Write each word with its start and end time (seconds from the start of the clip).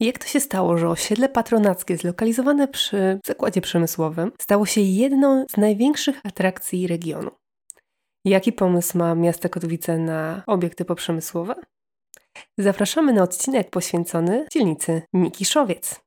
Jak 0.00 0.18
to 0.18 0.26
się 0.26 0.40
stało, 0.40 0.78
że 0.78 0.88
osiedle 0.88 1.28
patronackie 1.28 1.96
zlokalizowane 1.96 2.68
przy 2.68 3.20
zakładzie 3.26 3.60
przemysłowym 3.60 4.32
stało 4.40 4.66
się 4.66 4.80
jedną 4.80 5.44
z 5.50 5.56
największych 5.56 6.20
atrakcji 6.24 6.86
regionu? 6.86 7.30
Jaki 8.24 8.52
pomysł 8.52 8.98
ma 8.98 9.14
miasto 9.14 9.48
Katowice 9.48 9.98
na 9.98 10.42
obiekty 10.46 10.84
poprzemysłowe? 10.84 11.54
Zapraszamy 12.58 13.12
na 13.12 13.22
odcinek 13.22 13.70
poświęcony 13.70 14.46
dzielnicy 14.52 15.02
Mikiszowiec. 15.12 16.00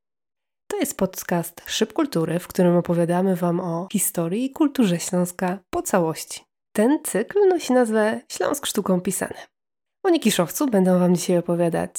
To 0.68 0.78
jest 0.78 0.98
podcast 0.98 1.62
Szyb 1.66 1.94
Kultury, 1.94 2.40
w 2.40 2.48
którym 2.48 2.76
opowiadamy 2.76 3.36
Wam 3.36 3.60
o 3.60 3.88
historii 3.92 4.46
i 4.46 4.52
kulturze 4.52 5.00
Śląska 5.00 5.60
po 5.70 5.82
całości. 5.82 6.44
Ten 6.76 7.00
cykl 7.04 7.48
nosi 7.48 7.74
nazwę 7.74 8.21
Śląsk 8.32 8.66
sztuką 8.66 9.02
pisane. 9.02 9.48
O 10.04 10.10
Nikiszowcu 10.10 10.68
będą 10.68 11.00
Wam 11.00 11.16
dzisiaj 11.16 11.38
opowiadać 11.38 11.94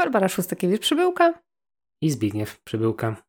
Barbara 0.00 0.28
Szustakiewicz-Przybyłka 0.28 1.32
i 2.00 2.10
Zbigniew 2.10 2.60
Przybyłka. 2.60 3.22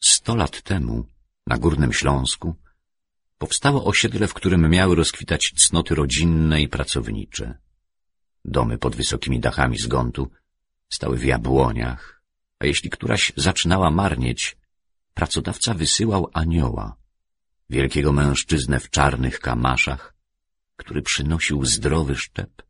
Sto 0.00 0.34
lat 0.34 0.62
temu 0.62 1.04
na 1.46 1.58
Górnym 1.58 1.92
Śląsku 1.92 2.54
powstało 3.38 3.84
osiedle, 3.84 4.26
w 4.26 4.34
którym 4.34 4.70
miały 4.70 4.94
rozkwitać 4.94 5.52
cnoty 5.56 5.94
rodzinne 5.94 6.62
i 6.62 6.68
pracownicze. 6.68 7.58
Domy 8.44 8.78
pod 8.78 8.96
wysokimi 8.96 9.40
dachami 9.40 9.78
z 9.78 9.86
gontu 9.86 10.30
stały 10.88 11.16
w 11.16 11.24
jabłoniach, 11.24 12.13
a 12.58 12.66
jeśli 12.66 12.90
któraś 12.90 13.32
zaczynała 13.36 13.90
marnieć, 13.90 14.56
pracodawca 15.14 15.74
wysyłał 15.74 16.30
anioła, 16.32 16.96
wielkiego 17.70 18.12
mężczyznę 18.12 18.80
w 18.80 18.90
czarnych 18.90 19.40
kamaszach, 19.40 20.14
który 20.76 21.02
przynosił 21.02 21.64
zdrowy 21.64 22.16
szczep 22.16 22.62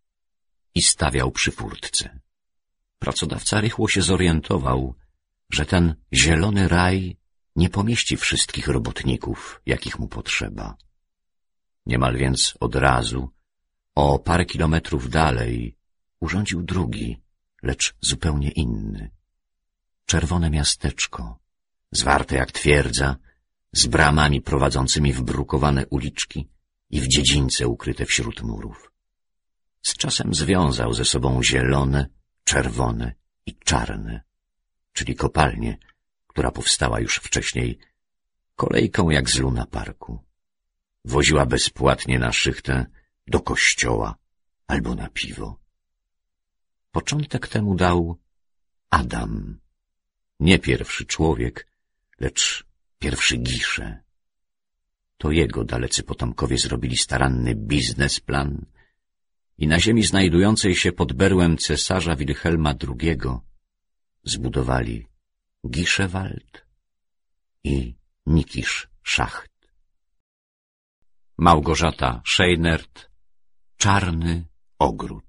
i 0.75 0.83
stawiał 0.83 1.31
przy 1.31 1.51
furtce. 1.51 2.21
Pracodawca 2.99 3.61
rychło 3.61 3.89
się 3.89 4.03
zorientował, 4.03 4.95
że 5.51 5.67
ten 5.67 5.95
zielony 6.13 6.69
raj 6.69 7.17
nie 7.57 7.71
pomieści 7.71 8.17
wszystkich 8.17 8.69
robotników, 8.69 9.61
jakich 9.67 9.99
mu 9.99 10.09
potrzeba. 10.09 10.77
Niemal 11.87 12.17
więc 12.17 12.55
od 12.61 12.75
razu, 12.75 13.31
o 13.95 14.19
parę 14.19 14.45
kilometrów 14.45 15.11
dalej, 15.11 15.77
urządził 16.21 16.63
drugi, 16.63 17.23
lecz 17.63 17.95
zupełnie 18.01 18.51
inny. 18.51 19.11
Czerwone 20.07 20.51
miasteczko, 20.51 21.39
zwarte 21.93 22.37
jak 22.37 22.53
twierdza, 22.53 23.17
z 23.73 23.87
bramami 23.87 24.41
prowadzącymi 24.41 25.13
w 25.13 25.23
brukowane 25.23 25.87
uliczki 25.87 26.49
i 26.91 27.01
w 27.01 27.09
dziedzińce 27.09 27.69
ukryte 27.69 28.07
wśród 28.07 28.43
murów. 28.43 28.93
Z 29.83 29.97
czasem 29.97 30.35
związał 30.35 30.93
ze 30.93 31.05
sobą 31.05 31.43
zielone, 31.43 32.07
czerwone 32.45 33.15
i 33.47 33.57
czarne, 33.57 34.23
czyli 34.93 35.15
kopalnie, 35.15 35.79
która 36.27 36.51
powstała 36.51 37.01
już 37.01 37.17
wcześniej, 37.17 37.79
kolejką 38.57 39.11
jak 39.11 39.31
z 39.31 39.39
Luna 39.39 39.67
Parku. 39.67 40.25
Woziła 41.05 41.47
bezpłatnie 41.47 42.19
na 42.19 42.33
szychtę 42.33 42.87
do 43.27 43.41
kościoła 43.41 44.17
albo 44.67 44.95
na 44.95 45.09
piwo. 45.09 45.61
Początek 46.93 47.49
temu 47.49 47.75
dał 47.75 48.19
Adam. 48.91 49.64
Nie 50.45 50.59
pierwszy 50.59 51.07
człowiek, 51.07 51.67
lecz 52.21 52.67
pierwszy 52.99 53.37
gisze. 53.37 54.03
To 55.19 55.31
jego 55.31 55.65
dalecy 55.65 56.03
potomkowie 56.03 56.59
zrobili 56.59 56.97
staranny 56.97 57.55
biznesplan 57.55 58.67
i 59.59 59.67
na 59.67 59.81
ziemi 59.81 60.03
znajdującej 60.03 60.77
się 60.77 60.93
pod 60.93 61.13
berłem 61.13 61.57
cesarza 61.57 62.17
Wilhelma 62.17 62.75
II 62.89 63.19
zbudowali 64.25 65.07
Giszewald 65.71 66.67
i 67.65 67.95
Nikisz 68.27 68.89
Szacht. 69.03 69.53
Małgorzata 71.39 72.23
Scheinert 72.27 73.11
Czarny 73.77 74.47
Ogród 74.79 75.24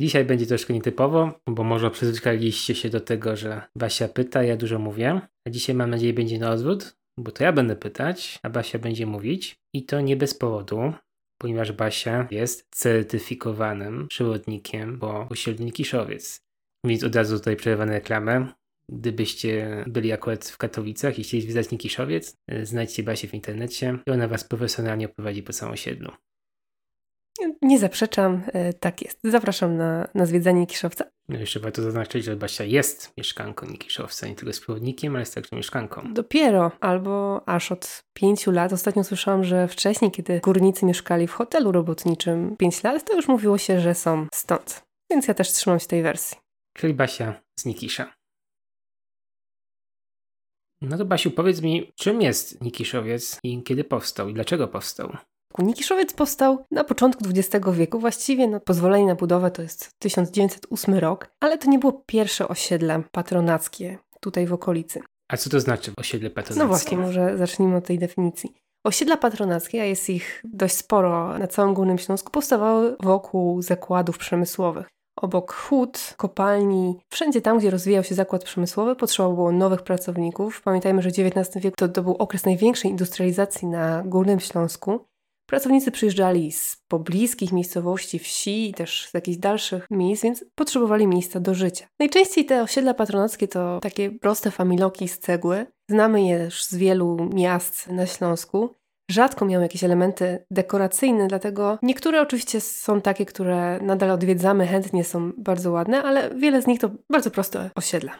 Dzisiaj 0.00 0.24
będzie 0.24 0.46
troszkę 0.46 0.74
nietypowo, 0.74 1.40
bo 1.46 1.64
może 1.64 1.90
przyzwyczailiście 1.90 2.74
się 2.74 2.88
do 2.90 3.00
tego, 3.00 3.36
że 3.36 3.62
Basia 3.76 4.08
pyta, 4.08 4.42
ja 4.42 4.56
dużo 4.56 4.78
mówię, 4.78 5.20
a 5.46 5.50
dzisiaj 5.50 5.76
mam 5.76 5.90
nadzieję 5.90 6.12
będzie 6.12 6.38
na 6.38 6.50
odwrót, 6.50 6.96
bo 7.18 7.30
to 7.30 7.44
ja 7.44 7.52
będę 7.52 7.76
pytać, 7.76 8.38
a 8.42 8.50
Basia 8.50 8.78
będzie 8.78 9.06
mówić 9.06 9.56
i 9.74 9.84
to 9.84 10.00
nie 10.00 10.16
bez 10.16 10.34
powodu, 10.34 10.92
ponieważ 11.38 11.72
Basia 11.72 12.28
jest 12.30 12.66
certyfikowanym 12.70 14.08
przewodnikiem 14.08 14.98
po 14.98 15.28
osiedlu 15.28 15.70
Kiszowiec. 15.70 16.40
Więc 16.86 17.04
od 17.04 17.16
razu 17.16 17.38
tutaj 17.38 17.56
przerywamy 17.56 17.92
reklamę. 17.92 18.46
Gdybyście 18.88 19.84
byli 19.86 20.12
akurat 20.12 20.44
w 20.44 20.56
Katowicach 20.56 21.18
i 21.18 21.22
chcieli 21.22 21.42
zwiedzać 21.42 21.70
Nikiszowiec, 21.70 22.36
znajdźcie 22.62 23.02
Basię 23.02 23.28
w 23.28 23.34
internecie 23.34 23.98
i 24.06 24.10
ona 24.10 24.28
was 24.28 24.44
profesjonalnie 24.44 25.06
oprowadzi 25.06 25.42
po 25.42 25.52
całym 25.52 25.72
osiedlu. 25.72 26.12
Nie 27.62 27.78
zaprzeczam, 27.78 28.42
e, 28.46 28.72
tak 28.72 29.02
jest. 29.02 29.18
Zapraszam 29.24 29.76
na, 29.76 30.08
na 30.14 30.26
zwiedzanie 30.26 30.60
Nikiszowca. 30.60 31.04
No 31.28 31.38
jeszcze 31.38 31.60
warto 31.60 31.82
zaznaczyć, 31.82 32.24
że 32.24 32.36
Basia 32.36 32.64
jest 32.64 33.12
mieszkanką 33.18 33.66
Nikiszowca, 33.66 34.26
nie 34.26 34.34
tylko 34.34 34.50
jest 34.50 34.60
przewodnikiem, 34.60 35.12
ale 35.12 35.20
jest 35.20 35.34
także 35.34 35.56
mieszkanką. 35.56 36.12
Dopiero, 36.12 36.72
albo 36.80 37.42
aż 37.48 37.72
od 37.72 38.04
pięciu 38.14 38.50
lat. 38.50 38.72
Ostatnio 38.72 39.04
słyszałam, 39.04 39.44
że 39.44 39.68
wcześniej, 39.68 40.10
kiedy 40.10 40.40
górnicy 40.40 40.86
mieszkali 40.86 41.26
w 41.26 41.32
hotelu 41.32 41.72
robotniczym 41.72 42.56
pięć 42.56 42.82
lat, 42.82 43.04
to 43.04 43.16
już 43.16 43.28
mówiło 43.28 43.58
się, 43.58 43.80
że 43.80 43.94
są 43.94 44.26
stąd. 44.34 44.84
Więc 45.10 45.28
ja 45.28 45.34
też 45.34 45.52
trzymam 45.52 45.80
się 45.80 45.86
tej 45.86 46.02
wersji. 46.02 46.36
Czyli 46.76 46.94
Basia 46.94 47.42
z 47.60 47.64
Nikisza. 47.64 48.14
No 50.80 50.98
to 50.98 51.04
Basiu, 51.04 51.30
powiedz 51.30 51.60
mi, 51.62 51.92
czym 51.94 52.22
jest 52.22 52.60
Nikiszowiec 52.62 53.38
i 53.42 53.62
kiedy 53.62 53.84
powstał 53.84 54.28
i 54.28 54.34
dlaczego 54.34 54.68
powstał? 54.68 55.16
Nikiszowiec 55.62 56.12
powstał 56.12 56.64
na 56.70 56.84
początku 56.84 57.24
XX 57.28 57.66
wieku, 57.72 57.98
właściwie 57.98 58.48
no, 58.48 58.60
pozwolenie 58.60 59.06
na 59.06 59.14
budowę 59.14 59.50
to 59.50 59.62
jest 59.62 59.90
1908 59.98 60.94
rok, 60.94 61.30
ale 61.40 61.58
to 61.58 61.70
nie 61.70 61.78
było 61.78 61.92
pierwsze 62.06 62.48
osiedle 62.48 63.02
patronackie 63.12 63.98
tutaj 64.20 64.46
w 64.46 64.52
okolicy. 64.52 65.00
A 65.28 65.36
co 65.36 65.50
to 65.50 65.60
znaczy 65.60 65.92
osiedle 65.96 66.30
patronackie? 66.30 66.62
No 66.62 66.68
właśnie, 66.68 66.98
może 66.98 67.38
zacznijmy 67.38 67.76
od 67.76 67.86
tej 67.86 67.98
definicji. 67.98 68.54
Osiedla 68.84 69.16
patronackie, 69.16 69.82
a 69.82 69.84
jest 69.84 70.10
ich 70.10 70.42
dość 70.44 70.76
sporo 70.76 71.38
na 71.38 71.46
całym 71.46 71.74
Górnym 71.74 71.98
Śląsku, 71.98 72.30
powstawały 72.30 72.96
wokół 73.02 73.62
zakładów 73.62 74.18
przemysłowych. 74.18 74.86
Obok 75.16 75.52
hut, 75.52 76.14
kopalni, 76.16 76.98
wszędzie 77.10 77.40
tam, 77.40 77.58
gdzie 77.58 77.70
rozwijał 77.70 78.04
się 78.04 78.14
zakład 78.14 78.44
przemysłowy, 78.44 78.96
potrzeba 78.96 79.28
było 79.28 79.52
nowych 79.52 79.82
pracowników. 79.82 80.62
Pamiętajmy, 80.62 81.02
że 81.02 81.08
XIX 81.08 81.64
wiek 81.64 81.74
to, 81.76 81.88
to 81.88 82.02
był 82.02 82.16
okres 82.16 82.44
największej 82.44 82.90
industrializacji 82.90 83.68
na 83.68 84.02
Górnym 84.06 84.40
Śląsku. 84.40 85.00
Pracownicy 85.46 85.90
przyjeżdżali 85.90 86.52
z 86.52 86.76
pobliskich 86.88 87.52
miejscowości, 87.52 88.18
wsi 88.18 88.70
i 88.70 88.74
też 88.74 89.08
z 89.08 89.14
jakichś 89.14 89.38
dalszych 89.38 89.86
miejsc, 89.90 90.22
więc 90.22 90.44
potrzebowali 90.54 91.06
miejsca 91.06 91.40
do 91.40 91.54
życia. 91.54 91.86
Najczęściej 91.98 92.44
te 92.44 92.62
osiedla 92.62 92.94
patronackie 92.94 93.48
to 93.48 93.80
takie 93.82 94.10
proste 94.10 94.50
familoki 94.50 95.08
z 95.08 95.18
cegły. 95.18 95.66
Znamy 95.90 96.22
je 96.22 96.44
już 96.44 96.64
z 96.64 96.74
wielu 96.74 97.30
miast 97.34 97.88
na 97.88 98.06
Śląsku 98.06 98.74
rzadko 99.10 99.44
miały 99.44 99.62
jakieś 99.62 99.84
elementy 99.84 100.44
dekoracyjne, 100.50 101.26
dlatego 101.28 101.78
niektóre 101.82 102.20
oczywiście 102.20 102.60
są 102.60 103.00
takie, 103.00 103.26
które 103.26 103.80
nadal 103.82 104.10
odwiedzamy, 104.10 104.66
chętnie 104.66 105.04
są 105.04 105.32
bardzo 105.38 105.70
ładne, 105.70 106.02
ale 106.02 106.34
wiele 106.34 106.62
z 106.62 106.66
nich 106.66 106.80
to 106.80 106.90
bardzo 107.10 107.30
proste 107.30 107.70
osiedla. 107.74 108.18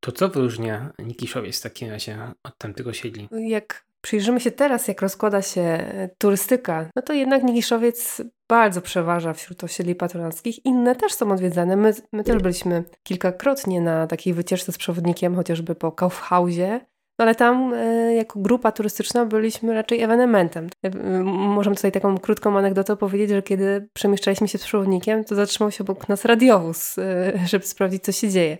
To 0.00 0.12
co 0.12 0.28
wyróżnia 0.28 0.92
Nikiszowiec 0.98 1.58
w 1.58 1.62
takim 1.62 1.90
razie 1.90 2.18
od 2.42 2.58
tamtego 2.58 2.90
osiedli? 2.90 3.28
Jak 3.32 3.86
przyjrzymy 4.00 4.40
się 4.40 4.50
teraz, 4.50 4.88
jak 4.88 5.02
rozkłada 5.02 5.42
się 5.42 5.92
turystyka, 6.18 6.90
no 6.96 7.02
to 7.02 7.12
jednak 7.12 7.42
Nikiszowiec 7.42 8.22
bardzo 8.48 8.80
przeważa 8.80 9.32
wśród 9.32 9.64
osiedli 9.64 9.94
patronackich. 9.94 10.64
Inne 10.64 10.96
też 10.96 11.12
są 11.12 11.32
odwiedzane. 11.32 11.76
My, 11.76 11.94
my 12.12 12.24
też 12.24 12.42
byliśmy 12.42 12.84
kilkakrotnie 13.02 13.80
na 13.80 14.06
takiej 14.06 14.34
wycieczce 14.34 14.72
z 14.72 14.78
przewodnikiem, 14.78 15.34
chociażby 15.36 15.74
po 15.74 15.92
Kaufhausie, 15.92 16.80
no 17.20 17.24
ale 17.24 17.34
tam 17.34 17.74
e, 17.74 18.14
jako 18.14 18.40
grupa 18.40 18.72
turystyczna 18.72 19.26
byliśmy 19.26 19.74
raczej 19.74 20.02
ewenementem. 20.02 20.68
E, 20.82 20.90
możemy 21.24 21.76
tutaj 21.76 21.92
taką 21.92 22.18
krótką 22.18 22.58
anegdotę 22.58 22.96
powiedzieć, 22.96 23.30
że 23.30 23.42
kiedy 23.42 23.88
przemieszczaliśmy 23.92 24.48
się 24.48 24.58
z 24.58 24.64
przewodnikiem, 24.64 25.24
to 25.24 25.34
zatrzymał 25.34 25.70
się 25.70 25.84
obok 25.84 26.08
nas 26.08 26.24
radiowóz, 26.24 26.98
e, 26.98 27.32
żeby 27.46 27.66
sprawdzić, 27.66 28.04
co 28.04 28.12
się 28.12 28.28
dzieje. 28.28 28.58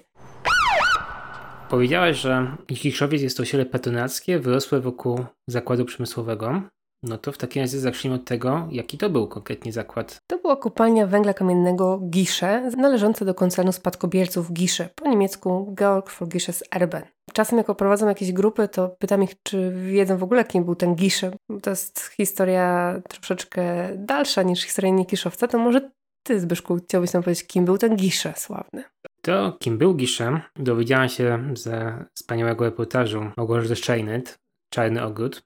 Powiedziałaś, 1.71 2.17
że 2.17 2.57
Kikiszowiec 2.67 3.23
jest 3.23 3.37
to 3.37 3.43
osiedle 3.43 3.67
patronackie, 3.67 4.39
wyrosłe 4.39 4.81
wokół 4.81 5.25
zakładu 5.47 5.85
przemysłowego. 5.85 6.63
No 7.03 7.19
to 7.19 7.33
w 7.33 7.39
takim 7.39 7.63
razie 7.63 7.79
zacznijmy 7.79 8.17
od 8.17 8.25
tego, 8.25 8.69
jaki 8.71 8.99
to 8.99 9.11
był 9.11 9.29
konkretnie 9.29 9.73
zakład. 9.73 10.19
To 10.27 10.39
była 10.39 10.57
kopalnia 10.57 11.07
węgla 11.07 11.35
kamiennego 11.35 12.01
Gisze, 12.11 12.71
należąca 12.77 13.25
do 13.25 13.35
koncernu 13.35 13.73
spadkobierców 13.73 14.53
Gisze, 14.53 14.89
po 14.95 15.09
niemiecku 15.09 15.75
Georg 15.79 16.11
for 16.11 16.29
Gisches 16.29 16.65
Erben. 16.75 17.03
Czasem 17.33 17.59
jak 17.59 17.77
prowadzą 17.77 18.09
jakieś 18.09 18.33
grupy, 18.33 18.69
to 18.69 18.97
pytam 18.99 19.23
ich, 19.23 19.35
czy 19.43 19.73
wiedzą 19.87 20.17
w 20.17 20.23
ogóle, 20.23 20.45
kim 20.45 20.65
był 20.65 20.75
ten 20.75 20.95
Gisze. 20.95 21.31
To 21.63 21.71
jest 21.71 22.01
historia 22.01 22.95
troszeczkę 23.09 23.91
dalsza 23.97 24.43
niż 24.43 24.63
historia 24.63 24.91
Nikiszowca, 24.91 25.49
to 25.49 25.59
może 25.59 25.91
ty, 26.23 26.41
Zbyszku, 26.41 26.77
chciałbyś 26.77 27.13
nam 27.13 27.23
powiedzieć, 27.23 27.47
kim 27.47 27.65
był 27.65 27.79
ten 27.79 27.97
Gisze 27.97 28.35
sławny? 28.37 28.85
To, 29.23 29.57
kim 29.61 29.79
był 29.79 29.95
Gisze, 29.95 30.41
dowiedziałam 30.57 31.09
się 31.09 31.55
ze 31.57 32.05
wspaniałego 32.15 32.65
reportażu 32.65 33.31
Małgorzaty 33.37 33.77
Szajnyt, 33.77 34.39
Czarny 34.73 35.03
Ogród. 35.03 35.43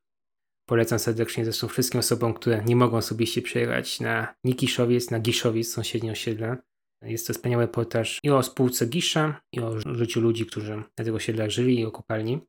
Polecam 0.68 0.98
serdecznie 0.98 1.44
zresztą 1.44 1.68
wszystkim 1.68 2.00
osobom, 2.00 2.34
które 2.34 2.64
nie 2.64 2.76
mogą 2.76 2.96
osobiście 2.96 3.42
przyjechać 3.42 4.00
na 4.00 4.34
Nikiszowiec, 4.44 5.10
na 5.10 5.20
Giszowiec, 5.20 5.68
sąsiednie 5.68 6.12
osiedle. 6.12 6.56
Jest 7.02 7.26
to 7.26 7.32
wspaniały 7.32 7.64
reportaż 7.64 8.20
i 8.22 8.30
o 8.30 8.42
spółce 8.42 8.86
Gisza, 8.86 9.40
i 9.52 9.60
o 9.60 9.94
życiu 9.94 10.20
ludzi, 10.20 10.46
którzy 10.46 10.76
na 10.98 11.04
tych 11.04 11.14
osiedlach 11.14 11.50
żyli, 11.50 11.80
i 11.80 11.84
o 11.84 11.90
kopalni. 11.90 12.40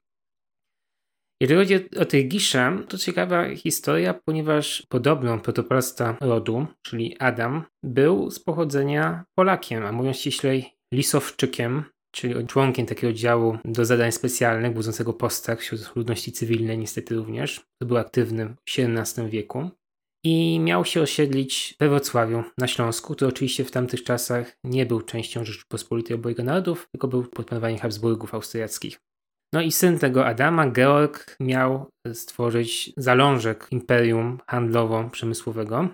Jeżeli 1.42 1.60
chodzi 1.60 2.00
o 2.00 2.06
tej 2.06 2.28
Giszę, 2.28 2.78
to 2.88 2.98
ciekawa 2.98 3.56
historia, 3.56 4.14
ponieważ 4.14 4.84
podobno 4.90 5.38
protopolasta 5.38 6.18
rodu, 6.22 6.68
czyli 6.82 7.16
Adam, 7.20 7.64
był 7.84 8.32
z 8.32 8.40
pochodzenia 8.40 9.26
Polakiem, 9.38 9.86
a 9.86 9.92
mówiąc 9.92 10.18
ściślej 10.18 10.76
Lisowczykiem, 10.94 11.84
czyli 12.12 12.48
członkiem 12.48 12.86
takiego 12.86 13.14
działu 13.14 13.58
do 13.66 13.86
zadań 13.86 14.12
specjalnych, 14.12 14.74
budzącego 14.74 15.14
postach 15.14 15.60
wśród 15.60 15.96
ludności 15.96 16.32
cywilnej 16.32 16.78
niestety 16.78 17.16
również. 17.16 17.62
To 17.82 17.86
był 17.86 17.98
aktywny 17.98 18.46
w 18.46 18.80
XVII 18.80 19.30
wieku. 19.30 19.70
I 20.26 20.60
miał 20.60 20.86
się 20.86 21.02
osiedlić 21.02 21.76
we 21.80 21.90
Wrocławiu 21.90 22.44
na 22.58 22.68
Śląsku, 22.68 23.16
który 23.16 23.30
oczywiście 23.30 23.64
w 23.64 23.72
tamtych 23.72 24.04
czasach 24.04 24.58
nie 24.64 24.86
był 24.86 25.02
częścią 25.02 25.46
Rzeczypospolitej 25.46 26.16
Obojga 26.16 26.44
Narodów, 26.44 26.88
tylko 26.92 27.08
był 27.08 27.24
pod 27.24 27.48
panowaniem 27.48 27.80
Habsburgów 27.80 28.34
austriackich. 28.34 29.00
No 29.56 29.62
i 29.62 29.72
syn 29.72 30.00
tego 30.00 30.26
Adama, 30.26 30.72
Georg, 30.72 31.36
miał 31.40 31.86
stworzyć 32.14 32.94
zalążek 32.98 33.68
imperium 33.72 34.40
handlowo-przemysłowego. 34.52 35.88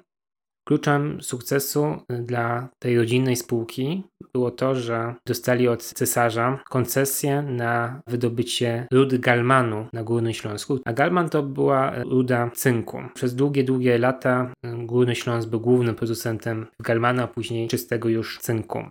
Kluczem 0.67 1.21
sukcesu 1.21 1.95
dla 2.09 2.69
tej 2.79 2.97
rodzinnej 2.97 3.35
spółki 3.35 4.03
było 4.33 4.51
to, 4.51 4.75
że 4.75 5.15
dostali 5.27 5.67
od 5.67 5.83
cesarza 5.83 6.63
koncesję 6.69 7.41
na 7.41 8.01
wydobycie 8.07 8.87
rudy 8.91 9.19
galmanu 9.19 9.87
na 9.93 10.03
Górnym 10.03 10.33
Śląsku. 10.33 10.79
A 10.85 10.93
galman 10.93 11.29
to 11.29 11.43
była 11.43 12.03
ruda 12.03 12.51
cynku. 12.53 12.97
Przez 13.13 13.35
długie, 13.35 13.63
długie 13.63 13.97
lata 13.97 14.53
Górny 14.77 15.15
Śląsk 15.15 15.49
był 15.49 15.59
głównym 15.59 15.95
producentem 15.95 16.67
galmanu, 16.79 17.23
a 17.23 17.27
później 17.27 17.67
czystego 17.67 18.09
już 18.09 18.39
cynku. 18.39 18.83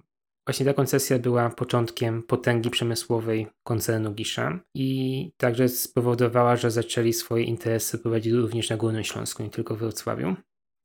Właśnie 0.50 0.66
ta 0.66 0.74
koncesja 0.74 1.18
była 1.18 1.50
początkiem 1.50 2.22
potęgi 2.22 2.70
przemysłowej 2.70 3.46
koncernu 3.66 4.12
Gisza 4.12 4.60
i 4.74 5.30
także 5.36 5.68
spowodowała, 5.68 6.56
że 6.56 6.70
zaczęli 6.70 7.12
swoje 7.12 7.44
interesy 7.44 7.98
prowadzić 7.98 8.32
również 8.32 8.70
na 8.70 8.76
Górnym 8.76 9.04
Śląsku, 9.04 9.42
nie 9.42 9.50
tylko 9.50 9.74
w 9.74 9.78
Wrocławiu. 9.78 10.36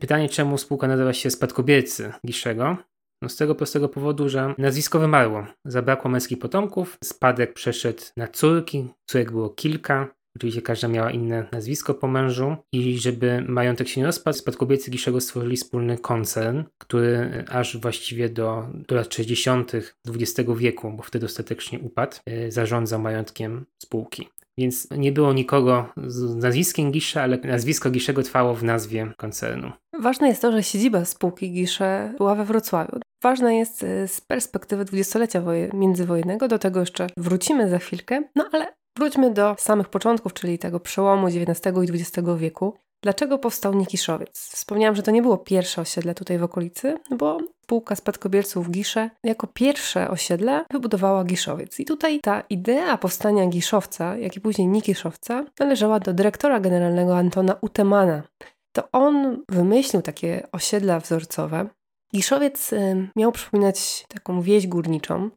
Pytanie, 0.01 0.29
czemu 0.29 0.57
spółka 0.57 0.87
nazywa 0.87 1.13
się 1.13 1.31
Spadkobiercy 1.31 2.13
Giszego? 2.27 2.77
No 3.21 3.29
z 3.29 3.35
tego 3.35 3.55
prostego 3.55 3.89
powodu, 3.89 4.29
że 4.29 4.53
nazwisko 4.57 4.99
wymarło. 4.99 5.45
Zabrakło 5.65 6.11
męskich 6.11 6.39
potomków, 6.39 6.97
spadek 7.03 7.53
przeszedł 7.53 8.03
na 8.17 8.27
córki, 8.27 8.87
córek 9.05 9.31
było 9.31 9.49
kilka, 9.49 10.14
Oczywiście 10.35 10.61
każda 10.61 10.87
miała 10.87 11.11
inne 11.11 11.47
nazwisko 11.51 11.93
po 11.93 12.07
mężu 12.07 12.55
i 12.71 12.97
żeby 12.97 13.45
majątek 13.47 13.87
się 13.87 14.01
nie 14.01 14.05
rozpadł, 14.07 14.37
spadkobiercy 14.37 14.91
Giszego 14.91 15.21
stworzyli 15.21 15.57
wspólny 15.57 15.97
koncern, 15.97 16.63
który 16.77 17.43
aż 17.49 17.77
właściwie 17.77 18.29
do, 18.29 18.67
do 18.87 18.95
lat 18.95 19.13
60. 19.13 19.71
XX 20.07 20.49
wieku, 20.57 20.91
bo 20.91 21.03
wtedy 21.03 21.25
ostatecznie 21.25 21.79
upadł, 21.79 22.17
e, 22.25 22.51
zarządzał 22.51 22.99
majątkiem 22.99 23.65
spółki. 23.77 24.29
Więc 24.57 24.87
nie 24.91 25.11
było 25.11 25.33
nikogo 25.33 25.89
z 26.07 26.35
nazwiskiem 26.35 26.91
Gisza, 26.91 27.21
ale 27.21 27.37
nazwisko 27.37 27.91
Giszego 27.91 28.23
trwało 28.23 28.55
w 28.55 28.63
nazwie 28.63 29.13
koncernu. 29.17 29.71
Ważne 29.99 30.27
jest 30.27 30.41
to, 30.41 30.51
że 30.51 30.63
siedziba 30.63 31.05
spółki 31.05 31.51
Gisze 31.51 32.13
była 32.17 32.35
we 32.35 32.45
Wrocławiu. 32.45 32.99
Ważne 33.23 33.55
jest 33.55 33.83
e, 33.83 34.07
z 34.07 34.21
perspektywy 34.21 34.85
dwudziestolecia 34.85 35.43
międzywojennego, 35.73 36.47
do 36.47 36.59
tego 36.59 36.79
jeszcze 36.79 37.07
wrócimy 37.17 37.69
za 37.69 37.79
chwilkę, 37.79 38.23
no 38.35 38.49
ale 38.51 38.73
Wróćmy 38.97 39.31
do 39.31 39.55
samych 39.59 39.89
początków, 39.89 40.33
czyli 40.33 40.59
tego 40.59 40.79
przełomu 40.79 41.27
XIX 41.27 41.77
i 41.83 41.91
XX 41.91 42.27
wieku. 42.37 42.73
Dlaczego 43.03 43.37
powstał 43.37 43.73
Nikiszowiec? 43.73 44.39
Wspomniałam, 44.39 44.95
że 44.95 45.03
to 45.03 45.11
nie 45.11 45.21
było 45.21 45.37
pierwsze 45.37 45.81
osiedle 45.81 46.15
tutaj 46.15 46.37
w 46.37 46.43
okolicy, 46.43 46.97
bo 47.11 47.37
spółka 47.63 47.95
spadkobierców 47.95 48.71
Gisze 48.71 49.09
jako 49.23 49.47
pierwsze 49.47 50.09
osiedle 50.09 50.65
wybudowała 50.71 51.23
Giszowiec. 51.23 51.79
I 51.79 51.85
tutaj 51.85 52.19
ta 52.19 52.43
idea 52.49 52.97
powstania 52.97 53.47
Giszowca, 53.47 54.17
jak 54.17 54.35
i 54.35 54.41
później 54.41 54.67
Nikiszowca, 54.67 55.45
należała 55.59 55.99
do 55.99 56.13
dyrektora 56.13 56.59
generalnego 56.59 57.17
Antona 57.17 57.55
Utemana. 57.61 58.23
To 58.71 58.91
on 58.91 59.43
wymyślił 59.49 60.01
takie 60.01 60.47
osiedla 60.51 60.99
wzorcowe. 60.99 61.69
Giszowiec 62.15 62.71
miał 63.15 63.31
przypominać 63.31 64.05
taką 64.07 64.41
wieś 64.41 64.67
górniczą, 64.67 65.29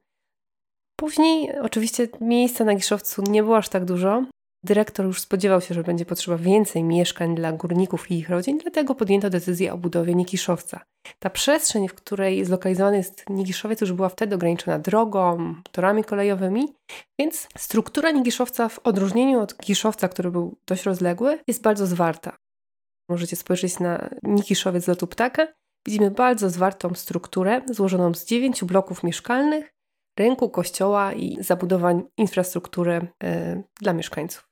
Później 1.00 1.58
oczywiście 1.60 2.08
miejsca 2.20 2.64
na 2.64 2.74
Giszowcu 2.74 3.22
nie 3.22 3.42
było 3.42 3.56
aż 3.56 3.68
tak 3.68 3.84
dużo. 3.84 4.24
Dyrektor 4.64 5.06
już 5.06 5.20
spodziewał 5.20 5.60
się, 5.60 5.74
że 5.74 5.82
będzie 5.82 6.04
potrzeba 6.04 6.38
więcej 6.38 6.84
mieszkań 6.84 7.34
dla 7.34 7.52
górników 7.52 8.10
i 8.10 8.14
ich 8.14 8.30
rodzin, 8.30 8.58
dlatego 8.58 8.94
podjęto 8.94 9.30
decyzję 9.30 9.72
o 9.72 9.78
budowie 9.78 10.14
Nikiszowca. 10.14 10.80
Ta 11.18 11.30
przestrzeń, 11.30 11.88
w 11.88 11.94
której 11.94 12.44
zlokalizowany 12.44 12.96
jest 12.96 13.24
Nikiszowiec, 13.30 13.80
już 13.80 13.92
była 13.92 14.08
wtedy 14.08 14.34
ograniczona 14.34 14.78
drogą, 14.78 15.54
torami 15.72 16.04
kolejowymi, 16.04 16.74
więc 17.20 17.48
struktura 17.58 18.10
Nikiszowca 18.10 18.68
w 18.68 18.78
odróżnieniu 18.78 19.40
od 19.40 19.56
Giszowca, 19.56 20.08
który 20.08 20.30
był 20.30 20.56
dość 20.66 20.84
rozległy, 20.84 21.38
jest 21.46 21.62
bardzo 21.62 21.86
zwarta. 21.86 22.36
Możecie 23.10 23.36
spojrzeć 23.36 23.80
na 23.80 24.10
Nikiszowiec 24.22 24.84
z 24.84 24.88
lotu 24.88 25.06
ptaka. 25.06 25.46
Widzimy 25.86 26.10
bardzo 26.10 26.50
zwartą 26.50 26.94
strukturę 26.94 27.62
złożoną 27.66 28.14
z 28.14 28.24
dziewięciu 28.24 28.66
bloków 28.66 29.02
mieszkalnych, 29.02 29.77
rynku, 30.19 30.50
kościoła 30.50 31.12
i 31.12 31.37
zabudowań 31.41 32.03
infrastruktury 32.17 33.09
y, 33.25 33.62
dla 33.81 33.93
mieszkańców. 33.93 34.49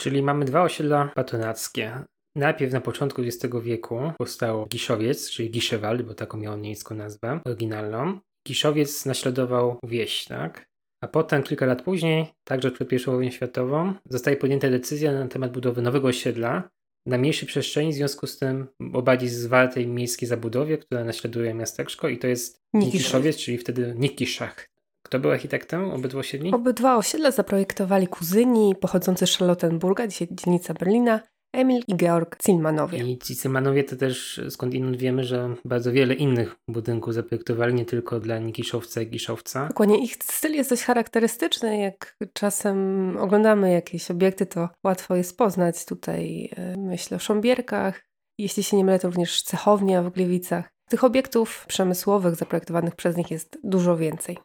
Czyli 0.00 0.22
mamy 0.22 0.44
dwa 0.44 0.62
osiedla 0.62 1.10
patronackie. 1.14 2.04
Najpierw 2.36 2.72
na 2.72 2.80
początku 2.80 3.22
XX 3.22 3.54
wieku 3.62 4.12
powstało 4.18 4.66
Giszowiec, 4.66 5.30
czyli 5.30 5.50
Giszewald, 5.50 6.02
bo 6.02 6.14
taką 6.14 6.38
miał 6.38 6.56
niemiecką 6.56 6.94
nazwę 6.94 7.40
oryginalną. 7.44 8.18
Giszowiec 8.48 9.06
naśladował 9.06 9.78
wieś, 9.82 10.24
tak? 10.24 10.66
A 11.00 11.08
potem, 11.08 11.42
kilka 11.42 11.66
lat 11.66 11.82
później, 11.82 12.26
także 12.44 12.70
przed 12.70 12.92
I 12.92 12.98
wojną 12.98 13.30
światową, 13.30 13.94
zostaje 14.08 14.36
podjęta 14.36 14.70
decyzja 14.70 15.12
na 15.12 15.28
temat 15.28 15.52
budowy 15.52 15.82
nowego 15.82 16.08
osiedla 16.08 16.68
na 17.06 17.18
mniejszej 17.18 17.48
przestrzeni, 17.48 17.92
w 17.92 17.94
związku 17.94 18.26
z 18.26 18.38
tym 18.38 18.66
o 18.92 19.02
bardziej 19.02 19.28
zwartej 19.28 19.86
miejskiej 19.86 20.28
zabudowie, 20.28 20.78
która 20.78 21.04
naśladuje 21.04 21.54
miasteczko 21.54 22.08
i 22.08 22.18
to 22.18 22.26
jest 22.26 22.62
Nikiszowiec, 22.74 23.36
czyli 23.36 23.58
wtedy 23.58 23.94
Nikiszach. 23.98 24.68
Kto 25.06 25.18
był 25.18 25.30
architektem 25.30 25.90
obydwu 25.90 26.18
osiedli? 26.18 26.52
Obydwa 26.52 26.96
osiedla 26.96 27.30
zaprojektowali 27.30 28.06
kuzyni 28.06 28.74
pochodzący 28.80 29.26
z 29.26 29.36
Charlottenburga, 29.36 30.06
dzisiaj 30.06 30.28
dzielnica 30.30 30.74
Berlina, 30.74 31.20
Emil 31.52 31.82
i 31.88 31.96
Georg 31.96 32.42
Zilmanowie. 32.46 32.98
I 32.98 33.18
ci 33.18 33.34
Zilmanowie 33.34 33.84
to 33.84 33.96
też 33.96 34.40
skądinąd 34.50 34.96
wiemy, 34.96 35.24
że 35.24 35.54
bardzo 35.64 35.92
wiele 35.92 36.14
innych 36.14 36.56
budynków 36.68 37.14
zaprojektowali, 37.14 37.74
nie 37.74 37.84
tylko 37.84 38.20
dla 38.20 38.38
Nikiszowca 38.38 39.02
i 39.02 39.06
Giszowca. 39.06 39.66
Dokładnie, 39.68 40.04
ich 40.04 40.14
styl 40.14 40.52
jest 40.52 40.70
dość 40.70 40.82
charakterystyczny. 40.82 41.78
Jak 41.78 42.16
czasem 42.32 43.16
oglądamy 43.20 43.72
jakieś 43.72 44.10
obiekty, 44.10 44.46
to 44.46 44.68
łatwo 44.84 45.16
jest 45.16 45.36
poznać. 45.36 45.84
Tutaj 45.84 46.50
e, 46.56 46.76
myślę 46.78 47.16
o 47.16 47.20
Sząbierkach, 47.20 48.02
jeśli 48.38 48.62
się 48.62 48.76
nie 48.76 48.84
mylę, 48.84 48.98
to 48.98 49.08
również 49.08 49.42
Cechownia 49.42 50.02
w 50.02 50.10
Gliwicach. 50.10 50.75
Tych 50.88 51.04
obiektów 51.04 51.66
przemysłowych 51.68 52.34
zaprojektowanych 52.34 52.96
przez 52.96 53.16
nich 53.16 53.30
jest 53.30 53.58
dużo 53.64 53.96
więcej. 53.96 54.38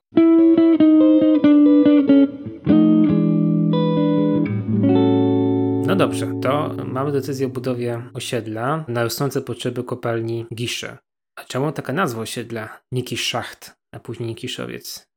No 5.88 5.95
dobrze, 5.95 6.31
to 6.41 6.75
mamy 6.86 7.12
decyzję 7.12 7.45
o 7.48 7.50
budowie 7.50 8.03
osiedla 8.13 8.86
na 8.88 9.03
rosnące 9.03 9.41
potrzeby 9.41 9.83
kopalni 9.83 10.45
Gisze. 10.55 10.98
A 11.36 11.43
czemu 11.43 11.71
taka 11.71 11.93
nazwa 11.93 12.21
osiedla? 12.21 12.81
Nikiszacht, 12.91 13.75
a 13.91 14.00
później 14.00 14.29
Nikiszowiec? 14.29 15.07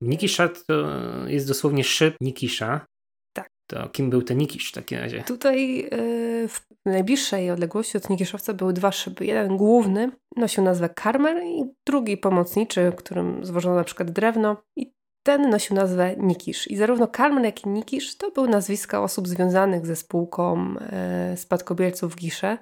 Nikiszacht 0.00 0.66
to 0.66 0.86
jest 1.26 1.48
dosłownie 1.48 1.84
szyb 1.84 2.14
Nikisza. 2.20 2.86
Tak. 3.32 3.50
To 3.66 3.88
kim 3.88 4.10
był 4.10 4.22
ten 4.22 4.38
Nikisz 4.38 4.70
w 4.70 4.74
takim 4.74 4.98
razie? 4.98 5.22
Tutaj 5.22 5.76
yy, 5.76 6.29
w 6.48 6.66
najbliższej 6.84 7.50
odległości 7.50 7.98
od 7.98 8.10
Nikiszowca 8.10 8.54
były 8.54 8.72
dwa 8.72 8.92
szyby. 8.92 9.26
Jeden 9.26 9.56
główny 9.56 10.10
nosił 10.36 10.64
nazwę 10.64 10.88
Karmer 10.88 11.42
i 11.44 11.64
drugi 11.86 12.16
pomocniczy, 12.16 12.92
którym 12.96 13.44
zwożono 13.44 13.76
na 13.76 13.84
przykład 13.84 14.10
drewno. 14.10 14.56
I 14.76 14.92
ten 15.22 15.50
nosił 15.50 15.76
nazwę 15.76 16.16
Nikisz. 16.16 16.70
I 16.70 16.76
zarówno 16.76 17.08
Karmen, 17.08 17.44
jak 17.44 17.64
i 17.64 17.68
Nikisz 17.68 18.16
to 18.16 18.30
były 18.30 18.48
nazwiska 18.48 19.02
osób 19.02 19.28
związanych 19.28 19.86
ze 19.86 19.96
spółką 19.96 20.74
e, 20.78 21.36
spadkobierców 21.36 22.16
Gisze. 22.16 22.58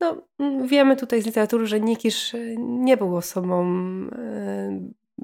No, 0.00 0.22
wiemy 0.66 0.96
tutaj 0.96 1.22
z 1.22 1.26
literatury, 1.26 1.66
że 1.66 1.80
Nikisz 1.80 2.36
nie 2.58 2.96
był 2.96 3.16
osobą 3.16 3.64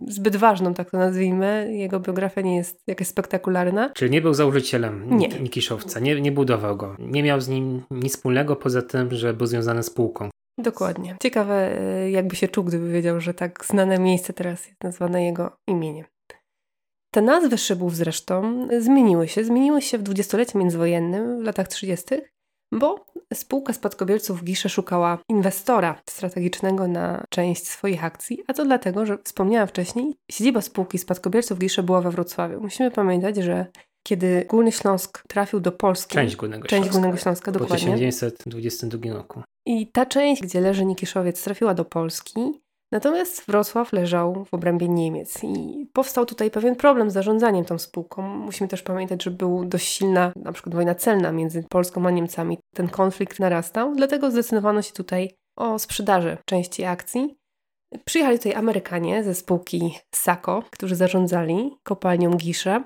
zbyt 0.07 0.37
ważną, 0.37 0.75
tak 0.75 0.90
to 0.90 0.99
nazwijmy. 0.99 1.68
Jego 1.73 2.00
biografia 2.00 2.40
nie 2.40 2.57
jest 2.57 2.83
jakaś 2.87 3.07
spektakularna. 3.07 3.90
Czyli 3.95 4.11
nie 4.11 4.21
był 4.21 4.35
założycielem 4.35 5.18
Nie. 5.18 5.28
Nikiszowca, 5.28 6.00
nie, 6.00 6.21
nie 6.21 6.33
budował 6.33 6.76
go. 6.76 6.97
Nie 6.99 7.23
miał 7.23 7.40
z 7.40 7.49
nim 7.49 7.83
nic 7.90 8.12
wspólnego 8.12 8.57
poza 8.57 8.83
tym, 8.83 9.14
że 9.14 9.35
był 9.35 9.47
związany 9.47 9.83
z 9.83 9.87
spółką. 9.87 10.30
Dokładnie. 10.59 11.16
Ciekawe, 11.23 11.80
e, 11.80 12.11
jakby 12.11 12.37
się 12.37 12.49
czuł, 12.49 12.64
gdyby 12.64 12.88
wiedział, 12.88 13.21
że 13.21 13.35
tak 13.35 13.64
znane 13.64 13.99
miejsce 13.99 14.33
teraz 14.33 14.66
jest 14.66 14.85
nazwane 14.85 15.25
jego 15.25 15.57
imieniem. 15.66 16.04
Te 17.11 17.23
nazwy 17.23 17.59
szybów 17.59 17.97
zresztą 17.97 18.68
zmieniły 18.78 19.28
się. 19.28 19.45
Zmieniły 19.45 19.83
się 19.83 19.99
w 19.99 20.02
dwudziestoleciu 20.02 20.59
międzywojennym, 20.59 21.40
w 21.40 21.45
latach 21.45 21.68
30., 21.68 22.04
bo 22.73 23.07
spółka 23.35 23.73
spadkobierców 23.73 24.45
Gisze 24.45 24.69
szukała 24.69 25.19
inwestora 25.29 26.01
strategicznego 26.11 26.89
na 26.89 27.25
część 27.31 27.69
swoich 27.69 28.05
akcji, 28.05 28.43
a 28.47 28.53
to 28.55 28.65
dlatego, 28.65 29.07
że 29.07 29.19
wspomniałam 29.25 29.69
wcześniej, 29.69 30.15
siedziba 30.31 30.61
spółki 30.61 30.99
spadkobierców 30.99 31.59
Gisze 31.59 31.83
była 31.83 32.01
we 32.01 32.11
Wrocławiu. 32.11 32.61
Musimy 32.61 32.91
pamiętać, 32.91 33.37
że 33.37 33.67
kiedy 34.03 34.47
Górny 34.49 34.73
Śląsk 34.73 35.23
trafił 35.29 35.61
do 35.61 35.73
Polski, 35.73 36.15
Część 36.15 36.37
Górnego 36.37 36.69
część 36.69 36.83
Śląska. 36.83 36.93
Górnego 36.93 37.17
Śląska, 37.19 37.53
Po 37.53 37.59
dokładnie, 37.59 37.95
1922 37.95 39.13
roku. 39.13 39.43
i 39.67 39.87
ta 39.87 40.07
część, 40.07 40.43
gdzie 40.43 40.61
leży 40.61 40.85
Nikiszowiec, 40.85 41.45
trafiła 41.45 41.75
do 41.75 41.85
Polski, 41.85 42.41
natomiast 42.92 43.47
Wrocław 43.47 43.92
leżał 43.92 44.45
w 44.45 44.54
obrębie 44.54 44.88
Niemiec 44.88 45.45
i 45.45 45.87
powstał 45.92 46.26
tutaj 46.26 46.50
pewien 46.50 46.76
problem 46.76 47.11
z 47.11 47.14
zarządzaniem 47.14 47.64
tą 47.64 47.78
spółką. 47.78 48.23
Musimy 48.23 48.68
też 48.68 48.83
pamiętać, 48.83 49.23
że 49.25 49.30
był 49.30 49.64
dość 49.64 49.88
silna 49.88 50.33
na 50.37 50.52
przykład 50.52 50.75
wojna 50.75 50.95
celna 50.95 51.33
między 51.33 51.64
Polską 51.68 52.07
a 52.07 52.11
Niemcami. 52.11 52.59
Ten 52.75 52.88
konflikt 52.88 53.40
narastał, 53.40 53.95
dlatego 53.95 54.30
zdecydowano 54.30 54.83
się 54.83 54.92
tutaj 54.92 55.35
o 55.57 55.78
sprzedaży 55.78 56.38
części 56.45 56.85
akcji. 56.85 57.35
Przyjechali 58.04 58.38
tutaj 58.38 58.54
Amerykanie 58.54 59.25
ze 59.25 59.35
spółki 59.35 59.99
SACO, 60.14 60.62
którzy 60.71 60.97
zarządzali 60.97 61.76
kopalnią 61.83 62.30
Gisze. 62.30 62.85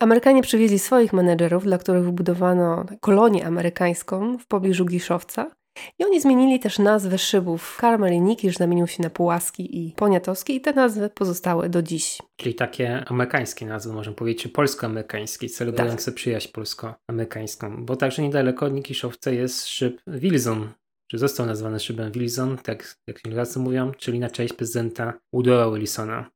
Amerykanie 0.00 0.42
przywieźli 0.42 0.78
swoich 0.78 1.12
menedżerów, 1.12 1.64
dla 1.64 1.78
których 1.78 2.04
wybudowano 2.04 2.84
kolonię 3.00 3.46
amerykańską 3.46 4.38
w 4.38 4.46
pobliżu 4.46 4.84
Giszowca. 4.84 5.50
I 5.98 6.04
oni 6.04 6.20
zmienili 6.20 6.60
też 6.60 6.78
nazwy 6.78 7.18
szybów. 7.18 7.76
Karmel 7.80 8.12
i 8.12 8.20
Nikisz 8.20 8.56
zamienił 8.56 8.86
się 8.86 9.02
na 9.02 9.10
Pułaski 9.10 9.86
i 9.86 9.92
Poniatowski 9.92 10.56
i 10.56 10.60
te 10.60 10.72
nazwy 10.72 11.10
pozostały 11.10 11.68
do 11.68 11.82
dziś. 11.82 12.18
Czyli 12.36 12.54
takie 12.54 13.04
amerykańskie 13.06 13.66
nazwy, 13.66 13.92
można 13.92 14.12
powiedzieć, 14.12 14.42
czy 14.42 14.48
polsko-amerykańskie, 14.48 15.48
celebrujące 15.48 16.04
Tak. 16.04 16.14
przyjaźń 16.14 16.48
polsko-amerykańską. 16.52 17.84
Bo 17.86 17.96
także 17.96 18.22
niedaleko 18.22 18.66
od 18.66 18.72
Nikiszowca 18.72 19.30
jest 19.30 19.66
szyb 19.68 20.00
Wilson, 20.06 20.68
czy 21.10 21.18
został 21.18 21.46
nazwany 21.46 21.80
szybem 21.80 22.12
Wilson, 22.12 22.58
tak 22.58 22.96
jak 23.06 23.20
Anglicy 23.26 23.58
mówią, 23.58 23.92
czyli 23.92 24.18
na 24.18 24.30
cześć 24.30 24.54
prezydenta 24.54 25.12
Woodrowa 25.32 25.76
Wilsona. 25.76 26.30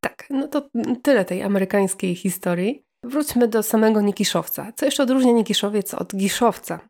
Tak, 0.00 0.26
no 0.30 0.48
to 0.48 0.68
tyle 1.02 1.24
tej 1.24 1.42
amerykańskiej 1.42 2.14
historii. 2.14 2.84
Wróćmy 3.08 3.48
do 3.48 3.62
samego 3.62 4.00
Nikiszowca. 4.00 4.72
Co 4.76 4.84
jeszcze 4.84 5.02
odróżnia 5.02 5.32
Nikiszowiec 5.32 5.94
od 5.94 6.16
Giszowca? 6.16 6.80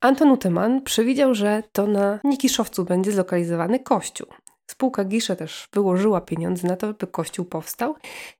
Anton 0.00 0.30
Uteman 0.30 0.82
przewidział, 0.82 1.34
że 1.34 1.62
to 1.72 1.86
na 1.86 2.18
Nikiszowcu 2.24 2.84
będzie 2.84 3.12
zlokalizowany 3.12 3.78
kościół. 3.78 4.26
Spółka 4.70 5.04
Gisze 5.04 5.36
też 5.36 5.68
wyłożyła 5.72 6.20
pieniądze 6.20 6.68
na 6.68 6.76
to, 6.76 6.92
by 6.92 7.06
kościół 7.06 7.44
powstał. 7.44 7.94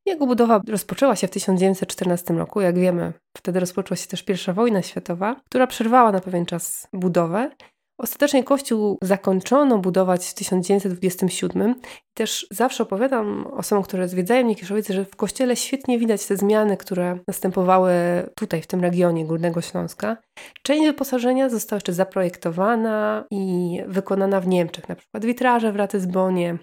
Jego 0.06 0.26
budowa 0.26 0.60
rozpoczęła 0.68 1.16
się 1.16 1.26
w 1.26 1.30
1914 1.30 2.34
roku. 2.34 2.60
Jak 2.60 2.78
wiemy, 2.78 3.12
wtedy 3.36 3.60
rozpoczęła 3.60 3.96
się 3.96 4.06
też 4.06 4.24
I 4.28 4.52
wojna 4.52 4.82
światowa, 4.82 5.36
która 5.46 5.66
przerwała 5.66 6.12
na 6.12 6.20
pewien 6.20 6.46
czas 6.46 6.88
budowę. 6.92 7.50
Ostatecznie 7.98 8.44
kościół 8.44 8.98
zakończono 9.02 9.78
budować 9.78 10.26
w 10.26 10.34
1927. 10.34 11.74
Też 12.14 12.46
zawsze 12.50 12.82
opowiadam 12.82 13.46
osobom, 13.46 13.84
które 13.84 14.08
zwiedzają 14.08 14.46
Nikiszowice, 14.46 14.94
że 14.94 15.04
w 15.04 15.16
kościele 15.16 15.56
świetnie 15.56 15.98
widać 15.98 16.26
te 16.26 16.36
zmiany, 16.36 16.76
które 16.76 17.18
następowały 17.28 17.92
tutaj, 18.34 18.62
w 18.62 18.66
tym 18.66 18.80
regionie 18.80 19.24
Górnego 19.24 19.60
Śląska. 19.60 20.16
Część 20.62 20.86
wyposażenia 20.86 21.48
została 21.48 21.76
jeszcze 21.76 21.92
zaprojektowana 21.92 23.24
i 23.30 23.78
wykonana 23.86 24.40
w 24.40 24.46
Niemczech, 24.46 24.88
na 24.88 24.96
przykład 24.96 25.24
witraże 25.24 25.72
w 25.72 25.76
Ratyzbonie, 25.76 26.58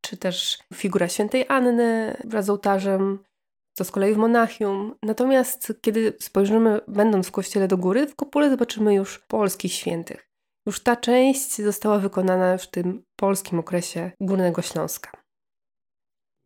czy 0.00 0.16
też 0.16 0.58
figura 0.74 1.08
świętej 1.08 1.44
Anny 1.48 2.16
wraz 2.24 2.44
z 2.44 2.50
ołtarzem, 2.50 3.18
to 3.76 3.84
z 3.84 3.90
kolei 3.90 4.14
w 4.14 4.18
Monachium. 4.18 4.94
Natomiast 5.02 5.72
kiedy 5.80 6.12
spojrzymy, 6.20 6.80
będąc 6.88 7.26
w 7.26 7.32
kościele 7.32 7.68
do 7.68 7.76
góry, 7.76 8.06
w 8.06 8.16
kopule 8.16 8.50
zobaczymy 8.50 8.94
już 8.94 9.18
polskich 9.18 9.72
świętych. 9.72 10.29
Już 10.70 10.80
ta 10.80 10.96
część 10.96 11.62
została 11.62 11.98
wykonana 11.98 12.58
w 12.58 12.70
tym 12.70 13.02
polskim 13.16 13.58
okresie 13.58 14.12
Górnego 14.20 14.62
Śląska. 14.62 15.10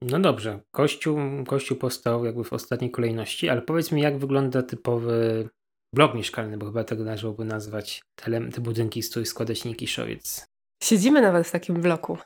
No 0.02 0.20
dobrze, 0.20 0.60
kościół, 0.70 1.18
kościół 1.46 1.76
powstał 1.76 2.24
jakby 2.24 2.44
w 2.44 2.52
ostatniej 2.52 2.90
kolejności, 2.90 3.48
ale 3.48 3.62
powiedz 3.62 3.92
mi, 3.92 4.02
jak 4.02 4.18
wygląda 4.18 4.62
typowy 4.62 5.48
blok 5.94 6.14
mieszkalny, 6.14 6.58
bo 6.58 6.66
chyba 6.66 6.84
tego 6.84 7.04
należałoby 7.04 7.44
nazwać 7.44 8.02
te, 8.14 8.50
te 8.50 8.60
budynki, 8.60 9.02
z 9.02 9.10
których 9.10 9.28
składa 9.28 9.54
się 9.54 9.68
Nikiszowiec. 9.68 10.46
Siedzimy 10.82 11.22
nawet 11.22 11.46
w 11.46 11.50
takim 11.50 11.80
bloku. 11.80 12.18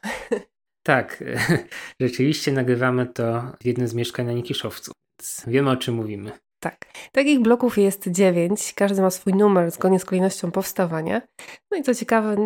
Tak, 0.82 1.24
rzeczywiście 2.00 2.52
nagrywamy 2.52 3.06
to 3.06 3.52
w 3.62 3.66
jednym 3.66 3.88
z 3.88 3.94
mieszkań 3.94 4.26
na 4.26 4.32
Nikiszowcu, 4.32 4.92
więc 5.20 5.44
wiemy 5.46 5.70
o 5.70 5.76
czym 5.76 5.94
mówimy. 5.94 6.32
Tak. 6.60 6.86
Takich 7.12 7.40
bloków 7.40 7.78
jest 7.78 8.08
dziewięć. 8.08 8.72
Każdy 8.74 9.02
ma 9.02 9.10
swój 9.10 9.34
numer 9.34 9.70
zgodnie 9.70 9.98
z 9.98 10.04
kolejnością 10.04 10.50
powstawania. 10.50 11.22
No 11.70 11.78
i 11.78 11.82
co 11.82 11.94
ciekawe, 11.94 12.36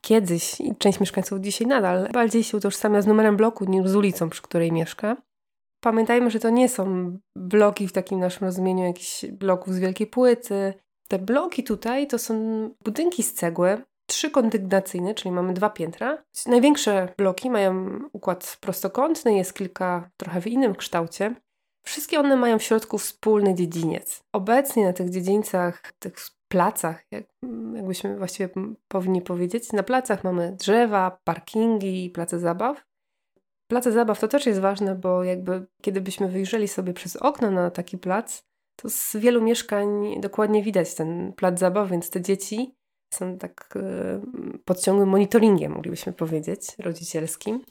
kiedyś 0.00 0.60
i 0.60 0.76
część 0.76 1.00
mieszkańców 1.00 1.40
dzisiaj 1.40 1.66
nadal 1.66 2.08
bardziej 2.12 2.44
się 2.44 2.56
utożsamia 2.56 3.02
z 3.02 3.06
numerem 3.06 3.36
bloku 3.36 3.64
niż 3.64 3.88
z 3.88 3.96
ulicą, 3.96 4.30
przy 4.30 4.42
której 4.42 4.72
mieszka. 4.72 5.16
Pamiętajmy, 5.80 6.30
że 6.30 6.40
to 6.40 6.50
nie 6.50 6.68
są 6.68 7.16
bloki 7.36 7.88
w 7.88 7.92
takim 7.92 8.20
naszym 8.20 8.44
rozumieniu 8.44 8.84
jakichś 8.84 9.24
bloków 9.26 9.74
z 9.74 9.78
wielkiej 9.78 10.06
płyty. 10.06 10.74
Te 11.08 11.18
bloki 11.18 11.64
tutaj 11.64 12.06
to 12.06 12.18
są 12.18 12.34
budynki 12.84 13.22
z 13.22 13.34
cegły, 13.34 13.82
trzykondygnacyjne, 14.06 15.14
czyli 15.14 15.32
mamy 15.32 15.52
dwa 15.52 15.70
piętra. 15.70 16.24
Największe 16.46 17.08
bloki 17.18 17.50
mają 17.50 17.98
układ 18.12 18.56
prostokątny, 18.60 19.34
jest 19.34 19.54
kilka 19.54 20.10
trochę 20.16 20.40
w 20.40 20.46
innym 20.46 20.74
kształcie. 20.74 21.34
Wszystkie 21.84 22.20
one 22.20 22.36
mają 22.36 22.58
w 22.58 22.62
środku 22.62 22.98
wspólny 22.98 23.54
dziedziniec. 23.54 24.22
Obecnie 24.32 24.84
na 24.84 24.92
tych 24.92 25.10
dziedzińcach, 25.10 25.92
tych 25.98 26.14
placach, 26.48 27.04
jak, 27.10 27.24
jakbyśmy 27.74 28.18
właściwie 28.18 28.48
powinni 28.88 29.22
powiedzieć, 29.22 29.72
na 29.72 29.82
placach 29.82 30.24
mamy 30.24 30.52
drzewa, 30.52 31.18
parkingi 31.24 32.04
i 32.04 32.10
place 32.10 32.38
zabaw. 32.38 32.84
Place 33.70 33.92
zabaw 33.92 34.20
to 34.20 34.28
też 34.28 34.46
jest 34.46 34.60
ważne, 34.60 34.94
bo 34.94 35.24
jakby 35.24 35.66
kiedy 35.82 36.00
byśmy 36.00 36.28
wyjrzeli 36.28 36.68
sobie 36.68 36.92
przez 36.92 37.16
okno 37.16 37.50
na 37.50 37.70
taki 37.70 37.98
plac, 37.98 38.44
to 38.76 38.90
z 38.90 39.16
wielu 39.16 39.42
mieszkań 39.42 40.20
dokładnie 40.20 40.62
widać 40.62 40.94
ten 40.94 41.32
plac 41.32 41.58
zabaw, 41.58 41.90
więc 41.90 42.10
te 42.10 42.20
dzieci 42.20 42.74
są 43.14 43.38
tak 43.38 43.74
e, 43.76 44.20
pod 44.64 44.80
ciągłym 44.80 45.08
monitoringiem, 45.08 45.72
moglibyśmy 45.72 46.12
powiedzieć, 46.12 46.78
rodzicielskim. 46.78 47.64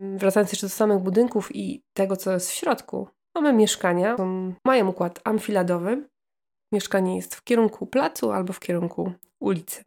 Wracając 0.00 0.52
jeszcze 0.52 0.66
do 0.66 0.70
samych 0.70 0.98
budynków 0.98 1.56
i 1.56 1.82
tego, 1.92 2.16
co 2.16 2.32
jest 2.32 2.50
w 2.50 2.54
środku, 2.54 3.08
mamy 3.34 3.52
mieszkania, 3.52 4.16
mają 4.64 4.88
układ 4.88 5.20
amfiladowy. 5.24 6.08
Mieszkanie 6.72 7.16
jest 7.16 7.34
w 7.34 7.44
kierunku 7.44 7.86
placu 7.86 8.32
albo 8.32 8.52
w 8.52 8.60
kierunku 8.60 9.12
ulicy. 9.40 9.82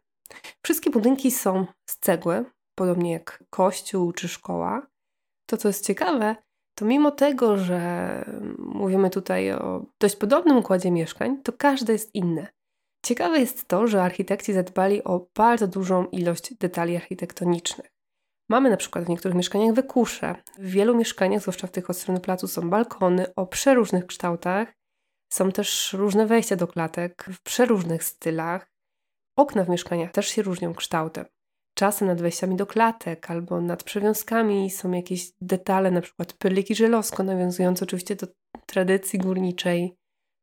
Wszystkie 0.64 0.90
budynki 0.90 1.30
są 1.30 1.66
z 1.90 1.98
cegły, 1.98 2.44
podobnie 2.78 3.12
jak 3.12 3.44
kościół 3.50 4.12
czy 4.12 4.28
szkoła. 4.28 4.86
To, 5.46 5.56
co 5.56 5.68
jest 5.68 5.86
ciekawe, 5.86 6.36
to 6.78 6.84
mimo 6.84 7.10
tego, 7.10 7.56
że 7.58 8.24
mówimy 8.58 9.10
tutaj 9.10 9.52
o 9.52 9.86
dość 10.00 10.16
podobnym 10.16 10.56
układzie 10.56 10.90
mieszkań, 10.90 11.42
to 11.42 11.52
każde 11.52 11.92
jest 11.92 12.14
inne. 12.14 12.46
Ciekawe 13.06 13.40
jest 13.40 13.68
to, 13.68 13.86
że 13.86 14.02
architekci 14.02 14.52
zadbali 14.52 15.04
o 15.04 15.26
bardzo 15.36 15.66
dużą 15.68 16.06
ilość 16.06 16.54
detali 16.54 16.96
architektonicznych. 16.96 17.93
Mamy 18.48 18.70
na 18.70 18.76
przykład 18.76 19.04
w 19.04 19.08
niektórych 19.08 19.36
mieszkaniach 19.36 19.74
wykusze. 19.74 20.34
W 20.58 20.70
wielu 20.70 20.96
mieszkaniach, 20.96 21.40
zwłaszcza 21.40 21.66
w 21.66 21.70
tych 21.70 21.90
od 21.90 21.96
strony 21.96 22.20
placu, 22.20 22.48
są 22.48 22.70
balkony 22.70 23.34
o 23.34 23.46
przeróżnych 23.46 24.06
kształtach. 24.06 24.72
Są 25.32 25.52
też 25.52 25.92
różne 25.92 26.26
wejścia 26.26 26.56
do 26.56 26.66
klatek 26.66 27.26
w 27.32 27.42
przeróżnych 27.42 28.04
stylach. 28.04 28.70
Okna 29.38 29.64
w 29.64 29.68
mieszkaniach 29.68 30.12
też 30.12 30.28
się 30.28 30.42
różnią 30.42 30.74
kształtem. 30.74 31.24
Czasem 31.74 32.08
nad 32.08 32.20
wejściami 32.20 32.56
do 32.56 32.66
klatek 32.66 33.30
albo 33.30 33.60
nad 33.60 33.82
przewiązkami 33.82 34.70
są 34.70 34.92
jakieś 34.92 35.32
detale, 35.40 35.90
na 35.90 36.00
przykład 36.00 36.32
pyliki 36.32 36.74
żelowsko, 36.74 37.22
nawiązujące 37.22 37.84
oczywiście 37.84 38.16
do 38.16 38.26
tradycji 38.66 39.18
górniczej. 39.18 39.96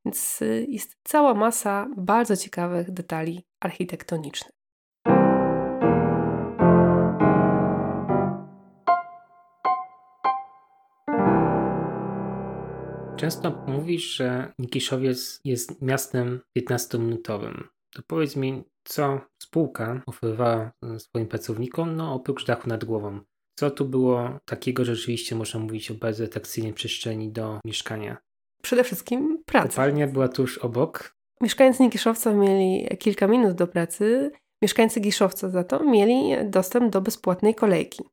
Więc 0.06 0.42
y, 0.42 0.66
jest 0.70 0.96
cała 1.04 1.34
masa 1.34 1.88
bardzo 1.98 2.38
ciekawych 2.38 2.92
detali 2.92 3.46
architektonicznych. 3.60 4.61
Często 13.22 13.66
mówisz, 13.68 14.16
że 14.16 14.54
Nikiszowiec 14.60 15.42
jest 15.46 15.82
miastem 15.82 16.40
15-minutowym. 16.58 17.64
To 17.94 18.02
powiedz 18.08 18.36
mi, 18.36 18.64
co 18.84 19.22
spółka 19.44 20.02
oferowała 20.06 20.72
e, 20.84 21.00
swoim 21.00 21.28
pracownikom, 21.28 21.96
no 21.96 22.14
oprócz 22.14 22.46
dachu 22.46 22.70
nad 22.70 22.86
głową. 22.86 23.20
Co 23.56 23.72
tu 23.72 23.86
było 23.86 24.40
takiego, 24.46 24.86
że 24.86 24.96
rzeczywiście 24.96 25.36
można 25.36 25.60
mówić 25.60 25.92
o 25.92 25.94
bardzo 25.94 26.24
atrakcyjnej 26.24 26.74
przestrzeni 26.74 27.32
do 27.32 27.60
mieszkania? 27.66 28.18
Przede 28.62 28.84
wszystkim 28.84 29.44
praca. 29.46 29.70
Kopalnia 29.70 30.08
była 30.08 30.28
tuż 30.28 30.58
obok. 30.58 31.16
Mieszkańcy 31.42 31.90
Giszowca 31.90 32.34
mieli 32.34 32.98
kilka 32.98 33.28
minut 33.28 33.54
do 33.54 33.68
pracy. 33.68 34.32
Mieszkańcy 34.62 35.00
Giszowca 35.00 35.50
za 35.50 35.64
to 35.64 35.84
mieli 35.84 36.50
dostęp 36.50 36.94
do 36.94 37.02
bezpłatnej 37.02 37.56
kolejki. 37.56 38.04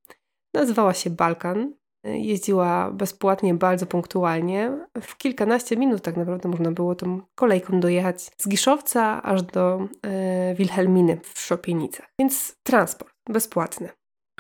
Nazywała 0.55 0.95
się 0.95 1.11
Balkan. 1.11 1.75
Jeździła 2.15 2.91
bezpłatnie, 2.91 3.55
bardzo 3.55 3.87
punktualnie. 3.87 4.87
W 5.03 5.17
kilkanaście 5.17 5.77
minut 5.77 6.03
tak 6.03 6.17
naprawdę 6.17 6.49
można 6.49 6.73
było 6.73 6.95
tą 6.95 7.21
kolejką 7.35 7.81
dojechać 7.81 8.23
z 8.23 8.49
Giszowca 8.49 9.23
aż 9.23 9.43
do 9.43 9.88
e, 10.07 10.55
Wilhelminy 10.55 11.21
w 11.35 11.41
Szopienicach. 11.41 12.07
Więc 12.21 12.57
transport 12.62 13.15
bezpłatny. 13.29 13.88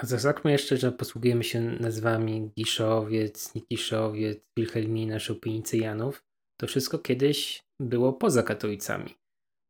A 0.00 0.06
zaznaczmy 0.06 0.52
jeszcze, 0.52 0.76
że 0.76 0.92
posługujemy 0.92 1.44
się 1.44 1.60
nazwami 1.60 2.50
Giszowiec, 2.58 3.54
Nikiszowiec, 3.54 4.38
Wilhelmina, 4.58 5.18
Szopienicy, 5.18 5.78
Janów. 5.78 6.22
To 6.60 6.66
wszystko 6.66 6.98
kiedyś 6.98 7.60
było 7.80 8.12
poza 8.12 8.42
Katowicami. 8.42 9.14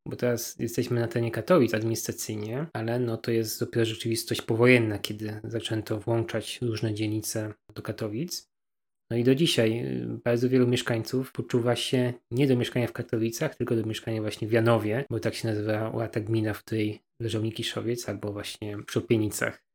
Bo 0.09 0.17
teraz 0.17 0.59
jesteśmy 0.59 1.00
na 1.00 1.09
terenie 1.09 1.31
Katowic 1.31 1.75
administracyjnie, 1.75 2.67
ale 2.73 2.99
no 2.99 3.17
to 3.17 3.31
jest 3.31 3.61
dopiero 3.61 3.85
rzeczywistość 3.85 4.43
powojenna, 4.43 4.99
kiedy 4.99 5.41
zaczęto 5.45 6.00
włączać 6.00 6.59
różne 6.62 6.95
dzielnice 6.95 7.55
do 7.75 7.83
Katowic. 7.83 8.49
No 9.11 9.17
i 9.17 9.25
do 9.25 9.35
dzisiaj 9.35 9.81
y, 9.81 10.21
bardzo 10.25 10.49
wielu 10.49 10.67
mieszkańców 10.67 11.33
poczuwa 11.33 11.77
się 11.77 12.12
nie 12.31 12.47
do 12.47 12.57
mieszkania 12.57 12.87
w 12.87 12.93
Katowicach, 12.93 13.57
tylko 13.57 13.77
do 13.77 13.87
mieszkania 13.87 14.21
właśnie 14.21 14.49
w 14.49 14.53
Janowie, 14.53 15.05
bo 15.11 15.21
tak 15.21 15.35
się 15.35 15.49
nazywa 15.49 16.09
ta 16.09 16.21
gmina, 16.21 16.55
w 16.55 16.65
której 16.65 17.00
leżał 17.23 17.43
Nikiszowiec, 17.43 18.09
albo 18.09 18.33
właśnie 18.33 18.77
w 18.77 18.93
Szopienicach. 18.93 19.68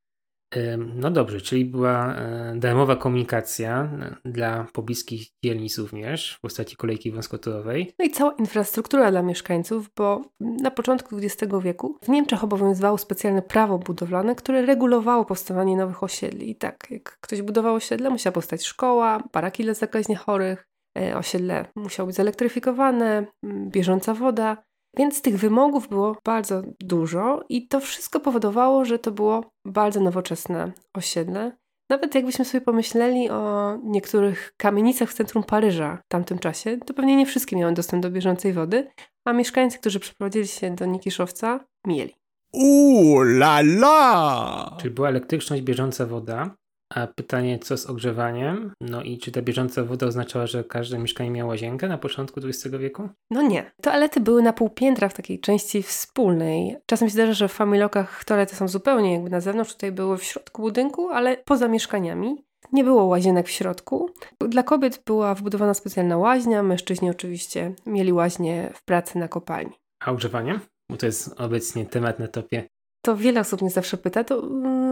No 0.96 1.12
dobrze, 1.12 1.42
czyli 1.42 1.66
była 1.66 2.16
e, 2.16 2.54
darmowa 2.56 2.96
komunikacja 2.96 3.90
e, 4.26 4.32
dla 4.32 4.68
pobliskich 4.74 5.28
dzielnic 5.44 5.78
również 5.78 6.36
w 6.36 6.42
postaci 6.42 6.76
kolejki 6.76 7.12
wąskotorowej. 7.12 7.94
No 8.00 8.06
i 8.06 8.10
cała 8.10 8.32
infrastruktura 8.32 9.12
dla 9.12 9.22
mieszkańców, 9.22 9.90
bo 9.98 10.22
na 10.40 10.72
początku 10.72 11.18
XX 11.18 11.54
wieku 11.64 11.98
w 12.04 12.10
Niemczech 12.10 12.44
obowiązywało 12.44 12.98
specjalne 12.98 13.42
prawo 13.42 13.80
budowlane, 13.80 14.36
które 14.36 14.66
regulowało 14.66 15.26
powstawanie 15.26 15.78
nowych 15.78 16.04
osiedli. 16.04 16.50
I 16.50 16.56
tak, 16.56 16.88
jak 16.90 17.18
ktoś 17.22 17.42
budował 17.42 17.76
osiedle, 17.76 18.10
musiała 18.10 18.32
powstać 18.32 18.64
szkoła, 18.64 19.24
baraki 19.34 19.64
dla 19.64 19.74
zakaźnie 19.74 20.16
chorych, 20.16 20.68
e, 20.98 21.18
osiedle 21.18 21.66
musiało 21.76 22.08
być 22.08 22.16
zelektryfikowane, 22.16 23.26
bieżąca 23.46 24.14
woda. 24.14 24.64
Więc 24.98 25.22
tych 25.22 25.38
wymogów 25.38 25.90
było 25.90 26.18
bardzo 26.26 26.62
dużo 26.80 27.44
i 27.50 27.68
to 27.68 27.80
wszystko 27.80 28.20
powodowało, 28.20 28.86
że 28.86 29.00
to 29.00 29.12
było 29.12 29.44
bardzo 29.66 30.00
nowoczesne 30.00 30.72
osiedle. 30.94 31.52
Nawet 31.90 32.16
jakbyśmy 32.16 32.46
sobie 32.46 32.62
pomyśleli 32.62 33.30
o 33.30 33.76
niektórych 33.84 34.54
kamienicach 34.58 35.10
w 35.10 35.14
centrum 35.14 35.44
Paryża 35.44 36.02
w 36.06 36.08
tamtym 36.08 36.40
czasie, 36.40 36.78
to 36.78 36.94
pewnie 36.94 37.16
nie 37.16 37.26
wszystkie 37.26 37.56
miały 37.56 37.74
dostęp 37.74 38.04
do 38.04 38.12
bieżącej 38.12 38.54
wody, 38.54 38.92
a 39.26 39.34
mieszkańcy, 39.34 39.80
którzy 39.80 40.00
przeprowadzili 40.00 40.48
się 40.48 40.76
do 40.76 40.86
Nikiszowca, 40.86 41.60
mieli. 41.88 42.14
Uuu, 42.54 43.22
la 43.22 43.60
la! 43.60 44.78
Czyli 44.80 44.94
była 44.94 45.10
elektryczność, 45.10 45.62
bieżąca 45.62 46.06
woda, 46.06 46.56
a 46.96 47.08
pytanie, 47.08 47.60
co 47.60 47.78
z 47.78 47.86
ogrzewaniem? 47.86 48.72
No 48.82 49.02
i 49.02 49.18
czy 49.18 49.32
ta 49.32 49.42
bieżąca 49.42 49.84
woda 49.84 50.06
oznaczała, 50.08 50.48
że 50.48 50.64
każde 50.64 51.00
mieszkanie 51.00 51.32
miało 51.32 51.50
łazienkę 51.50 51.88
na 51.88 51.98
początku 51.98 52.40
XX 52.40 52.76
wieku? 52.76 53.10
No 53.32 53.42
nie. 53.42 53.72
Toalety 53.82 54.20
były 54.20 54.42
na 54.42 54.54
półpiętra 54.54 55.10
w 55.10 55.14
takiej 55.14 55.40
części 55.40 55.84
wspólnej. 55.84 56.78
Czasem 56.86 57.08
się 57.08 57.14
zdarza, 57.14 57.34
że 57.34 57.48
w 57.48 57.54
familokach 57.54 58.24
toalety 58.26 58.56
są 58.56 58.68
zupełnie 58.68 59.14
jakby 59.14 59.30
na 59.30 59.42
zewnątrz, 59.42 59.74
tutaj 59.74 59.92
były 59.92 60.18
w 60.18 60.24
środku 60.24 60.62
budynku, 60.62 61.10
ale 61.10 61.38
poza 61.38 61.68
mieszkaniami. 61.68 62.36
Nie 62.72 62.84
było 62.84 63.06
łazienek 63.06 63.48
w 63.48 63.52
środku. 63.52 64.10
Dla 64.40 64.64
kobiet 64.64 65.04
była 65.06 65.36
wbudowana 65.36 65.74
specjalna 65.74 66.18
łaźnia, 66.18 66.64
mężczyźni 66.64 67.10
oczywiście 67.10 67.74
mieli 67.86 68.14
łaźnię 68.14 68.72
w 68.74 68.86
pracy 68.86 69.18
na 69.18 69.28
kopalni. 69.28 69.74
A 70.06 70.12
ogrzewanie? 70.12 70.60
Bo 70.90 70.98
to 70.98 71.06
jest 71.06 71.42
obecnie 71.42 71.86
temat 71.86 72.20
na 72.20 72.28
topie 72.28 72.68
to 73.06 73.16
wiele 73.18 73.40
osób 73.40 73.62
mnie 73.62 73.70
zawsze 73.70 73.98
pyta, 73.98 74.24
to 74.24 74.42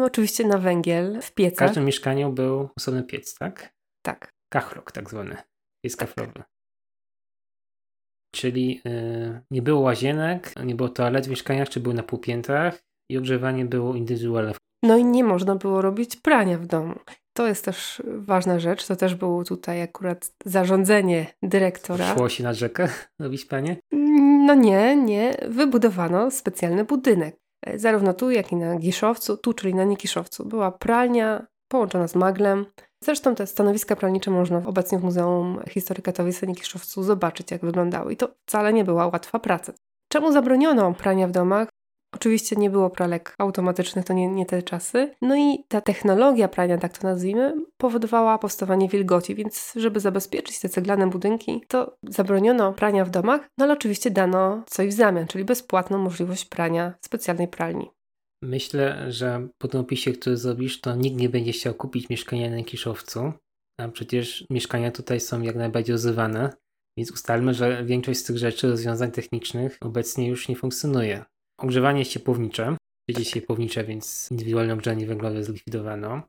mm, 0.02 0.08
oczywiście 0.08 0.48
na 0.48 0.58
węgiel 0.58 1.22
w 1.22 1.34
piecach. 1.34 1.68
W 1.68 1.70
każdym 1.70 1.86
mieszkaniu 1.86 2.32
był 2.32 2.70
osobny 2.78 3.04
piec, 3.04 3.36
tak? 3.36 3.74
Tak. 4.06 4.34
Kachrok 4.50 4.92
tak 4.92 5.10
zwany. 5.10 5.38
Piec 5.86 5.98
tak. 5.98 6.10
kaflowy. 6.10 6.44
Czyli 8.36 8.82
yy, 8.86 9.42
nie 9.52 9.62
było 9.62 9.82
łazienek, 9.82 10.54
nie 10.66 10.76
było 10.76 10.90
toalet 10.90 11.28
w 11.28 11.30
mieszkaniach, 11.30 11.70
czy 11.70 11.80
były 11.80 11.96
na 11.96 12.04
półpiętrach 12.04 12.84
i 13.12 13.18
ogrzewanie 13.18 13.66
było 13.66 13.96
indywidualne. 13.96 14.54
No 14.84 14.98
i 14.98 15.06
nie 15.06 15.24
można 15.24 15.56
było 15.56 15.82
robić 15.82 16.16
prania 16.16 16.58
w 16.58 16.66
domu. 16.66 16.96
To 17.34 17.48
jest 17.48 17.66
też 17.66 18.02
ważna 18.06 18.60
rzecz. 18.60 18.88
To 18.88 18.96
też 18.96 19.16
było 19.16 19.44
tutaj 19.44 19.82
akurat 19.82 20.32
zarządzenie 20.46 21.26
dyrektora. 21.44 22.16
Szło 22.16 22.30
się 22.30 22.44
na 22.44 22.54
rzekę 22.54 22.88
robić 23.20 23.46
pranie? 23.46 23.78
No 24.46 24.56
nie, 24.56 24.96
nie. 24.96 25.38
Wybudowano 25.48 26.32
specjalny 26.32 26.86
budynek. 26.86 27.41
E, 27.66 27.80
zarówno 27.80 28.14
tu, 28.14 28.32
jak 28.32 28.52
i 28.52 28.56
na 28.56 28.76
Giszowcu, 28.76 29.38
tu, 29.38 29.54
czyli 29.54 29.76
na 29.76 29.84
Niekiszowcu. 29.84 30.46
Była 30.46 30.72
pralnia 30.72 31.48
połączona 31.68 32.08
z 32.08 32.16
maglem. 32.16 32.66
Zresztą 33.04 33.36
te 33.36 33.48
stanowiska 33.48 33.96
pralnicze 33.96 34.32
można 34.32 34.62
obecnie 34.66 35.00
w 35.00 35.04
Muzeum 35.04 35.60
Historii 35.70 36.04
Katowice 36.04 36.48
Niekiszowcu 36.48 37.04
zobaczyć, 37.04 37.52
jak 37.52 37.62
wyglądały. 37.62 38.14
I 38.14 38.18
to 38.18 38.30
wcale 38.46 38.74
nie 38.74 38.84
była 38.84 39.08
łatwa 39.08 39.40
praca. 39.40 39.74
Czemu 40.12 40.32
zabroniono 40.32 40.94
prania 40.94 41.28
w 41.28 41.32
domach? 41.32 41.68
Oczywiście 42.16 42.56
nie 42.56 42.70
było 42.70 42.90
pralek 42.90 43.36
automatycznych, 43.38 44.06
to 44.06 44.14
nie, 44.14 44.28
nie 44.28 44.46
te 44.46 44.64
czasy. 44.64 45.16
No 45.22 45.36
i 45.36 45.64
ta 45.68 45.82
technologia 45.82 46.48
prania, 46.48 46.78
tak 46.78 46.98
to 46.98 47.08
nazwijmy, 47.08 47.54
powodowała 47.78 48.38
powstawanie 48.38 48.90
wilgoci, 48.90 49.36
więc 49.36 49.74
żeby 49.76 50.00
zabezpieczyć 50.00 50.60
te 50.60 50.70
ceglane 50.70 51.08
budynki, 51.08 51.64
to 51.68 51.98
zabroniono 52.04 52.74
prania 52.74 53.06
w 53.06 53.10
domach, 53.10 53.42
no 53.58 53.66
ale 53.66 53.74
oczywiście 53.74 54.12
dano 54.12 54.64
coś 54.68 54.88
w 54.88 54.94
zamian, 54.94 55.28
czyli 55.28 55.46
bezpłatną 55.46 55.98
możliwość 55.98 56.46
prania 56.46 56.94
w 57.02 57.06
specjalnej 57.06 57.48
pralni. 57.48 57.90
Myślę, 58.44 59.12
że 59.12 59.48
po 59.58 59.68
tym 59.68 59.82
opisie, 59.82 60.12
który 60.12 60.38
zrobisz, 60.38 60.82
to 60.82 60.96
nikt 60.96 61.18
nie 61.18 61.30
będzie 61.30 61.52
chciał 61.52 61.74
kupić 61.74 62.10
mieszkania 62.10 62.50
na 62.50 62.64
Kiszowcu, 62.64 63.34
a 63.80 63.88
przecież 63.88 64.46
mieszkania 64.50 64.92
tutaj 64.92 65.20
są 65.20 65.42
jak 65.42 65.56
najbardziej 65.56 65.96
ozywane, 65.96 66.54
więc 66.98 67.12
ustalmy, 67.12 67.54
że 67.54 67.86
większość 67.86 68.20
z 68.20 68.24
tych 68.24 68.38
rzeczy, 68.38 68.70
rozwiązań 68.70 69.12
technicznych 69.12 69.78
obecnie 69.82 70.28
już 70.28 70.50
nie 70.50 70.56
funkcjonuje. 70.56 71.26
Ogrzewanie 71.62 72.00
jest 72.00 72.12
ciepłownicze, 72.12 72.76
sieci 73.12 73.32
ciepłownicze, 73.32 73.84
więc 73.84 74.28
indywidualne 74.32 74.74
ogrzanie 74.74 75.06
węglowe 75.06 75.44
zlikwidowano. 75.44 76.22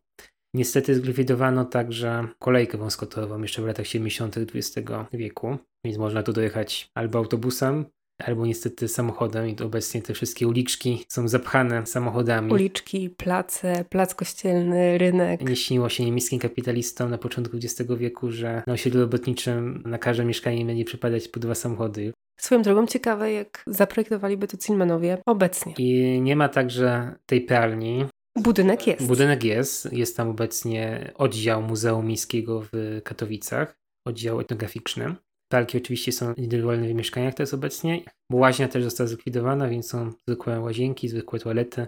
Niestety 0.54 0.94
zlikwidowano 0.94 1.64
także 1.64 2.28
kolejkę 2.38 2.78
wąskotorową 2.78 3.42
jeszcze 3.42 3.62
w 3.62 3.66
latach 3.66 3.86
70. 3.86 4.36
XX 4.38 4.88
wieku, 5.12 5.56
więc 5.84 5.98
można 5.98 6.22
tu 6.22 6.32
dojechać 6.32 6.88
albo 6.94 7.18
autobusem, 7.18 7.84
albo 8.18 8.46
niestety 8.46 8.88
samochodem 8.88 9.48
i 9.48 9.62
obecnie 9.62 10.02
te 10.02 10.14
wszystkie 10.14 10.48
uliczki 10.48 11.04
są 11.08 11.28
zapchane 11.28 11.86
samochodami. 11.86 12.52
Uliczki, 12.52 13.10
place, 13.10 13.84
plac 13.88 14.14
kościelny, 14.14 14.98
rynek. 14.98 15.48
Nie 15.48 15.56
śniło 15.56 15.88
się 15.88 16.04
niemieckim 16.04 16.38
kapitalistom 16.38 17.10
na 17.10 17.18
początku 17.18 17.56
XX 17.56 17.90
wieku, 17.98 18.30
że 18.30 18.62
na 18.66 18.72
osiedlu 18.72 19.00
robotniczym 19.00 19.82
na 19.86 19.98
każde 19.98 20.24
mieszkanie 20.24 20.64
będzie 20.64 20.84
przypadać 20.84 21.28
po 21.28 21.40
dwa 21.40 21.54
samochody. 21.54 22.12
Swoją 22.36 22.62
drogą 22.62 22.86
ciekawe, 22.86 23.32
jak 23.32 23.62
zaprojektowaliby 23.66 24.48
to 24.48 24.56
Cinmanowie 24.56 25.18
obecnie. 25.26 25.74
I 25.78 26.20
nie 26.20 26.36
ma 26.36 26.48
także 26.48 27.14
tej 27.26 27.40
pralni. 27.40 28.04
Budynek 28.36 28.86
jest. 28.86 29.06
Budynek 29.06 29.44
jest. 29.44 29.92
Jest 29.92 30.16
tam 30.16 30.28
obecnie 30.28 31.12
oddział 31.14 31.62
Muzeum 31.62 32.06
Miejskiego 32.06 32.62
w 32.72 33.00
Katowicach, 33.04 33.76
oddział 34.06 34.40
etnograficzny. 34.40 35.14
Pralki 35.50 35.78
oczywiście 35.78 36.12
są 36.12 36.34
indywidualne 36.34 36.88
w 36.88 36.94
mieszkaniach 36.94 37.34
teraz 37.34 37.54
obecnie. 37.54 38.02
Łaźnia 38.32 38.68
też 38.68 38.84
została 38.84 39.08
zlikwidowana, 39.08 39.68
więc 39.68 39.88
są 39.88 40.12
zwykłe 40.26 40.60
łazienki, 40.60 41.08
zwykłe 41.08 41.38
toalety. 41.38 41.86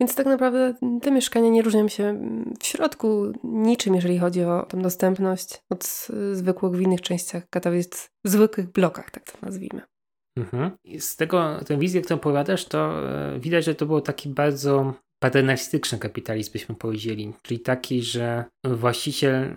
Więc 0.00 0.14
tak 0.14 0.26
naprawdę 0.26 0.74
te 1.02 1.10
mieszkania 1.10 1.48
nie 1.48 1.62
różnią 1.62 1.88
się 1.88 2.20
w 2.60 2.66
środku 2.66 3.32
niczym, 3.44 3.94
jeżeli 3.94 4.18
chodzi 4.18 4.44
o 4.44 4.62
tę 4.62 4.82
dostępność 4.82 5.62
od 5.70 6.08
zwykłych 6.32 6.72
w 6.72 6.80
innych 6.80 7.00
częściach 7.00 7.42
Katowic, 7.50 8.10
w 8.24 8.28
zwykłych 8.28 8.72
blokach, 8.72 9.10
tak 9.10 9.24
to 9.24 9.38
nazwijmy. 9.42 9.80
Mhm. 10.38 10.70
Z 10.98 11.16
tego, 11.16 11.60
tę 11.66 11.78
wizję, 11.78 12.02
którą 12.02 12.16
opowiadasz, 12.16 12.64
to 12.64 13.10
e, 13.10 13.40
widać, 13.40 13.64
że 13.64 13.74
to 13.74 13.86
był 13.86 14.00
taki 14.00 14.28
bardzo 14.28 14.94
paternalistyczny 15.22 15.98
kapitalizm, 15.98 16.52
byśmy 16.52 16.74
powiedzieli. 16.74 17.32
Czyli 17.42 17.60
taki, 17.60 18.02
że 18.02 18.44
właściciel 18.64 19.56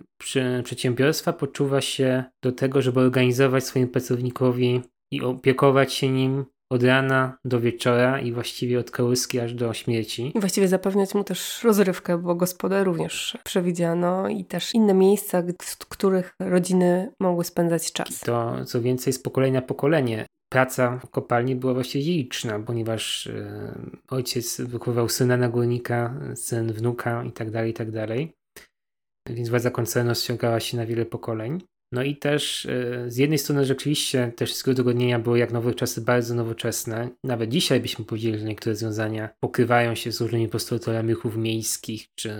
przedsiębiorstwa 0.64 1.34
poczuwa 1.34 1.82
się 1.82 2.24
do 2.44 2.52
tego, 2.52 2.82
żeby 2.82 3.00
organizować 3.00 3.64
swoim 3.64 3.88
pracownikowi 3.88 4.82
i 5.12 5.22
opiekować 5.22 5.94
się 5.94 6.10
nim 6.10 6.46
od 6.70 6.84
rana 6.84 7.38
do 7.46 7.60
wieczora 7.60 8.20
i 8.20 8.32
właściwie 8.32 8.80
od 8.80 8.92
kołyski 8.92 9.40
aż 9.40 9.54
do 9.54 9.74
śmierci. 9.74 10.32
I 10.36 10.40
właściwie 10.40 10.68
zapewniać 10.68 11.16
mu 11.16 11.24
też 11.24 11.64
rozrywkę, 11.64 12.18
bo 12.18 12.36
gospodę 12.36 12.84
również 12.84 13.38
przewidziano 13.44 14.30
i 14.30 14.46
też 14.46 14.74
inne 14.74 14.94
miejsca, 14.94 15.44
w 15.62 15.78
których 15.78 16.36
rodziny 16.40 17.12
mogły 17.20 17.44
spędzać 17.44 17.92
czas. 17.92 18.22
I 18.22 18.26
to 18.26 18.66
co 18.66 18.82
więcej 18.82 19.14
z 19.14 19.20
pokolenia 19.20 19.60
na 19.62 19.68
pokolenie 19.68 20.26
praca 20.50 21.00
w 21.00 21.10
kopalni 21.10 21.56
była 21.56 21.74
właściwie 21.74 22.06
dziedziczna, 22.06 22.60
ponieważ 22.60 23.28
e, 23.28 23.74
ojciec 24.10 24.62
wychowywał 24.62 25.10
syna 25.10 25.38
na 25.38 25.50
górnika, 25.50 26.14
syn 26.36 26.74
wnuka 26.74 27.24
itd., 27.24 27.52
tak 27.52 27.68
itd. 27.68 28.08
Tak 28.08 29.36
Więc 29.36 29.50
władza 29.50 29.72
koncernu 29.72 30.16
ściągała 30.16 30.60
się 30.60 30.78
na 30.78 30.86
wiele 30.86 31.06
pokoleń. 31.06 31.62
No 31.92 32.04
i 32.04 32.16
też 32.16 32.68
z 33.08 33.18
jednej 33.18 33.40
strony 33.40 33.66
rzeczywiście 33.66 34.32
te 34.36 34.46
wszystkie 34.46 34.72
udogodnienia 34.72 35.20
były 35.20 35.40
jak 35.40 35.52
nowe 35.52 35.74
czasy 35.74 36.02
bardzo 36.02 36.36
nowoczesne. 36.36 37.10
Nawet 37.24 37.50
dzisiaj 37.50 37.80
byśmy 37.80 38.06
powiedzieli, 38.06 38.40
że 38.40 38.46
niektóre 38.46 38.74
rozwiązania 38.74 39.30
pokrywają 39.40 39.96
się 39.96 40.12
z 40.12 40.22
różnymi 40.22 40.48
postulatorami 40.48 41.14
ruchów 41.14 41.38
miejskich 41.38 42.08
czy 42.16 42.32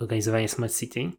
organizowaniem 0.00 0.48
smart 0.48 0.76
city. 0.78 1.10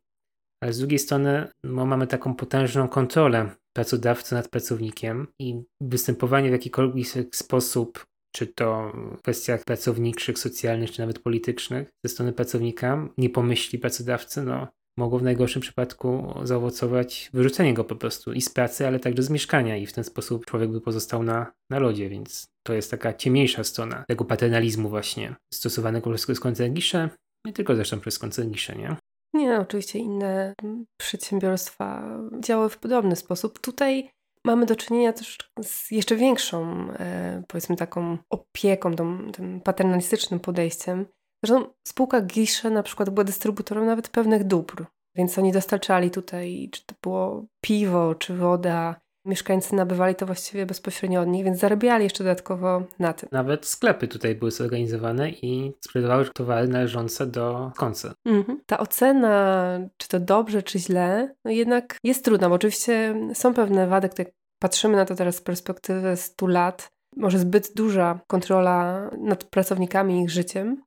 Ale 0.64 0.74
z 0.74 0.80
drugiej 0.80 1.00
strony 1.00 1.48
no, 1.64 1.86
mamy 1.86 2.08
taką 2.08 2.36
potężną 2.36 2.88
kontrolę 2.88 3.50
pracodawcy 3.76 4.36
nad 4.36 4.48
pracownikiem 4.48 5.28
i 5.40 5.62
występowanie 5.82 6.50
w 6.50 6.52
jakikolwiek 6.52 7.36
sposób, 7.36 8.06
czy 8.36 8.48
to 8.48 8.92
w 9.18 9.22
kwestiach 9.22 9.64
pracowniczych, 9.64 10.40
socjalnych, 10.40 10.92
czy 10.92 11.00
nawet 11.00 11.20
politycznych, 11.20 11.90
ze 12.06 12.10
strony 12.10 12.34
pracownika, 12.34 13.10
nie 13.18 13.30
pomyśli 13.30 13.80
pracodawcy, 13.80 14.44
no, 14.44 14.68
mogło 14.98 15.20
w 15.20 15.24
najgorszym 15.24 15.62
przypadku 15.62 16.34
zaowocować 16.44 17.30
wyrzucenie 17.34 17.74
go 17.74 17.84
po 17.84 17.96
prostu 17.96 18.34
i 18.34 18.42
z 18.42 18.50
pracy, 18.50 18.88
ale 18.88 19.00
także 19.00 19.24
z 19.24 19.30
mieszkania 19.30 19.78
i 19.78 19.86
w 19.86 19.94
ten 19.94 20.04
sposób 20.04 20.46
człowiek 20.46 20.72
by 20.72 20.82
pozostał 20.82 21.24
na, 21.24 21.52
na 21.70 21.80
lodzie, 21.80 22.10
więc 22.10 22.48
to 22.68 22.74
jest 22.74 22.92
taka 22.92 23.14
ciemniejsza 23.14 23.64
strona 23.64 24.04
tego 24.08 24.26
paternalizmu 24.26 24.90
właśnie 24.90 25.36
stosowanego 25.54 26.14
przez 26.14 26.40
koncernisze, 26.40 27.10
nie 27.46 27.54
tylko 27.54 27.76
zresztą 27.76 28.00
przez 28.00 28.20
koncernisze, 28.20 28.76
nie? 28.76 28.96
Nie, 29.34 29.60
oczywiście 29.60 30.00
inne 30.00 30.54
przedsiębiorstwa 31.02 32.18
działały 32.40 32.70
w 32.70 32.78
podobny 32.78 33.16
sposób. 33.16 33.60
Tutaj 33.60 34.10
mamy 34.46 34.66
do 34.66 34.76
czynienia 34.76 35.14
też 35.14 35.38
z 35.64 35.92
jeszcze 35.92 36.16
większą, 36.16 36.88
e, 36.92 37.44
powiedzmy 37.48 37.76
taką 37.76 38.18
opieką, 38.30 38.96
tym 39.34 39.62
paternalistycznym 39.62 40.40
podejściem. 40.40 41.06
Zresztą 41.44 41.74
spółka 41.88 42.22
Gisze 42.22 42.70
na 42.70 42.84
przykład 42.84 43.10
była 43.10 43.24
dystrybutorem 43.24 43.86
nawet 43.86 44.10
pewnych 44.10 44.44
dóbr, 44.44 44.86
więc 45.16 45.38
oni 45.38 45.52
dostarczali 45.52 46.12
tutaj, 46.12 46.70
czy 46.72 46.86
to 46.86 46.96
było 47.02 47.46
piwo, 47.62 48.16
czy 48.16 48.36
woda, 48.38 48.96
mieszkańcy 49.26 49.76
nabywali 49.76 50.16
to 50.16 50.26
właściwie 50.26 50.66
bezpośrednio 50.66 51.22
od 51.22 51.28
nich, 51.28 51.46
więc 51.46 51.60
zarabiali 51.60 52.04
jeszcze 52.04 52.24
dodatkowo 52.24 52.84
na 53.00 53.14
tym. 53.14 53.30
Nawet 53.32 53.66
sklepy 53.66 54.08
tutaj 54.08 54.36
były 54.36 54.52
zorganizowane 54.52 55.30
i 55.30 55.74
sprzedawały 55.82 56.26
towary 56.26 56.68
należące 56.68 57.28
do 57.28 57.72
końca. 57.78 58.14
Mhm. 58.26 58.62
Ta 58.66 58.80
ocena, 58.80 59.80
czy 59.98 60.08
to 60.08 60.20
dobrze, 60.20 60.64
czy 60.64 60.80
źle, 60.80 61.36
no 61.46 61.52
jednak 61.52 61.98
jest 62.04 62.26
trudna, 62.26 62.50
bo 62.50 62.56
oczywiście 62.56 63.16
są 63.34 63.54
pewne 63.54 63.88
wady, 63.88 64.10
które 64.10 64.32
patrzymy 64.60 64.98
na 64.98 65.06
to 65.06 65.16
teraz 65.16 65.36
z 65.36 65.42
perspektywy 65.42 66.18
100 66.18 66.48
lat, 66.48 66.92
może 67.16 67.40
zbyt 67.40 67.74
duża 67.76 68.20
kontrola 68.28 69.10
nad 69.18 69.44
pracownikami 69.44 70.20
i 70.20 70.24
ich 70.24 70.30
życiem, 70.30 70.84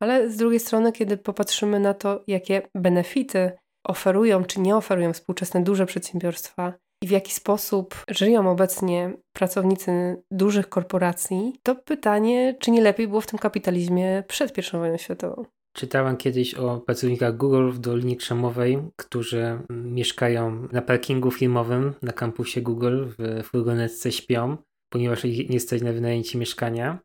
ale 0.00 0.30
z 0.30 0.36
drugiej 0.36 0.60
strony, 0.60 0.92
kiedy 0.92 1.16
popatrzymy 1.16 1.80
na 1.80 1.94
to, 1.94 2.24
jakie 2.26 2.62
benefity 2.74 3.52
oferują 3.86 4.44
czy 4.44 4.60
nie 4.60 4.76
oferują 4.76 5.12
współczesne 5.12 5.62
duże 5.62 5.86
przedsiębiorstwa, 5.86 6.72
i 7.02 7.06
w 7.06 7.10
jaki 7.10 7.32
sposób 7.32 8.04
żyją 8.10 8.50
obecnie 8.50 9.12
pracownicy 9.32 10.22
dużych 10.30 10.68
korporacji, 10.68 11.60
to 11.62 11.74
pytanie, 11.74 12.56
czy 12.60 12.70
nie 12.70 12.80
lepiej 12.80 13.08
było 13.08 13.20
w 13.20 13.26
tym 13.26 13.38
kapitalizmie 13.38 14.24
przed 14.28 14.58
I 14.58 14.62
wojną 14.72 14.96
światową. 14.96 15.44
Czytałem 15.76 16.16
kiedyś 16.16 16.54
o 16.54 16.80
pracownikach 16.80 17.36
Google 17.36 17.70
w 17.70 17.78
Dolinie 17.78 18.16
Krzemowej, 18.16 18.78
którzy 18.96 19.58
mieszkają 19.70 20.68
na 20.72 20.82
parkingu 20.82 21.30
filmowym 21.30 21.94
na 22.02 22.12
kampusie 22.12 22.62
Google, 22.62 23.04
w 23.18 23.42
furgonetce 23.44 24.12
śpią, 24.12 24.56
ponieważ 24.92 25.24
nie 25.48 25.60
stać 25.60 25.82
na 25.82 25.92
wynajęcie 25.92 26.38
mieszkania. 26.38 26.98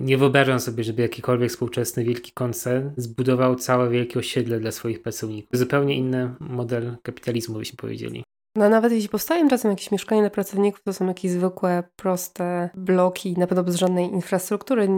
Nie 0.00 0.18
wyobrażam 0.18 0.60
sobie, 0.60 0.84
żeby 0.84 1.02
jakikolwiek 1.02 1.50
współczesny 1.50 2.04
wielki 2.04 2.32
koncern 2.32 2.90
zbudował 2.96 3.56
całe 3.56 3.90
wielkie 3.90 4.18
osiedle 4.18 4.60
dla 4.60 4.72
swoich 4.72 5.02
pracowników. 5.02 5.58
Zupełnie 5.58 5.96
inny 5.96 6.34
model 6.40 6.96
kapitalizmu, 7.02 7.58
byśmy 7.58 7.76
powiedzieli. 7.76 8.24
No 8.56 8.68
nawet 8.68 8.92
jeśli 8.92 9.08
powstają 9.08 9.48
czasem 9.48 9.70
jakieś 9.70 9.90
mieszkania 9.90 10.20
dla 10.20 10.30
pracowników, 10.30 10.82
to 10.82 10.92
są 10.92 11.06
jakieś 11.06 11.30
zwykłe, 11.30 11.82
proste 11.96 12.70
bloki, 12.74 13.38
na 13.38 13.46
pewno 13.46 13.64
bez 13.64 13.76
żadnej 13.76 14.06
infrastruktury. 14.06 14.88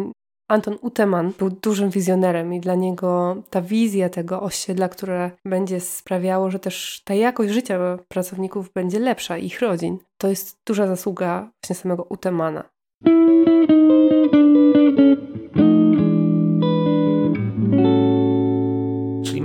Anton 0.48 0.78
Uteman 0.80 1.32
był 1.38 1.50
dużym 1.50 1.90
wizjonerem 1.90 2.54
i 2.54 2.60
dla 2.60 2.74
niego 2.74 3.36
ta 3.50 3.62
wizja 3.62 4.08
tego 4.08 4.42
osiedla, 4.42 4.88
które 4.88 5.30
będzie 5.44 5.80
sprawiało, 5.80 6.50
że 6.50 6.58
też 6.58 7.02
ta 7.04 7.14
jakość 7.14 7.52
życia 7.52 7.98
pracowników 8.08 8.72
będzie 8.72 8.98
lepsza, 8.98 9.38
ich 9.38 9.60
rodzin, 9.60 9.98
to 10.18 10.28
jest 10.28 10.56
duża 10.66 10.86
zasługa 10.86 11.50
właśnie 11.62 11.82
samego 11.82 12.02
Utemana. 12.02 12.64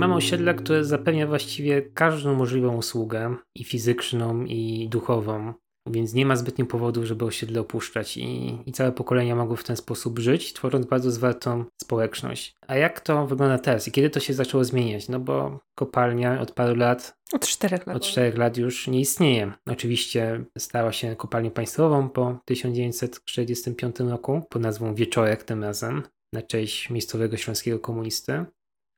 Mamy 0.02 0.14
osiedle, 0.14 0.54
które 0.54 0.84
zapewnia 0.84 1.26
właściwie 1.26 1.82
każdą 1.82 2.34
możliwą 2.34 2.76
usługę 2.76 3.36
i 3.54 3.64
fizyczną, 3.64 4.44
i 4.44 4.88
duchową, 4.88 5.52
więc 5.86 6.14
nie 6.14 6.26
ma 6.26 6.36
zbytnio 6.36 6.66
powodów, 6.66 7.04
żeby 7.04 7.24
osiedle 7.24 7.60
opuszczać 7.60 8.16
i, 8.16 8.58
i 8.66 8.72
całe 8.72 8.92
pokolenia 8.92 9.36
mogły 9.36 9.56
w 9.56 9.64
ten 9.64 9.76
sposób 9.76 10.18
żyć, 10.18 10.52
tworząc 10.52 10.86
bardzo 10.86 11.10
zwartą 11.10 11.64
społeczność. 11.82 12.54
A 12.66 12.76
jak 12.76 13.00
to 13.00 13.26
wygląda 13.26 13.58
teraz 13.58 13.88
i 13.88 13.92
kiedy 13.92 14.10
to 14.10 14.20
się 14.20 14.34
zaczęło 14.34 14.64
zmieniać? 14.64 15.08
No 15.08 15.20
bo 15.20 15.60
kopalnia 15.74 16.40
od 16.40 16.52
paru 16.52 16.74
lat 16.74 17.16
od 17.32 17.46
czterech 17.46 17.86
lat. 17.86 17.96
Od 17.96 18.02
czterech 18.02 18.38
lat 18.38 18.56
już 18.56 18.88
nie 18.88 19.00
istnieje. 19.00 19.52
Oczywiście 19.66 20.44
stała 20.58 20.92
się 20.92 21.16
kopalnią 21.16 21.50
państwową 21.50 22.08
po 22.08 22.38
1945 22.44 24.00
roku 24.00 24.42
pod 24.50 24.62
nazwą 24.62 24.94
Wieczorek 24.94 25.44
tym 25.44 25.64
razem 25.64 26.02
na 26.32 26.42
cześć 26.42 26.90
miejscowego 26.90 27.36
śląskiego 27.36 27.78
komunisty 27.78 28.44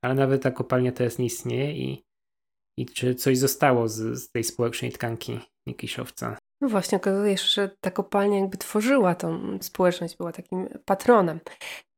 ale 0.05 0.15
nawet 0.15 0.43
ta 0.43 0.51
kopalnia 0.51 0.93
teraz 0.93 1.19
nie 1.19 1.27
istnieje 1.27 1.73
i, 1.73 2.05
i 2.79 2.87
czy 2.87 3.15
coś 3.15 3.39
zostało 3.39 3.89
z, 3.89 4.23
z 4.23 4.31
tej 4.31 4.45
społecznej 4.45 4.93
tkanki 4.93 5.41
Nikiszowca. 5.67 6.39
No 6.61 6.69
właśnie, 6.69 6.97
okazuje 6.97 7.37
się, 7.37 7.49
że 7.49 7.71
ta 7.81 7.91
kopalnia 7.91 8.39
jakby 8.39 8.57
tworzyła 8.57 9.15
tą 9.15 9.59
społeczność, 9.61 10.17
była 10.17 10.33
takim 10.33 10.69
patronem. 10.85 11.41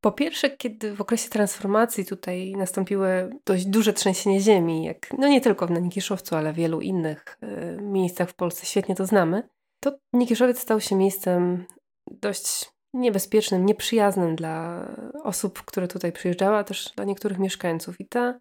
Po 0.01 0.13
pierwsze, 0.13 0.51
kiedy 0.51 0.95
w 0.95 1.01
okresie 1.01 1.31
transformacji 1.31 2.05
tutaj 2.05 2.53
nastąpiły 2.57 3.31
dość 3.47 3.67
duże 3.67 3.93
trzęsienie 3.93 4.41
ziemi, 4.41 4.85
jak 4.85 5.13
no 5.19 5.29
nie 5.29 5.41
tylko 5.41 5.67
w 5.67 5.71
Nikiszowcu, 5.71 6.37
ale 6.37 6.53
w 6.53 6.57
wielu 6.57 6.81
innych 6.81 7.39
y, 7.43 7.83
miejscach 7.83 8.31
w 8.31 8.35
Polsce, 8.35 8.67
świetnie 8.67 8.95
to 8.95 9.07
znamy, 9.07 9.49
to 9.81 9.99
Nikiszowiec 10.13 10.59
stał 10.59 10.81
się 10.81 10.97
miejscem 10.97 11.67
dość 12.11 12.76
niebezpiecznym, 12.97 13.67
nieprzyjaznym 13.67 14.37
dla 14.37 14.87
osób, 15.23 15.63
które 15.63 15.89
tutaj 15.89 16.13
przyjeżdżały, 16.13 16.57
a 16.57 16.65
też 16.65 16.93
dla 16.97 17.05
niektórych 17.05 17.39
mieszkańców. 17.39 18.01
I 18.01 18.09
ta 18.09 18.41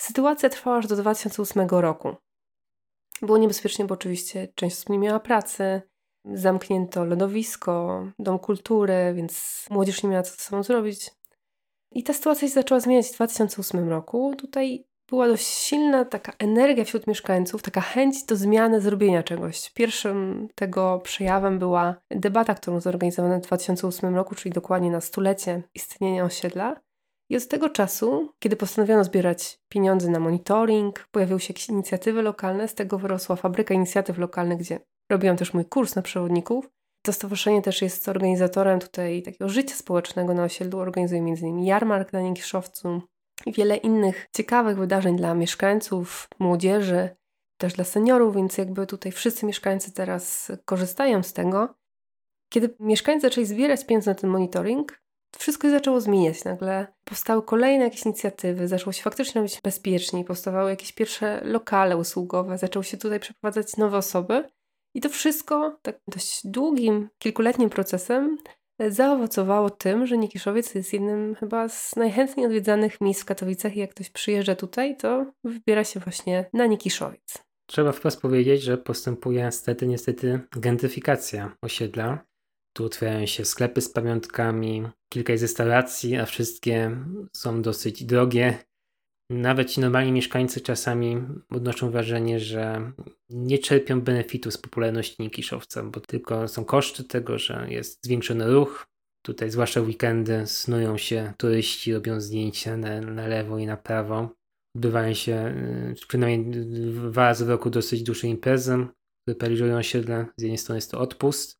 sytuacja 0.00 0.48
trwała 0.48 0.76
aż 0.76 0.86
do 0.86 0.96
2008 0.96 1.68
roku. 1.68 2.16
Było 3.22 3.38
niebezpiecznie, 3.38 3.84
bo 3.84 3.94
oczywiście 3.94 4.48
część 4.54 4.76
osób 4.76 4.88
nie 4.88 4.98
miała 4.98 5.20
pracy, 5.20 5.82
zamknięto 6.24 7.04
lodowisko, 7.04 8.06
dom 8.18 8.38
kultury, 8.38 9.12
więc 9.16 9.64
młodzież 9.70 10.02
nie 10.02 10.08
miała 10.08 10.22
co 10.22 10.30
ze 10.30 10.44
sobą 10.44 10.62
zrobić. 10.62 11.10
I 11.92 12.02
ta 12.02 12.12
sytuacja 12.12 12.48
się 12.48 12.54
zaczęła 12.54 12.80
zmieniać 12.80 13.06
w 13.06 13.14
2008 13.14 13.88
roku. 13.88 14.34
Tutaj 14.38 14.86
była 15.10 15.28
dość 15.28 15.46
silna 15.46 16.04
taka 16.04 16.32
energia 16.38 16.84
wśród 16.84 17.06
mieszkańców, 17.06 17.62
taka 17.62 17.80
chęć 17.80 18.24
do 18.24 18.36
zmiany, 18.36 18.80
zrobienia 18.80 19.22
czegoś. 19.22 19.70
Pierwszym 19.70 20.48
tego 20.54 21.00
przejawem 21.04 21.58
była 21.58 21.96
debata, 22.10 22.54
którą 22.54 22.80
zorganizowano 22.80 23.38
w 23.38 23.42
2008 23.42 24.14
roku, 24.14 24.34
czyli 24.34 24.52
dokładnie 24.52 24.90
na 24.90 25.00
stulecie 25.00 25.62
istnienia 25.74 26.24
osiedla. 26.24 26.76
I 27.30 27.36
od 27.36 27.48
tego 27.48 27.68
czasu, 27.68 28.32
kiedy 28.38 28.56
postanowiono 28.56 29.04
zbierać 29.04 29.60
pieniądze 29.68 30.10
na 30.10 30.20
monitoring, 30.20 31.08
pojawiły 31.10 31.40
się 31.40 31.52
jakieś 31.52 31.68
inicjatywy 31.68 32.22
lokalne, 32.22 32.68
z 32.68 32.74
tego 32.74 32.98
wyrosła 32.98 33.36
fabryka 33.36 33.74
inicjatyw 33.74 34.18
lokalnych, 34.18 34.58
gdzie 34.58 34.80
robiłam 35.10 35.36
też 35.36 35.54
mój 35.54 35.64
kurs 35.64 35.94
na 35.94 36.02
przewodników. 36.02 36.70
To 37.02 37.12
stowarzyszenie 37.12 37.62
też 37.62 37.82
jest 37.82 38.08
organizatorem 38.08 38.80
tutaj 38.80 39.22
takiego 39.22 39.48
życia 39.48 39.74
społecznego 39.74 40.34
na 40.34 40.44
osiedlu, 40.44 40.78
organizuje 40.78 41.20
m.in. 41.20 41.64
jarmark 41.64 42.12
na 42.12 42.20
Niekiszowcu, 42.20 42.88
i 42.88 43.13
wiele 43.46 43.76
innych 43.76 44.28
ciekawych 44.36 44.78
wydarzeń 44.78 45.16
dla 45.16 45.34
mieszkańców, 45.34 46.28
młodzieży, 46.38 47.16
też 47.56 47.72
dla 47.72 47.84
seniorów, 47.84 48.34
więc 48.34 48.58
jakby 48.58 48.86
tutaj 48.86 49.12
wszyscy 49.12 49.46
mieszkańcy 49.46 49.92
teraz 49.92 50.52
korzystają 50.64 51.22
z 51.22 51.32
tego. 51.32 51.74
Kiedy 52.48 52.76
mieszkańcy 52.80 53.26
zaczęli 53.26 53.46
zbierać 53.46 53.86
pieniądze 53.86 54.10
na 54.10 54.14
ten 54.14 54.30
monitoring, 54.30 55.02
wszystko 55.38 55.66
się 55.66 55.70
zaczęło 55.70 56.00
zmieniać. 56.00 56.44
Nagle 56.44 56.86
powstały 57.04 57.42
kolejne 57.42 57.84
jakieś 57.84 58.02
inicjatywy, 58.02 58.68
zaczęło 58.68 58.92
się 58.92 59.02
faktycznie 59.02 59.40
robić 59.40 59.60
bezpieczniej, 59.64 60.24
powstawały 60.24 60.70
jakieś 60.70 60.92
pierwsze 60.92 61.40
lokale 61.44 61.96
usługowe, 61.96 62.58
zaczęły 62.58 62.84
się 62.84 62.96
tutaj 62.96 63.20
przeprowadzać 63.20 63.76
nowe 63.76 63.96
osoby. 63.96 64.48
I 64.94 65.00
to 65.00 65.08
wszystko 65.08 65.78
tak 65.82 66.00
dość 66.08 66.46
długim, 66.46 67.08
kilkuletnim 67.18 67.70
procesem 67.70 68.38
zaowocowało 68.88 69.70
tym, 69.70 70.06
że 70.06 70.18
Nikiszowiec 70.18 70.74
jest 70.74 70.92
jednym 70.92 71.34
chyba 71.34 71.68
z 71.68 71.96
najchętniej 71.96 72.46
odwiedzanych 72.46 73.00
miejsc 73.00 73.22
w 73.22 73.24
Katowicach 73.24 73.76
i 73.76 73.80
jak 73.80 73.90
ktoś 73.90 74.10
przyjeżdża 74.10 74.54
tutaj, 74.54 74.96
to 74.96 75.32
wybiera 75.44 75.84
się 75.84 76.00
właśnie 76.00 76.50
na 76.52 76.66
Nikiszowiec. 76.66 77.44
Trzeba 77.66 77.92
wprost 77.92 78.20
powiedzieć, 78.20 78.62
że 78.62 78.78
postępuje 78.78 79.44
niestety, 79.44 79.86
niestety 79.86 80.40
gentryfikacja 80.56 81.56
osiedla. 81.62 82.26
Tu 82.76 82.84
otwierają 82.84 83.26
się 83.26 83.44
sklepy 83.44 83.80
z 83.80 83.88
pamiątkami, 83.88 84.88
kilka 85.12 85.32
jest 85.32 85.44
restauracji, 85.44 86.16
a 86.16 86.26
wszystkie 86.26 86.96
są 87.36 87.62
dosyć 87.62 88.04
drogie. 88.04 88.58
Nawet 89.30 89.70
ci 89.70 89.80
normalni 89.80 90.12
mieszkańcy 90.12 90.60
czasami 90.60 91.16
odnoszą 91.50 91.90
wrażenie, 91.90 92.40
że 92.40 92.92
nie 93.30 93.58
czerpią 93.58 94.00
benefitu 94.00 94.50
z 94.50 94.58
popularności 94.58 95.22
Nikiszowca, 95.22 95.82
bo 95.82 96.00
tylko 96.00 96.48
są 96.48 96.64
koszty 96.64 97.04
tego, 97.04 97.38
że 97.38 97.66
jest 97.68 98.04
zwiększony 98.04 98.52
ruch. 98.52 98.86
Tutaj, 99.22 99.50
zwłaszcza 99.50 99.82
w 99.82 99.86
weekendy, 99.86 100.46
snują 100.46 100.98
się 100.98 101.32
turyści, 101.38 101.94
robią 101.94 102.20
zdjęcia 102.20 102.76
na, 102.76 103.00
na 103.00 103.26
lewo 103.26 103.58
i 103.58 103.66
na 103.66 103.76
prawo. 103.76 104.28
Odbywają 104.76 105.14
się 105.14 105.54
y, 105.92 106.06
przynajmniej 106.08 106.66
dwa 106.92 107.22
razy 107.22 107.44
w 107.44 107.48
roku 107.48 107.70
dosyć 107.70 108.02
duże 108.02 108.28
imprezy, 108.28 108.86
które 109.22 109.34
paraliżują 109.34 109.76
osiedle. 109.76 110.26
Z 110.36 110.42
jednej 110.42 110.58
strony 110.58 110.76
jest 110.76 110.90
to 110.90 111.00
odpust. 111.00 111.58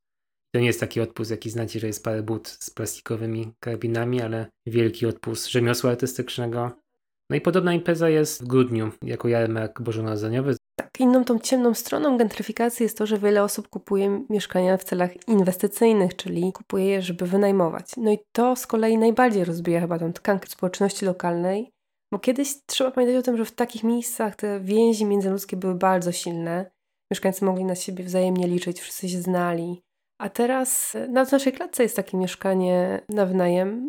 To 0.54 0.60
nie 0.60 0.66
jest 0.66 0.80
taki 0.80 1.00
odpust, 1.00 1.30
jaki 1.30 1.50
znacie, 1.50 1.80
że 1.80 1.86
jest 1.86 2.04
parę 2.04 2.22
but 2.22 2.48
z 2.48 2.70
plastikowymi 2.70 3.52
karabinami, 3.60 4.22
ale 4.22 4.46
wielki 4.66 5.06
odpust 5.06 5.50
rzemiosła 5.50 5.90
artystycznego. 5.90 6.83
No 7.30 7.36
i 7.36 7.40
podobna 7.40 7.72
impreza 7.74 8.08
jest 8.08 8.42
w 8.42 8.46
grudniu, 8.46 8.90
jako 9.02 9.28
jarmark 9.28 9.82
bożonarodzeniowy. 9.82 10.56
Tak, 10.78 11.00
inną 11.00 11.24
tą 11.24 11.38
ciemną 11.38 11.74
stroną 11.74 12.18
gentryfikacji 12.18 12.84
jest 12.84 12.98
to, 12.98 13.06
że 13.06 13.18
wiele 13.18 13.42
osób 13.42 13.68
kupuje 13.68 14.24
mieszkania 14.30 14.76
w 14.76 14.84
celach 14.84 15.28
inwestycyjnych, 15.28 16.16
czyli 16.16 16.52
kupuje 16.52 16.84
je, 16.84 17.02
żeby 17.02 17.26
wynajmować. 17.26 17.90
No 17.96 18.12
i 18.12 18.18
to 18.32 18.56
z 18.56 18.66
kolei 18.66 18.98
najbardziej 18.98 19.44
rozbija 19.44 19.80
chyba 19.80 19.98
tą 19.98 20.12
tkankę 20.12 20.46
społeczności 20.48 21.06
lokalnej, 21.06 21.70
bo 22.12 22.18
kiedyś 22.18 22.48
trzeba 22.66 22.90
pamiętać 22.90 23.16
o 23.18 23.22
tym, 23.22 23.36
że 23.36 23.44
w 23.44 23.52
takich 23.52 23.84
miejscach 23.84 24.36
te 24.36 24.60
więzi 24.60 25.04
międzyludzkie 25.04 25.56
były 25.56 25.74
bardzo 25.74 26.12
silne. 26.12 26.70
Mieszkańcy 27.10 27.44
mogli 27.44 27.64
na 27.64 27.74
siebie 27.74 28.04
wzajemnie 28.04 28.48
liczyć, 28.48 28.80
wszyscy 28.80 29.08
się 29.08 29.20
znali. 29.20 29.82
A 30.20 30.28
teraz 30.28 30.96
na 31.08 31.24
naszej 31.32 31.52
klatce 31.52 31.82
jest 31.82 31.96
takie 31.96 32.16
mieszkanie 32.16 33.00
na 33.08 33.26
wynajem. 33.26 33.88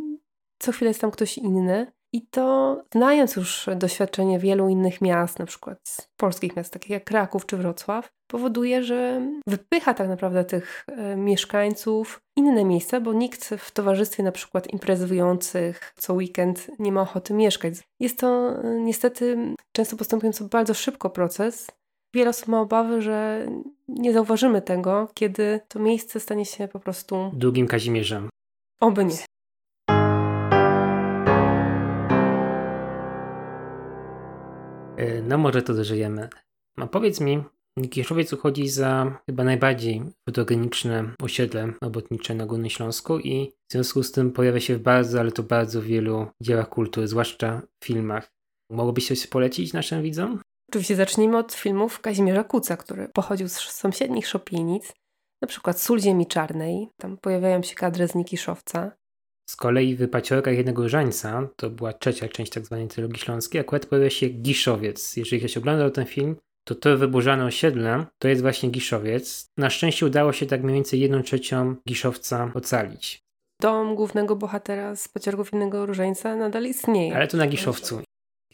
Co 0.59 0.71
chwilę 0.71 0.89
jest 0.89 1.01
tam 1.01 1.11
ktoś 1.11 1.37
inny. 1.37 1.91
I 2.15 2.21
to, 2.21 2.81
znając 2.93 3.35
już 3.35 3.69
doświadczenie 3.75 4.39
wielu 4.39 4.69
innych 4.69 5.01
miast, 5.01 5.39
na 5.39 5.45
przykład 5.45 5.79
z 5.83 6.07
polskich 6.17 6.55
miast, 6.55 6.73
takich 6.73 6.89
jak 6.89 7.03
Kraków 7.03 7.45
czy 7.45 7.57
Wrocław, 7.57 8.11
powoduje, 8.27 8.83
że 8.83 9.27
wypycha 9.47 9.93
tak 9.93 10.07
naprawdę 10.07 10.45
tych 10.45 10.85
e, 10.87 11.15
mieszkańców 11.15 12.21
inne 12.35 12.65
miejsca, 12.65 13.01
bo 13.01 13.13
nikt 13.13 13.45
w 13.57 13.71
towarzystwie 13.71 14.23
na 14.23 14.31
przykład 14.31 14.73
imprezujących 14.73 15.93
co 15.97 16.13
weekend 16.13 16.71
nie 16.79 16.91
ma 16.91 17.01
ochoty 17.01 17.33
mieszkać. 17.33 17.73
Jest 17.99 18.19
to 18.19 18.49
e, 18.63 18.79
niestety 18.79 19.37
często 19.71 19.97
postępujący 19.97 20.43
bardzo 20.43 20.73
szybko 20.73 21.09
proces. 21.09 21.67
Wiele 22.13 22.29
osób 22.29 22.47
ma 22.47 22.61
obawy, 22.61 23.01
że 23.01 23.47
nie 23.87 24.13
zauważymy 24.13 24.61
tego, 24.61 25.07
kiedy 25.13 25.59
to 25.67 25.79
miejsce 25.79 26.19
stanie 26.19 26.45
się 26.45 26.67
po 26.67 26.79
prostu 26.79 27.31
drugim 27.33 27.67
Kazimierzem. 27.67 28.29
Oby 28.79 29.05
nie. 29.05 29.34
No 35.23 35.37
może 35.37 35.61
to 35.61 35.73
dożyjemy. 35.73 36.29
A 36.77 36.87
powiedz 36.87 37.21
mi, 37.21 37.43
Nikiszowiec 37.77 38.33
uchodzi 38.33 38.69
za 38.69 39.19
chyba 39.25 39.43
najbardziej 39.43 40.01
fotogeniczne 40.29 41.11
osiedle 41.21 41.73
robotnicze 41.81 42.35
na 42.35 42.45
Górnym 42.45 42.69
Śląsku 42.69 43.19
i 43.19 43.51
w 43.69 43.71
związku 43.71 44.03
z 44.03 44.11
tym 44.11 44.31
pojawia 44.31 44.59
się 44.59 44.75
w 44.75 44.81
bardzo, 44.81 45.19
ale 45.19 45.31
to 45.31 45.43
bardzo 45.43 45.81
wielu 45.81 46.27
dziełach 46.41 46.69
kultury, 46.69 47.07
zwłaszcza 47.07 47.61
w 47.79 47.85
filmach. 47.85 48.31
Mogłobyś 48.71 49.07
coś 49.07 49.27
polecić 49.27 49.73
naszym 49.73 50.03
widzom? 50.03 50.39
Oczywiście 50.69 50.95
zacznijmy 50.95 51.37
od 51.37 51.53
filmów 51.53 52.01
Kazimierza 52.01 52.43
Kuca, 52.43 52.77
który 52.77 53.09
pochodził 53.13 53.49
z 53.49 53.53
sąsiednich 53.53 54.27
szopienic, 54.27 54.93
na 55.41 55.47
przykład 55.47 55.81
Sól 55.81 55.99
Ziemi 55.99 56.27
Czarnej, 56.27 56.89
tam 56.97 57.17
pojawiają 57.17 57.63
się 57.63 57.75
kadry 57.75 58.07
z 58.07 58.15
Nikiszowca. 58.15 58.91
Z 59.45 59.55
kolei 59.55 59.95
w 59.95 60.09
Paciorkach 60.09 60.57
Jednego 60.57 60.83
Różańca, 60.83 61.47
to 61.55 61.69
była 61.69 61.93
trzecia 61.93 62.27
część 62.27 62.51
tak 62.51 62.65
zwanej 62.65 62.87
trylogii 62.87 63.19
śląskiej, 63.19 63.61
akurat 63.61 63.85
pojawia 63.85 64.09
się 64.09 64.29
Giszowiec. 64.29 65.17
Jeżeli 65.17 65.39
ktoś 65.39 65.57
oglądał 65.57 65.91
ten 65.91 66.05
film, 66.05 66.35
to 66.67 66.75
to 66.75 66.97
wyburzane 66.97 67.45
osiedle 67.45 68.05
to 68.19 68.27
jest 68.27 68.41
właśnie 68.41 68.69
Giszowiec. 68.69 69.51
Na 69.57 69.69
szczęście 69.69 70.05
udało 70.05 70.33
się 70.33 70.45
tak 70.45 70.63
mniej 70.63 70.75
więcej 70.75 70.99
jedną 70.99 71.23
trzecią 71.23 71.75
Giszowca 71.87 72.51
ocalić. 72.53 73.19
Dom 73.61 73.95
głównego 73.95 74.35
bohatera 74.35 74.95
z 74.95 75.07
Paciorków 75.07 75.53
Jednego 75.53 75.85
Różańca 75.85 76.35
nadal 76.35 76.63
istnieje. 76.63 77.15
Ale 77.15 77.27
to 77.27 77.37
na 77.37 77.47
Giszowcu. 77.47 78.01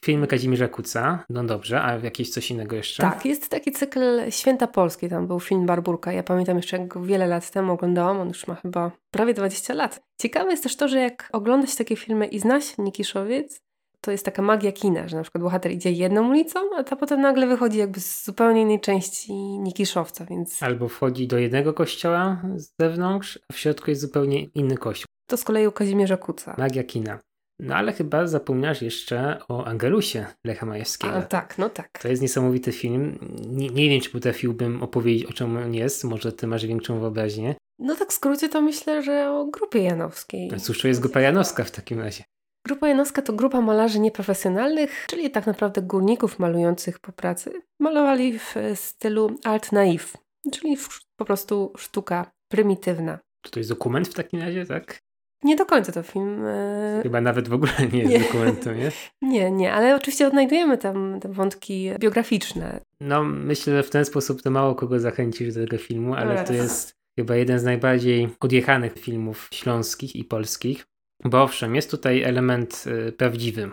Filmy 0.05 0.27
Kazimierza 0.27 0.67
Kuca, 0.67 1.25
no 1.29 1.43
dobrze, 1.43 1.83
a 1.83 1.97
jakieś 1.97 2.29
coś 2.29 2.51
innego 2.51 2.75
jeszcze? 2.75 3.03
Tak, 3.03 3.25
jest 3.25 3.49
taki 3.49 3.71
cykl 3.71 3.99
Święta 4.29 4.67
Polskie, 4.67 5.09
tam 5.09 5.27
był 5.27 5.39
film 5.39 5.65
Barburka. 5.65 6.11
Ja 6.11 6.23
pamiętam 6.23 6.57
jeszcze, 6.57 6.77
jak 6.77 6.87
go 6.87 7.01
wiele 7.01 7.27
lat 7.27 7.51
temu 7.51 7.73
oglądałam, 7.73 8.19
on 8.19 8.27
już 8.27 8.47
ma 8.47 8.55
chyba 8.55 8.91
prawie 9.11 9.33
20 9.33 9.73
lat. 9.73 10.01
Ciekawe 10.21 10.51
jest 10.51 10.63
też 10.63 10.75
to, 10.75 10.87
że 10.87 10.99
jak 10.99 11.29
ogląda 11.33 11.67
się 11.67 11.77
takie 11.77 11.95
filmy 11.95 12.27
i 12.27 12.39
zna 12.39 12.61
się 12.61 12.83
Nikiszowiec, 12.83 13.61
to 14.01 14.11
jest 14.11 14.25
taka 14.25 14.41
magia 14.41 14.71
kina, 14.71 15.07
że 15.07 15.17
na 15.17 15.23
przykład 15.23 15.43
bohater 15.43 15.71
idzie 15.71 15.91
jedną 15.91 16.29
ulicą, 16.29 16.59
a 16.77 16.83
ta 16.83 16.95
potem 16.95 17.21
nagle 17.21 17.47
wychodzi 17.47 17.77
jakby 17.77 17.99
z 17.99 18.25
zupełnie 18.25 18.61
innej 18.61 18.79
części 18.79 19.33
Nikiszowca, 19.59 20.25
więc... 20.25 20.63
Albo 20.63 20.87
wchodzi 20.87 21.27
do 21.27 21.37
jednego 21.37 21.73
kościoła 21.73 22.41
z 22.55 22.73
zewnątrz, 22.79 23.39
a 23.49 23.53
w 23.53 23.57
środku 23.57 23.89
jest 23.89 24.01
zupełnie 24.01 24.43
inny 24.43 24.77
kościół. 24.77 25.05
To 25.27 25.37
z 25.37 25.43
kolei 25.43 25.67
u 25.67 25.71
Kazimierza 25.71 26.17
Kuca. 26.17 26.55
Magia 26.57 26.83
kina. 26.83 27.19
No 27.61 27.75
ale 27.75 27.93
chyba 27.93 28.27
zapomniasz 28.27 28.81
jeszcze 28.81 29.39
o 29.49 29.65
Angelusie 29.65 30.25
Lecha 30.43 30.65
Majewskiego. 30.65 31.13
A 31.13 31.21
tak, 31.21 31.57
no 31.57 31.69
tak. 31.69 31.99
To 32.01 32.07
jest 32.07 32.21
niesamowity 32.21 32.71
film. 32.71 33.19
Nie, 33.47 33.69
nie 33.69 33.89
wiem, 33.89 34.01
czy 34.01 34.09
potrafiłbym 34.09 34.83
opowiedzieć, 34.83 35.25
o 35.25 35.33
czym 35.33 35.57
on 35.57 35.73
jest. 35.73 36.03
Może 36.03 36.31
ty 36.31 36.47
masz 36.47 36.65
większą 36.65 36.99
wyobraźnię. 36.99 37.55
No 37.79 37.95
tak 37.95 38.09
w 38.09 38.13
skrócie 38.13 38.49
to 38.49 38.61
myślę, 38.61 39.03
że 39.03 39.31
o 39.31 39.45
grupie 39.45 39.83
janowskiej. 39.83 40.49
A 40.55 40.59
cóż 40.59 40.81
to 40.81 40.87
jest 40.87 40.99
grupa 40.99 41.21
janowska 41.21 41.63
w 41.63 41.71
takim 41.71 41.99
razie? 41.99 42.23
Grupa 42.65 42.87
janowska 42.87 43.21
to 43.21 43.33
grupa 43.33 43.61
malarzy 43.61 43.99
nieprofesjonalnych, 43.99 45.05
czyli 45.07 45.31
tak 45.31 45.47
naprawdę 45.47 45.81
górników 45.81 46.39
malujących 46.39 46.99
po 46.99 47.11
pracy. 47.11 47.51
Malowali 47.79 48.39
w 48.39 48.55
stylu 48.75 49.35
art 49.43 49.71
naif, 49.71 50.17
czyli 50.51 50.77
po 51.15 51.25
prostu 51.25 51.73
sztuka 51.77 52.31
prymitywna. 52.51 53.19
Czy 53.41 53.51
to 53.51 53.59
jest 53.59 53.69
dokument 53.69 54.07
w 54.07 54.13
takim 54.13 54.39
razie, 54.39 54.65
tak? 54.65 54.99
Nie 55.43 55.55
do 55.55 55.65
końca 55.65 55.91
to 55.91 56.03
film. 56.03 56.45
E, 56.45 56.99
Chyba 57.03 57.21
nawet 57.21 57.49
w 57.49 57.53
ogóle 57.53 57.71
nie 57.93 57.99
jest 57.99 58.11
nie. 58.11 58.19
dokumentem, 58.19 58.77
nie? 58.77 58.91
nie, 59.29 59.51
nie, 59.51 59.73
ale 59.73 59.95
oczywiście 59.95 60.27
odnajdujemy 60.27 60.77
tam 60.77 61.19
te 61.19 61.29
wątki 61.29 61.91
biograficzne. 61.99 62.79
No, 62.99 63.23
myślę, 63.23 63.73
że 63.73 63.83
w 63.83 63.89
ten 63.89 64.05
sposób 64.05 64.41
to 64.41 64.51
mało 64.51 64.75
kogo 64.75 64.99
zachęcisz 64.99 65.53
do 65.53 65.61
tego 65.61 65.77
filmu, 65.77 66.13
ale 66.13 66.43
to 66.43 66.53
jest 66.53 66.95
chyba 67.19 67.35
jeden 67.35 67.59
z 67.59 67.63
najbardziej 67.63 68.29
odjechanych 68.39 68.93
filmów 68.99 69.49
śląskich 69.53 70.15
i 70.15 70.23
polskich. 70.23 70.85
Bo 71.23 71.43
owszem, 71.43 71.75
jest 71.75 71.91
tutaj 71.91 72.23
element 72.23 72.83
y, 72.87 73.11
prawdziwy. 73.11 73.71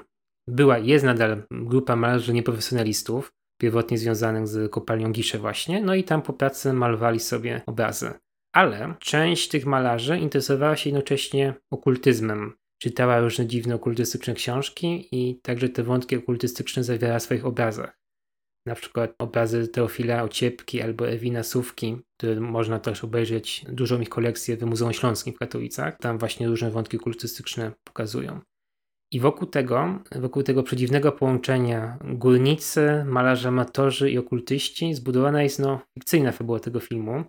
Była, 0.49 0.79
jest 0.79 1.05
nadal 1.05 1.43
grupa 1.51 1.97
malarzy 1.97 2.33
nieprofesjonalistów, 2.33 3.33
pierwotnie 3.61 3.99
związanych 3.99 4.47
z 4.47 4.73
kopalnią 4.73 5.13
Gisze 5.13 5.39
właśnie, 5.39 5.83
no 5.83 5.95
i 5.95 6.05
tam 6.05 6.23
po 6.23 6.33
pracy 6.33 6.73
malowali 6.73 7.21
sobie 7.21 7.61
obrazy. 7.67 8.11
Ale 8.53 8.95
część 9.01 9.49
tych 9.49 9.67
malarzy 9.67 10.19
interesowała 10.19 10.77
się 10.77 10.91
jednocześnie 10.91 11.55
okultyzmem. 11.71 12.53
Czytała 12.83 13.21
różne 13.21 13.47
dziwne 13.47 13.75
okultystyczne 13.75 14.35
książki 14.35 15.09
i 15.13 15.41
także 15.41 15.69
te 15.69 15.83
wątki 15.83 16.17
okultystyczne 16.17 16.85
zawierała 16.85 17.19
w 17.19 17.23
swoich 17.23 17.47
obrazach. 17.47 17.99
Na 18.67 18.75
przykład 18.75 19.15
obrazy 19.19 19.69
Teofila 19.69 20.23
Ociepki 20.23 20.83
albo 20.83 21.09
Ewina 21.09 21.43
Sówki, 21.43 21.97
które 22.17 22.41
można 22.41 22.79
też 22.79 23.05
obejrzeć 23.05 23.65
dużą 23.69 24.01
ich 24.01 24.09
kolekcję 24.09 24.57
w 24.57 24.63
Muzeum 24.63 24.93
Śląskim 24.93 25.35
w 25.35 25.39
Katowicach. 25.39 25.99
Tam 25.99 26.19
właśnie 26.19 26.49
różne 26.49 26.71
wątki 26.71 26.97
okultystyczne 26.97 27.73
pokazują. 27.85 28.41
I 29.13 29.21
wokół 29.21 29.49
tego, 29.49 30.03
wokół 30.17 30.43
tego 30.43 30.63
przedziwnego 30.63 31.13
połączenia 31.13 31.99
górnicy, 32.05 33.05
malarze 33.07 33.49
amatorzy 33.49 34.11
i 34.11 34.19
okultyści 34.19 34.95
zbudowana 34.95 35.43
jest 35.43 35.59
no, 35.59 35.81
fikcyjna 35.95 36.33
fabuła 36.33 36.61
tego 36.61 36.81
filmu, 36.81 37.25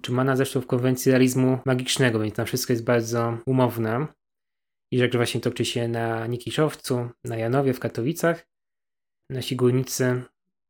utrzymana 0.00 0.36
zresztą 0.36 0.60
w 0.60 0.66
konwencji 0.66 1.12
realizmu 1.12 1.58
magicznego, 1.64 2.20
więc 2.20 2.34
tam 2.34 2.46
wszystko 2.46 2.72
jest 2.72 2.84
bardzo 2.84 3.38
umowne. 3.46 4.06
I 4.92 4.98
że 4.98 5.08
właśnie 5.08 5.40
toczy 5.40 5.64
się 5.64 5.88
na 5.88 6.26
Nikiszowcu, 6.26 7.08
na 7.24 7.36
Janowie 7.36 7.74
w 7.74 7.80
Katowicach. 7.80 8.46
Nasi 9.30 9.56
górnicy, 9.56 10.22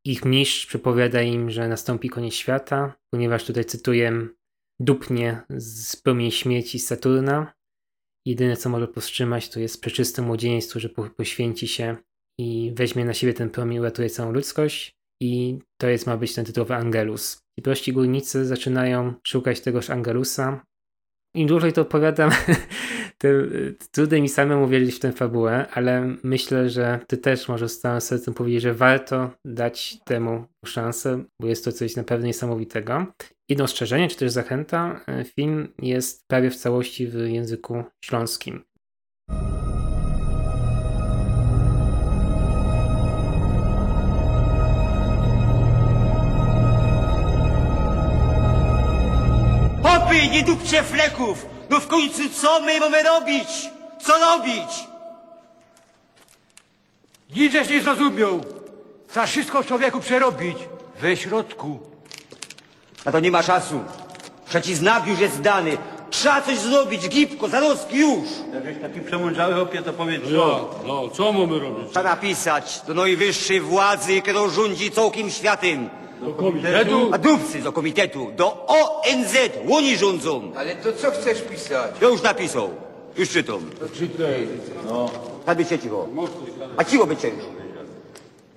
ich 0.05 0.25
mistrz 0.25 0.65
przepowiada 0.65 1.21
im, 1.21 1.51
że 1.51 1.67
nastąpi 1.67 2.09
koniec 2.09 2.33
świata, 2.33 2.93
ponieważ 3.09 3.45
tutaj 3.45 3.65
cytuję, 3.65 4.27
dupnie 4.79 5.41
z 5.49 5.95
promień 5.95 6.31
śmieci 6.31 6.79
Saturna. 6.79 7.53
Jedyne, 8.25 8.57
co 8.57 8.69
może 8.69 8.87
powstrzymać, 8.87 9.49
to 9.49 9.59
jest 9.59 9.81
przeczyste 9.81 10.21
młodzieństwo, 10.21 10.79
że 10.79 10.89
poświęci 10.89 11.67
się 11.67 11.95
i 12.39 12.71
weźmie 12.75 13.05
na 13.05 13.13
siebie 13.13 13.33
ten 13.33 13.49
promień, 13.49 13.79
uratuje 13.79 14.09
całą 14.09 14.31
ludzkość. 14.31 15.00
I 15.21 15.59
to 15.77 15.87
jest 15.87 16.07
ma 16.07 16.17
być 16.17 16.35
ten 16.35 16.45
tytułowy 16.45 16.75
Angelus. 16.75 17.41
I 17.57 17.61
prości 17.61 17.93
górnicy 17.93 18.45
zaczynają 18.45 19.13
szukać 19.23 19.61
tegoż 19.61 19.89
Angelusa. 19.89 20.65
Im 21.35 21.47
dłużej 21.47 21.73
to 21.73 21.81
opowiadam, 21.81 22.31
tym 23.17 23.51
trudno 23.91 24.21
mi 24.21 24.29
samemu 24.29 24.67
wierzyć 24.67 24.95
w 24.95 24.99
tę 24.99 25.11
fabułę, 25.11 25.65
ale 25.73 26.15
myślę, 26.23 26.69
że 26.69 26.99
ty 27.07 27.17
też 27.17 27.47
możesz 27.47 27.71
z 27.71 27.79
całym 27.79 28.01
sercem 28.01 28.33
powiedzieć, 28.33 28.61
że 28.61 28.73
warto 28.73 29.31
dać 29.45 29.97
temu 30.05 30.45
szansę, 30.65 31.23
bo 31.41 31.47
jest 31.47 31.65
to 31.65 31.71
coś 31.71 31.95
naprawdę 31.95 32.27
niesamowitego. 32.27 33.05
Jedno 33.49 33.65
ostrzeżenie, 33.65 34.07
czy 34.07 34.17
też 34.17 34.31
zachęta, 34.31 35.01
e, 35.07 35.23
film 35.23 35.73
jest 35.81 36.27
prawie 36.27 36.49
w 36.49 36.55
całości 36.55 37.07
w 37.07 37.15
języku 37.15 37.83
śląskim. 38.05 38.63
Nie 50.29 50.43
dupcie 50.43 50.83
fleków! 50.83 51.45
No 51.69 51.79
w 51.79 51.87
końcu 51.87 52.29
co 52.29 52.59
my 52.59 52.79
mamy 52.79 53.03
robić? 53.03 53.47
Co 54.01 54.13
robić? 54.19 54.69
Nic 57.35 57.51
żeś 57.53 57.69
nie 57.69 57.81
zrozumiał. 57.81 58.41
Trzeba 59.09 59.25
wszystko 59.25 59.63
w 59.63 59.67
człowieku 59.67 59.99
przerobić. 59.99 60.57
We 61.01 61.17
środku. 61.17 61.79
A 63.05 63.11
to 63.11 63.19
nie 63.19 63.31
ma 63.31 63.43
czasu. 63.43 63.83
Przecież 64.49 64.75
znak 64.77 65.07
już 65.07 65.19
jest 65.19 65.41
dany. 65.41 65.77
Trzeba 66.09 66.41
coś 66.41 66.57
zrobić, 66.59 67.09
gipko, 67.09 67.47
zaroski 67.49 67.97
już. 67.97 68.29
Jakbyś 68.53 68.77
taki 68.81 68.99
przemądrzały 69.01 69.61
opie, 69.61 69.81
to 69.81 69.93
powiedz 69.93 70.21
No, 70.29 70.69
no, 70.87 71.09
co 71.09 71.33
mamy 71.33 71.59
robić? 71.59 71.91
Trzeba 71.91 72.09
napisać 72.09 72.81
do 72.87 72.93
najwyższej 72.93 73.61
władzy, 73.61 74.21
która 74.21 74.49
rządzi 74.49 74.91
całkiem 74.91 75.29
światem. 75.29 75.89
Do 76.21 76.33
komitetu? 76.33 77.09
A 77.13 77.17
dupcy 77.17 77.59
do 77.61 77.71
komitetu, 77.71 78.31
do 78.35 78.65
ONZ, 78.67 79.35
oni 79.71 79.97
rządzą. 79.97 80.51
Ale 80.57 80.75
to 80.75 80.93
co 80.93 81.11
chcesz 81.11 81.41
pisać? 81.41 81.91
Ja 82.01 82.07
już 82.07 82.21
napisał. 82.21 82.69
Już 83.17 83.29
czytam. 83.29 83.69
Czytaj. 83.93 84.47
Tak 85.45 85.57
bycie 85.57 85.79
cicho. 85.79 86.07
A 86.77 86.83
cicho 86.83 87.05
bycie 87.07 87.27
już. 87.27 87.43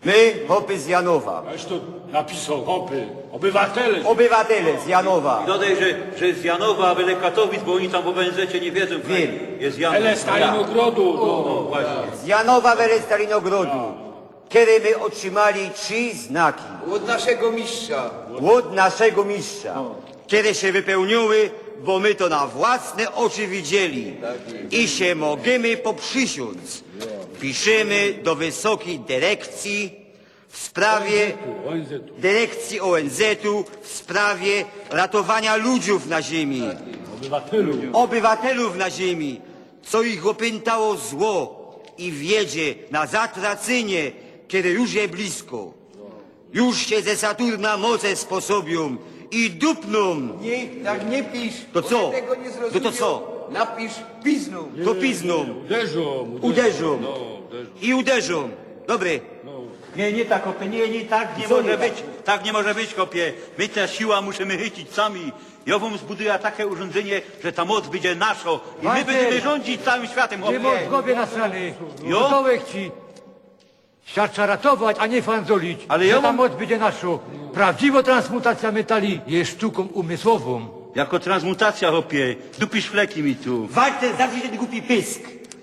My, 0.04 0.34
hopy 0.48 0.78
z 0.78 0.86
Janowa. 0.86 1.42
Aż 1.54 1.64
to 1.64 1.74
napisał 2.12 2.64
hopy. 2.64 3.06
Obywatele. 3.32 4.04
Obywatele 4.04 4.80
z 4.80 4.86
Janowa. 4.86 5.44
Dodaj, 5.46 5.76
że, 5.76 5.94
że 6.18 6.34
z 6.34 6.44
Janowa, 6.44 6.88
a 6.88 6.94
byle 6.94 7.16
Katowic, 7.16 7.62
bo 7.62 7.72
oni 7.74 7.88
tam 7.88 8.02
w 8.02 8.08
OBNZ 8.08 8.54
nie 8.62 8.72
wiedzą. 8.72 8.94
Wiem. 9.04 9.30
Jest 9.60 9.78
Janów. 9.78 9.96
Ele 9.98 10.16
Stalinogrodu. 10.16 11.14
No. 11.16 11.44
No 11.46 11.62
właśnie. 11.62 12.16
Z 12.22 12.26
Janowa 12.26 12.76
Werestalinogródu. 12.76 14.03
Kiedy 14.48 14.80
my 14.80 14.98
otrzymali 14.98 15.70
trzy 15.70 16.14
znaki. 16.14 16.62
Od 16.92 17.06
naszego 17.06 17.52
mistrza. 17.52 18.10
Łód 18.40 18.72
naszego 18.74 19.24
mistrza. 19.24 19.84
Kiedy 20.26 20.54
się 20.54 20.72
wypełniły, 20.72 21.50
bo 21.84 21.98
my 21.98 22.14
to 22.14 22.28
na 22.28 22.46
własne 22.46 23.14
oczy 23.14 23.46
widzieli. 23.46 24.16
I 24.70 24.88
się 24.88 25.14
możemy 25.14 25.76
poprzysiąc. 25.76 26.84
Piszemy 27.40 28.14
do 28.22 28.34
wysokiej 28.34 28.98
dyrekcji 28.98 30.04
w 30.48 30.58
sprawie 30.58 31.32
dyrekcji 32.18 32.80
ONZ-u 32.80 33.64
w 33.82 33.88
sprawie 33.88 34.64
ratowania 34.90 35.56
ludziów 35.56 36.06
na 36.06 36.22
ziemi, 36.22 36.62
Obywatelu. 37.16 37.72
obywatelów 37.92 38.76
na 38.76 38.90
ziemi, 38.90 39.40
co 39.82 40.02
ich 40.02 40.26
opętało 40.26 40.96
zło 40.96 41.64
i 41.98 42.12
wiedzie 42.12 42.74
na 42.90 43.06
zatracenie, 43.06 44.12
kiedy 44.54 44.70
już 44.70 44.92
je 44.94 45.08
blisko. 45.08 45.72
Już 46.52 46.78
się 46.86 47.02
ze 47.02 47.16
Saturna 47.16 47.76
moce 47.76 48.16
sposobią 48.16 48.96
i 49.30 49.50
dupną. 49.50 50.14
Nie, 50.40 50.66
tak 50.84 51.10
nie 51.10 51.22
pisz. 51.24 51.54
To 51.72 51.82
co? 51.82 52.10
Tego 52.10 52.34
nie 52.34 52.50
No 52.74 52.80
to 52.80 52.92
co? 52.92 53.08
Napisz 53.50 53.92
pizną. 54.24 54.68
To 54.84 54.94
pizną, 54.94 55.46
Uderzą. 55.64 56.38
uderzą 56.42 56.98
No, 57.02 57.10
uderzą. 57.48 57.70
i 57.82 57.94
uderzą. 57.94 58.50
Dobry. 58.86 59.20
Nie, 59.96 60.12
nie 60.12 60.24
tak, 60.24 60.44
kopie, 60.44 60.66
nie, 60.66 60.88
nie 60.88 61.04
tak 61.04 61.38
nie 61.38 61.48
Co 61.48 61.54
może 61.56 61.68
nie 61.68 61.78
tak? 61.78 61.90
być. 61.90 62.02
Tak 62.24 62.44
nie 62.44 62.52
może 62.52 62.74
być, 62.74 62.94
kopie. 62.94 63.32
My 63.58 63.68
ta 63.68 63.88
siła 63.88 64.20
musimy 64.20 64.58
chycić 64.58 64.90
sami. 64.92 65.32
Ja 65.66 65.78
wam 65.78 65.98
zbuduję 65.98 66.38
takie 66.42 66.66
urządzenie, 66.66 67.22
że 67.44 67.52
ta 67.52 67.64
moc 67.64 67.86
będzie 67.88 68.14
nasza. 68.14 68.50
I 68.82 68.86
my 68.86 69.04
będziemy 69.04 69.40
rządzić 69.40 69.80
całym 69.82 70.06
światem, 70.06 70.40
Nie 70.40 70.60
kopie. 70.90 71.14
nasrany. 71.14 71.74
Jo? 72.04 72.20
Gotowych 72.20 72.64
ci. 72.72 72.90
Trzeba 74.06 74.46
ratować, 74.46 74.96
a 75.00 75.06
nie 75.06 75.22
fanzolić. 75.22 75.78
Ale 75.88 76.06
ja 76.06 76.20
mam- 76.20 76.36
moc 76.36 76.54
będzie 76.54 76.78
naszą. 76.78 77.18
Prawdziwa 77.54 78.02
transmutacja 78.02 78.72
metali 78.72 79.20
jest 79.26 79.50
sztuką 79.52 79.82
umysłową. 79.92 80.68
Jako 80.94 81.18
transmutacja, 81.18 81.90
chłopie. 81.90 82.36
Dupisz 82.58 82.86
fleki 82.86 83.22
mi 83.22 83.36
tu. 83.36 83.66
Walter, 83.70 84.16
zawsze 84.18 84.40
ten 84.40 84.56
głupi 84.56 84.82
pysk. 84.82 85.20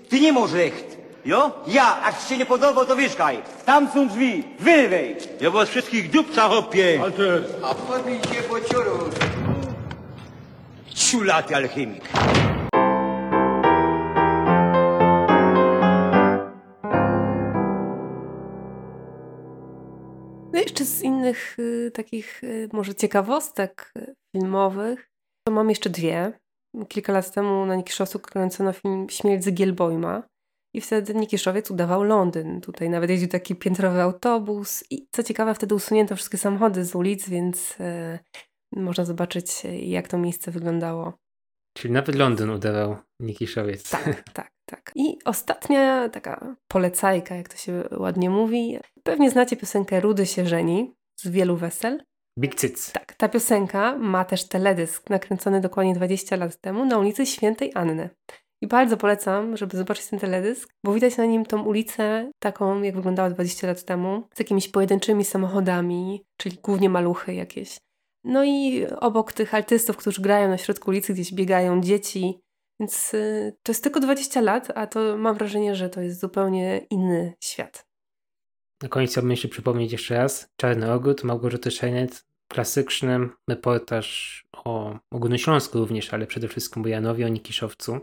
Ty 0.08 0.20
nie 0.20 0.32
możesz. 0.32 0.72
Jo? 1.24 1.50
Ja, 1.66 1.96
jak 2.06 2.22
ci 2.22 2.28
się 2.28 2.36
nie 2.38 2.46
podoba, 2.46 2.84
to 2.84 2.96
wyszkaj. 2.96 3.38
Tam 3.64 3.88
są 3.94 4.08
drzwi, 4.08 4.44
wyrwej. 4.58 5.16
Ja 5.40 5.50
was 5.50 5.68
wszystkich 5.68 6.10
dupca, 6.10 6.48
chłopie. 6.48 7.00
Alter. 7.02 7.44
A 7.64 7.74
podbij 7.74 8.14
się 8.14 8.42
po 8.42 8.60
ciuru. 8.60 8.98
Ciulaty 10.94 11.56
alchemik. 11.56 12.02
Jeszcze 20.62 20.84
z 20.84 21.02
innych 21.02 21.58
y, 21.58 21.90
takich 21.94 22.44
y, 22.44 22.68
może 22.72 22.94
ciekawostek 22.94 23.92
y, 23.98 24.14
filmowych, 24.36 25.10
to 25.46 25.54
mam 25.54 25.68
jeszcze 25.68 25.90
dwie. 25.90 26.32
Kilka 26.88 27.12
lat 27.12 27.34
temu 27.34 27.66
na 27.66 27.76
Nikiszowcu 27.76 28.18
kręcono 28.18 28.72
film 28.72 29.06
Śmierć 29.10 29.44
Zygielbojma 29.44 30.22
i 30.74 30.80
wtedy 30.80 31.14
Nikiszowiec 31.14 31.70
udawał 31.70 32.04
Londyn. 32.04 32.60
Tutaj 32.60 32.90
nawet 32.90 33.10
jeździł 33.10 33.28
taki 33.28 33.56
piętrowy 33.56 34.02
autobus 34.02 34.84
i 34.90 35.06
co 35.12 35.22
ciekawe 35.22 35.54
wtedy 35.54 35.74
usunięto 35.74 36.16
wszystkie 36.16 36.38
samochody 36.38 36.84
z 36.84 36.94
ulic, 36.94 37.28
więc 37.28 37.80
y, 37.80 38.18
można 38.76 39.04
zobaczyć 39.04 39.62
jak 39.82 40.08
to 40.08 40.18
miejsce 40.18 40.50
wyglądało. 40.50 41.12
Czyli 41.76 41.94
nawet 41.94 42.14
Londyn 42.14 42.50
udawał 42.50 42.96
Nikiszowiec. 43.20 43.90
Tak, 43.90 44.22
tak, 44.32 44.50
tak. 44.66 44.92
I 44.94 45.18
ostatnia 45.24 46.08
taka 46.08 46.56
polecajka, 46.68 47.34
jak 47.34 47.48
to 47.48 47.56
się 47.56 47.84
ładnie 47.96 48.30
mówi. 48.30 48.78
Pewnie 49.02 49.30
znacie 49.30 49.56
piosenkę 49.56 50.00
Rudy 50.00 50.26
się 50.26 50.46
żeni 50.46 50.94
z 51.16 51.28
wielu 51.28 51.56
wesel. 51.56 52.02
Big 52.38 52.54
Cyc. 52.54 52.92
Tak, 52.92 53.14
ta 53.14 53.28
piosenka 53.28 53.98
ma 53.98 54.24
też 54.24 54.48
teledysk 54.48 55.10
nakręcony 55.10 55.60
dokładnie 55.60 55.94
20 55.94 56.36
lat 56.36 56.60
temu 56.60 56.84
na 56.84 56.98
ulicy 56.98 57.26
Świętej 57.26 57.72
Anny. 57.74 58.10
I 58.62 58.66
bardzo 58.66 58.96
polecam, 58.96 59.56
żeby 59.56 59.76
zobaczyć 59.76 60.06
ten 60.06 60.18
teledysk, 60.18 60.68
bo 60.84 60.94
widać 60.94 61.16
na 61.16 61.24
nim 61.24 61.46
tą 61.46 61.62
ulicę 61.62 62.30
taką, 62.38 62.82
jak 62.82 62.96
wyglądała 62.96 63.30
20 63.30 63.66
lat 63.66 63.84
temu, 63.84 64.22
z 64.34 64.38
jakimiś 64.38 64.68
pojedynczymi 64.68 65.24
samochodami, 65.24 66.24
czyli 66.36 66.58
głównie 66.62 66.90
maluchy 66.90 67.34
jakieś. 67.34 67.76
No 68.24 68.44
i 68.44 68.86
obok 69.00 69.32
tych 69.32 69.54
artystów, 69.54 69.96
którzy 69.96 70.22
grają 70.22 70.48
na 70.48 70.58
środku 70.58 70.90
ulicy, 70.90 71.14
gdzieś 71.14 71.34
biegają 71.34 71.80
dzieci, 71.80 72.40
więc 72.80 73.14
y, 73.14 73.56
to 73.62 73.72
jest 73.72 73.82
tylko 73.82 74.00
20 74.00 74.40
lat, 74.40 74.72
a 74.74 74.86
to 74.86 75.16
mam 75.18 75.34
wrażenie, 75.34 75.74
że 75.74 75.90
to 75.90 76.00
jest 76.00 76.20
zupełnie 76.20 76.86
inny 76.90 77.34
świat. 77.40 77.91
Na 78.82 78.88
koniec 78.88 79.10
chciałbym 79.10 79.30
jeszcze 79.30 79.48
przypomnieć 79.48 79.92
jeszcze 79.92 80.14
raz. 80.14 80.48
Czarny 80.56 80.92
Ogród, 80.92 81.24
Małgorzaty 81.24 81.70
Szejnet, 81.70 82.24
klasyczny 82.48 83.28
reportaż 83.48 84.42
o 84.52 84.98
Ogólnośląsku 85.10 85.78
również, 85.78 86.14
ale 86.14 86.26
przede 86.26 86.48
wszystkim 86.48 86.84
o 86.84 86.88
Janowie, 86.88 87.26
o 87.26 87.28
Nikiszowcu. 87.28 88.00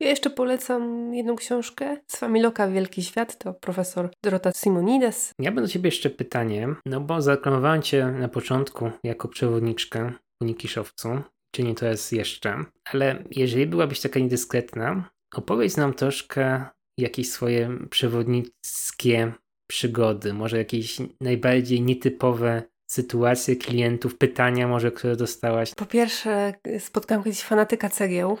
Ja 0.00 0.08
jeszcze 0.08 0.30
polecam 0.30 1.14
jedną 1.14 1.36
książkę 1.36 1.96
z 2.06 2.16
Familoka 2.16 2.68
Wielki 2.68 3.02
Świat, 3.02 3.38
to 3.38 3.54
profesor 3.54 4.10
Dorota 4.22 4.52
Simonides. 4.52 5.32
Ja 5.38 5.50
mam 5.50 5.64
do 5.64 5.68
ciebie 5.68 5.88
jeszcze 5.88 6.10
pytanie, 6.10 6.68
no 6.86 7.00
bo 7.00 7.22
zareklamowałem 7.22 7.82
cię 7.82 8.06
na 8.06 8.28
początku 8.28 8.90
jako 9.04 9.28
przewodniczkę 9.28 10.12
po 10.38 10.46
Nikiszowcu, 10.46 11.08
czy 11.54 11.62
nie 11.62 11.74
to 11.74 11.86
jest 11.86 12.12
jeszcze, 12.12 12.64
ale 12.92 13.24
jeżeli 13.30 13.66
byłabyś 13.66 14.00
taka 14.00 14.20
niedyskretna, 14.20 15.10
opowiedz 15.34 15.76
nam 15.76 15.94
troszkę 15.94 16.64
jakieś 16.98 17.30
swoje 17.30 17.78
przewodnickie 17.90 19.32
przygody, 19.66 20.32
może 20.32 20.58
jakieś 20.58 20.98
najbardziej 21.20 21.82
nietypowe 21.82 22.62
sytuacje 22.90 23.56
klientów, 23.56 24.18
pytania 24.18 24.68
może, 24.68 24.90
które 24.92 25.16
dostałaś. 25.16 25.74
Po 25.74 25.86
pierwsze, 25.86 26.54
spotkałam 26.78 27.24
kiedyś 27.24 27.42
fanatyka 27.42 27.88
cegieł. 27.88 28.38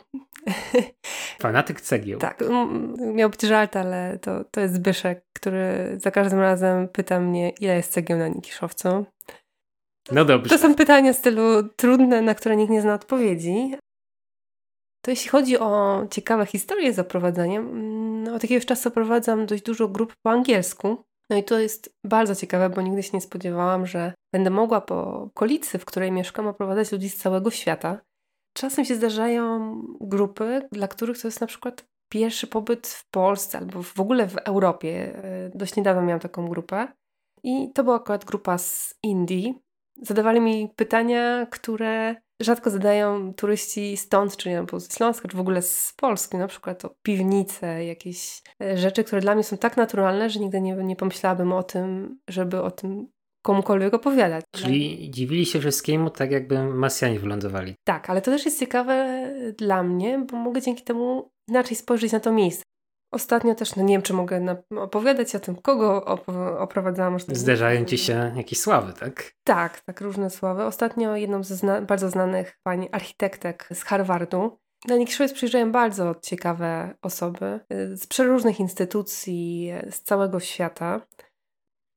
Fanatyk 1.42 1.80
cegieł. 1.80 2.18
tak, 2.18 2.44
miał 3.14 3.30
być 3.30 3.42
żart, 3.42 3.76
ale 3.76 4.18
to, 4.18 4.44
to 4.44 4.60
jest 4.60 4.74
Zbyszek, 4.74 5.24
który 5.32 5.96
za 6.00 6.10
każdym 6.10 6.40
razem 6.40 6.88
pyta 6.88 7.20
mnie, 7.20 7.50
ile 7.50 7.76
jest 7.76 7.92
cegieł 7.92 8.18
na 8.18 8.28
Nikiszowcu. 8.28 9.06
No 10.12 10.24
dobrze. 10.24 10.50
To 10.50 10.62
są 10.62 10.74
pytania 10.74 11.12
w 11.12 11.16
stylu 11.16 11.62
trudne, 11.76 12.22
na 12.22 12.34
które 12.34 12.56
nikt 12.56 12.70
nie 12.70 12.82
zna 12.82 12.94
odpowiedzi. 12.94 13.74
To 15.04 15.10
jeśli 15.10 15.30
chodzi 15.30 15.58
o 15.58 16.00
ciekawe 16.10 16.46
historie 16.46 16.92
z 16.92 16.98
oprowadzaniem, 16.98 17.68
mm, 17.68 18.34
od 18.34 18.42
jakiegoś 18.42 18.66
czasu 18.66 18.90
prowadzam 18.90 19.46
dość 19.46 19.62
dużo 19.62 19.88
grup 19.88 20.14
po 20.22 20.30
angielsku. 20.30 21.04
No 21.30 21.36
i 21.36 21.44
to 21.44 21.58
jest 21.58 21.94
bardzo 22.06 22.34
ciekawe, 22.34 22.70
bo 22.70 22.82
nigdy 22.82 23.02
się 23.02 23.10
nie 23.14 23.20
spodziewałam, 23.20 23.86
że 23.86 24.14
będę 24.32 24.50
mogła 24.50 24.80
po 24.80 25.22
okolicy, 25.22 25.78
w 25.78 25.84
której 25.84 26.12
mieszkam, 26.12 26.46
oprowadzać 26.46 26.92
ludzi 26.92 27.08
z 27.08 27.16
całego 27.16 27.50
świata. 27.50 28.00
Czasem 28.56 28.84
się 28.84 28.94
zdarzają 28.94 29.74
grupy, 30.00 30.68
dla 30.72 30.88
których 30.88 31.20
to 31.20 31.28
jest 31.28 31.40
na 31.40 31.46
przykład 31.46 31.84
pierwszy 32.12 32.46
pobyt 32.46 32.88
w 32.88 33.10
Polsce 33.10 33.58
albo 33.58 33.82
w 33.82 34.00
ogóle 34.00 34.26
w 34.26 34.36
Europie. 34.36 35.16
E, 35.24 35.50
Dość 35.54 35.76
niedawno 35.76 36.02
miałam 36.02 36.20
taką 36.20 36.48
grupę. 36.48 36.88
I 37.42 37.72
to 37.72 37.84
była 37.84 37.96
akurat 37.96 38.24
grupa 38.24 38.58
z 38.58 38.94
Indii. 39.02 39.63
Zadawali 40.02 40.40
mi 40.40 40.68
pytania, 40.76 41.46
które 41.50 42.16
rzadko 42.40 42.70
zadają 42.70 43.34
turyści 43.34 43.96
stąd, 43.96 44.36
czy 44.36 44.48
nie, 44.48 44.64
z 44.78 44.96
Śląska, 44.96 45.28
czy 45.28 45.36
w 45.36 45.40
ogóle 45.40 45.62
z 45.62 45.94
Polski, 45.96 46.36
na 46.36 46.48
przykład 46.48 46.84
o 46.84 46.94
piwnice, 47.02 47.84
jakieś 47.84 48.42
e, 48.62 48.78
rzeczy, 48.78 49.04
które 49.04 49.20
dla 49.20 49.34
mnie 49.34 49.44
są 49.44 49.56
tak 49.56 49.76
naturalne, 49.76 50.30
że 50.30 50.40
nigdy 50.40 50.60
nie, 50.60 50.74
nie 50.74 50.96
pomyślałabym 50.96 51.52
o 51.52 51.62
tym, 51.62 52.18
żeby 52.28 52.62
o 52.62 52.70
tym 52.70 53.06
komukolwiek 53.42 53.94
opowiadać. 53.94 54.44
Czyli 54.56 55.10
dziwili 55.10 55.46
się 55.46 55.60
wszystkiemu, 55.60 56.10
tak 56.10 56.30
jakby 56.30 56.64
Masjanie 56.64 57.20
wylądowali. 57.20 57.74
Tak, 57.84 58.10
ale 58.10 58.22
to 58.22 58.30
też 58.30 58.44
jest 58.44 58.60
ciekawe 58.60 59.28
dla 59.58 59.82
mnie, 59.82 60.18
bo 60.30 60.36
mogę 60.36 60.62
dzięki 60.62 60.82
temu 60.82 61.30
inaczej 61.48 61.76
spojrzeć 61.76 62.12
na 62.12 62.20
to 62.20 62.32
miejsce. 62.32 62.62
Ostatnio 63.14 63.54
też, 63.54 63.76
no 63.76 63.82
nie 63.82 63.94
wiem, 63.94 64.02
czy 64.02 64.12
mogę 64.12 64.56
opowiadać 64.76 65.34
o 65.34 65.40
tym, 65.40 65.56
kogo 65.56 66.04
op 66.04 66.26
oprowadzałam. 66.58 67.20
Zdarzają 67.20 67.84
ci 67.84 67.98
się 67.98 68.32
jakieś 68.36 68.60
sławy, 68.60 68.92
tak? 68.92 69.32
Tak, 69.44 69.80
tak, 69.80 70.00
różne 70.00 70.30
sławy. 70.30 70.64
Ostatnio 70.64 71.16
jedną 71.16 71.44
ze 71.44 71.56
zna 71.56 71.80
bardzo 71.82 72.10
znanych 72.10 72.58
pani 72.62 72.88
architektek 72.92 73.68
z 73.72 73.82
Harvardu. 73.82 74.58
Na 74.88 74.96
Nikiszowiec 74.96 75.32
przyjeżdżają 75.32 75.72
bardzo 75.72 76.14
ciekawe 76.22 76.94
osoby 77.02 77.60
y, 77.72 77.96
z 77.96 78.06
przeróżnych 78.06 78.60
instytucji 78.60 79.72
z 79.90 80.02
całego 80.02 80.40
świata. 80.40 81.00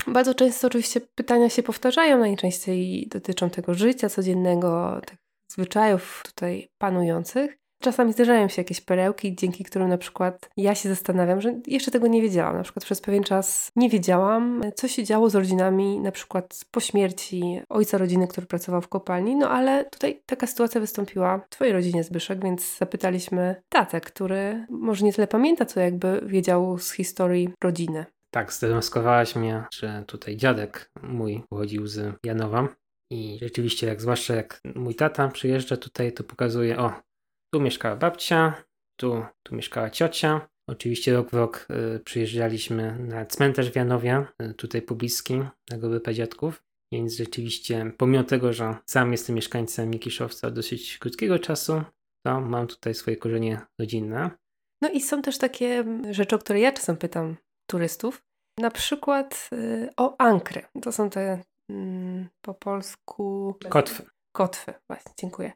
Bardzo 0.08 0.34
często 0.34 0.68
oczywiście 0.68 1.02
pytania 1.02 1.50
się 1.50 1.64
powtarzają, 1.64 2.18
najczęściej 2.18 3.08
dotyczą 3.08 3.50
tego 3.50 3.74
życia 3.74 4.10
codziennego, 4.10 5.02
tych 5.06 5.18
zwyczajów 5.52 6.24
tutaj 6.26 6.70
panujących. 6.78 7.58
Czasami 7.82 8.14
zdarzają 8.14 8.48
się 8.48 8.62
jakieś 8.62 8.82
perełki, 8.82 9.36
dzięki 9.36 9.64
którym 9.64 9.90
na 9.90 9.98
przykład 9.98 10.50
ja 10.58 10.76
się 10.76 10.90
zastanawiam, 10.90 11.42
że 11.42 11.60
jeszcze 11.68 11.92
tego 11.92 12.08
nie 12.08 12.22
wiedziałam. 12.22 12.58
Na 12.58 12.64
przykład 12.64 12.86
przez 12.86 13.02
pewien 13.02 13.24
czas 13.24 13.72
nie 13.76 13.90
wiedziałam, 13.90 14.62
co 14.76 14.88
się 14.88 15.04
działo 15.04 15.30
z 15.30 15.36
rodzinami, 15.36 16.00
na 16.00 16.12
przykład 16.12 16.60
po 16.72 16.80
śmierci 16.80 17.62
ojca 17.70 17.98
rodziny, 17.98 18.28
który 18.28 18.48
pracował 18.48 18.82
w 18.82 18.88
kopalni. 18.88 19.36
No 19.36 19.50
ale 19.50 19.86
tutaj 19.86 20.22
taka 20.26 20.48
sytuacja 20.48 20.82
wystąpiła 20.82 21.38
w 21.38 21.50
Twojej 21.50 21.74
rodzinie, 21.74 22.04
Zbyszek, 22.04 22.44
więc 22.44 22.78
zapytaliśmy 22.78 23.56
tatę, 23.70 24.02
który 24.02 24.66
może 24.70 25.06
nie 25.06 25.14
tyle 25.14 25.28
pamięta, 25.28 25.66
co 25.66 25.80
jakby 25.80 26.22
wiedział 26.26 26.78
z 26.78 26.92
historii 26.92 27.50
rodziny. 27.64 28.06
Tak, 28.32 28.54
zdemonskrowałaś 28.54 29.36
mnie, 29.36 29.64
że 29.74 30.04
tutaj 30.08 30.38
dziadek 30.38 30.92
mój 31.04 31.44
pochodził 31.50 31.88
z 31.88 32.16
Janowa. 32.26 32.68
I 33.12 33.38
rzeczywiście, 33.42 33.88
jak 33.88 34.02
zwłaszcza 34.02 34.36
jak 34.36 34.60
mój 34.76 34.96
tata 34.96 35.28
przyjeżdża 35.28 35.78
tutaj, 35.78 36.14
to 36.14 36.24
pokazuje, 36.24 36.80
o, 36.80 36.94
tu 37.54 37.62
mieszkała 37.62 37.96
babcia, 37.96 38.64
tu, 39.00 39.26
tu 39.44 39.56
mieszkała 39.56 39.90
ciocia. 39.90 40.50
Oczywiście 40.70 41.14
rok 41.14 41.30
w 41.30 41.34
rok 41.34 41.68
y, 41.96 42.00
przyjeżdżaliśmy 42.00 43.00
na 43.00 43.26
cmentarz 43.26 43.72
w 43.72 43.76
Janowie, 43.76 44.26
y, 44.42 44.54
tutaj 44.54 44.82
pobliskim, 44.82 45.50
na 45.70 45.78
Gorypa 45.78 46.14
Dziadków. 46.14 46.64
Więc 46.94 47.14
rzeczywiście, 47.14 47.92
pomimo 47.98 48.24
tego, 48.24 48.54
że 48.54 48.76
sam 48.86 49.12
jestem 49.12 49.36
mieszkańcem 49.36 49.90
Mikiszowca 49.90 50.48
od 50.48 50.54
dosyć 50.54 50.98
krótkiego 50.98 51.40
czasu, 51.40 51.82
to 52.26 52.42
mam 52.42 52.68
tutaj 52.68 52.94
swoje 52.94 53.18
korzenie 53.18 53.62
rodzinne. 53.80 54.30
No 54.82 54.90
i 54.90 55.02
są 55.02 55.22
też 55.22 55.38
takie 55.38 55.84
rzeczy, 56.12 56.36
o 56.36 56.40
które 56.40 56.60
ja 56.60 56.72
czasem 56.72 56.98
pytam 56.98 57.36
turystów. 57.70 58.24
Na 58.60 58.72
przykład 58.72 59.50
y, 59.54 59.90
o 59.98 60.18
ankry. 60.22 60.62
To 60.82 60.92
są 60.92 61.10
te 61.10 61.42
mm, 61.70 62.30
po 62.42 62.54
polsku... 62.54 63.56
Kotwy. 63.70 64.04
Kotwy, 64.32 64.74
właśnie, 64.88 65.12
dziękuję. 65.20 65.52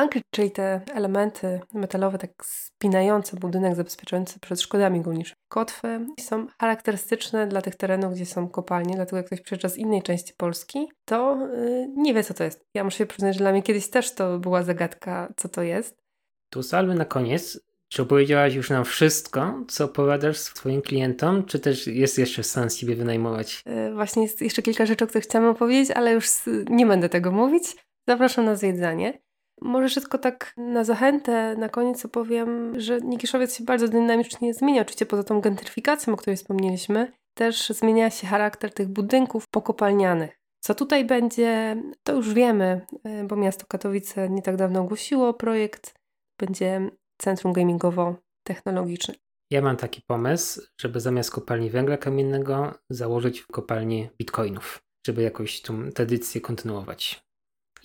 Ankry, 0.00 0.20
czyli 0.30 0.50
te 0.50 0.80
elementy 0.94 1.60
metalowe, 1.74 2.18
tak 2.18 2.30
spinające 2.44 3.36
budynek, 3.36 3.74
zabezpieczające 3.74 4.40
przed 4.40 4.60
szkodami 4.60 5.00
górniczymi. 5.00 5.36
Kotwy 5.48 6.06
są 6.20 6.46
charakterystyczne 6.60 7.46
dla 7.46 7.62
tych 7.62 7.76
terenów, 7.76 8.14
gdzie 8.14 8.26
są 8.26 8.48
kopalnie, 8.48 8.94
dlatego 8.94 9.16
jak 9.16 9.26
ktoś 9.26 9.40
przyjeżdża 9.40 9.68
z 9.68 9.76
innej 9.76 10.02
części 10.02 10.34
Polski, 10.36 10.88
to 11.04 11.48
yy, 11.54 11.88
nie 11.96 12.14
wie, 12.14 12.24
co 12.24 12.34
to 12.34 12.44
jest. 12.44 12.64
Ja 12.74 12.84
muszę 12.84 12.98
się 12.98 13.06
przyznać, 13.06 13.34
że 13.34 13.38
dla 13.38 13.52
mnie 13.52 13.62
kiedyś 13.62 13.90
też 13.90 14.14
to 14.14 14.38
była 14.38 14.62
zagadka, 14.62 15.32
co 15.36 15.48
to 15.48 15.62
jest. 15.62 16.02
Tu 16.50 16.62
salwy 16.62 16.94
na 16.94 17.04
koniec. 17.04 17.60
Czy 17.88 18.02
opowiedziałaś 18.02 18.54
już 18.54 18.70
nam 18.70 18.84
wszystko, 18.84 19.64
co 19.68 19.84
opowiadasz 19.84 20.38
swoim 20.38 20.82
klientom, 20.82 21.44
czy 21.44 21.58
też 21.58 21.86
jest 21.86 22.18
jeszcze 22.18 22.42
sens 22.42 22.76
siebie 22.76 22.96
wynajmować? 22.96 23.62
Yy, 23.66 23.94
właśnie 23.94 24.22
jest 24.22 24.42
jeszcze 24.42 24.62
kilka 24.62 24.86
rzeczy, 24.86 25.04
o 25.04 25.08
których 25.08 25.24
chciałam 25.24 25.48
opowiedzieć, 25.48 25.90
ale 25.90 26.12
już 26.12 26.26
nie 26.70 26.86
będę 26.86 27.08
tego 27.08 27.32
mówić. 27.32 27.64
Zapraszam 28.08 28.44
na 28.44 28.56
zwiedzanie. 28.56 29.18
Może 29.62 30.00
tylko 30.00 30.18
tak 30.18 30.54
na 30.56 30.84
zachętę, 30.84 31.56
na 31.56 31.68
koniec 31.68 32.04
opowiem, 32.04 32.80
że 32.80 33.00
Nikiszowiec 33.00 33.56
się 33.56 33.64
bardzo 33.64 33.88
dynamicznie 33.88 34.54
zmienia. 34.54 34.82
Oczywiście 34.82 35.06
poza 35.06 35.24
tą 35.24 35.40
gentryfikacją, 35.40 36.14
o 36.14 36.16
której 36.16 36.36
wspomnieliśmy, 36.36 37.12
też 37.34 37.68
zmienia 37.68 38.10
się 38.10 38.26
charakter 38.26 38.74
tych 38.74 38.88
budynków 38.88 39.44
pokopalnianych. 39.48 40.40
Co 40.60 40.74
tutaj 40.74 41.04
będzie, 41.04 41.82
to 42.02 42.12
już 42.12 42.34
wiemy, 42.34 42.86
e, 43.04 43.24
bo 43.24 43.36
miasto 43.36 43.66
Katowice 43.68 44.30
nie 44.30 44.42
tak 44.42 44.56
dawno 44.56 44.80
ogłosiło 44.80 45.34
projekt. 45.34 45.94
Będzie 46.38 46.90
centrum 47.18 47.52
gamingowo-technologiczne. 47.52 49.14
Ja 49.50 49.62
mam 49.62 49.76
taki 49.76 50.02
pomysł, 50.02 50.62
żeby 50.80 51.00
zamiast 51.00 51.30
kopalni 51.30 51.70
węgla 51.70 51.96
kamiennego 51.96 52.74
założyć 52.90 53.42
kopalnię 53.42 54.10
bitcoinów, 54.18 54.82
żeby 55.06 55.22
jakoś 55.22 55.62
tą 55.62 55.90
tradycję 55.92 56.40
kontynuować. 56.40 57.29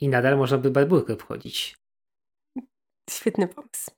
I 0.02 0.10
nadal 0.10 0.38
można 0.38 0.58
by 0.58 0.72
barburkę 0.72 1.14
obchodzić. 1.14 1.76
Świetny 3.10 3.48
pomysł. 3.48 3.95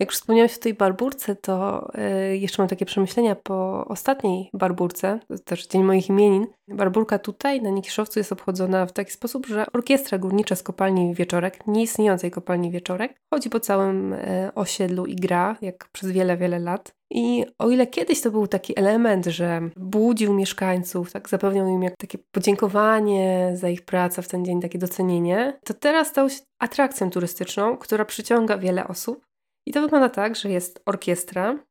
Jak 0.00 0.10
już 0.10 0.18
wspomniałeś 0.18 0.56
o 0.56 0.60
tej 0.60 0.74
barburce, 0.74 1.36
to 1.36 1.88
yy, 2.30 2.36
jeszcze 2.36 2.62
mam 2.62 2.68
takie 2.68 2.86
przemyślenia 2.86 3.34
po 3.34 3.84
ostatniej 3.88 4.50
barburce, 4.52 5.20
to 5.28 5.38
też 5.38 5.66
dzień 5.66 5.82
moich 5.82 6.08
imienin. 6.08 6.46
Barburka 6.68 7.18
tutaj 7.18 7.62
na 7.62 7.70
Nikiszowcu 7.70 8.20
jest 8.20 8.32
obchodzona 8.32 8.86
w 8.86 8.92
taki 8.92 9.12
sposób, 9.12 9.46
że 9.46 9.66
orkiestra 9.72 10.18
górnicza 10.18 10.56
z 10.56 10.62
kopalni 10.62 11.14
Wieczorek, 11.14 11.66
nieistniejącej 11.66 12.30
kopalni 12.30 12.70
Wieczorek, 12.70 13.14
chodzi 13.34 13.50
po 13.50 13.60
całym 13.60 14.10
yy, 14.10 14.54
osiedlu 14.54 15.06
i 15.06 15.16
gra, 15.16 15.56
jak 15.62 15.88
przez 15.92 16.10
wiele, 16.10 16.36
wiele 16.36 16.58
lat. 16.58 16.94
I 17.10 17.46
o 17.58 17.70
ile 17.70 17.86
kiedyś 17.86 18.20
to 18.20 18.30
był 18.30 18.46
taki 18.46 18.78
element, 18.78 19.26
że 19.26 19.60
budził 19.76 20.34
mieszkańców, 20.34 21.12
tak 21.12 21.28
zapewniał 21.28 21.68
im 21.68 21.82
jak 21.82 21.96
takie 21.96 22.18
podziękowanie 22.18 23.52
za 23.54 23.68
ich 23.68 23.84
pracę 23.84 24.22
w 24.22 24.28
ten 24.28 24.44
dzień, 24.44 24.60
takie 24.60 24.78
docenienie, 24.78 25.58
to 25.64 25.74
teraz 25.74 26.08
stał 26.08 26.30
się 26.30 26.40
atrakcją 26.58 27.10
turystyczną, 27.10 27.76
która 27.76 28.04
przyciąga 28.04 28.58
wiele 28.58 28.88
osób. 28.88 29.26
I 29.66 29.72
to 29.72 29.80
wygląda 29.80 30.08
tak, 30.08 30.36
że 30.36 30.50
jest 30.50 30.82
orkiestra. 30.86 31.64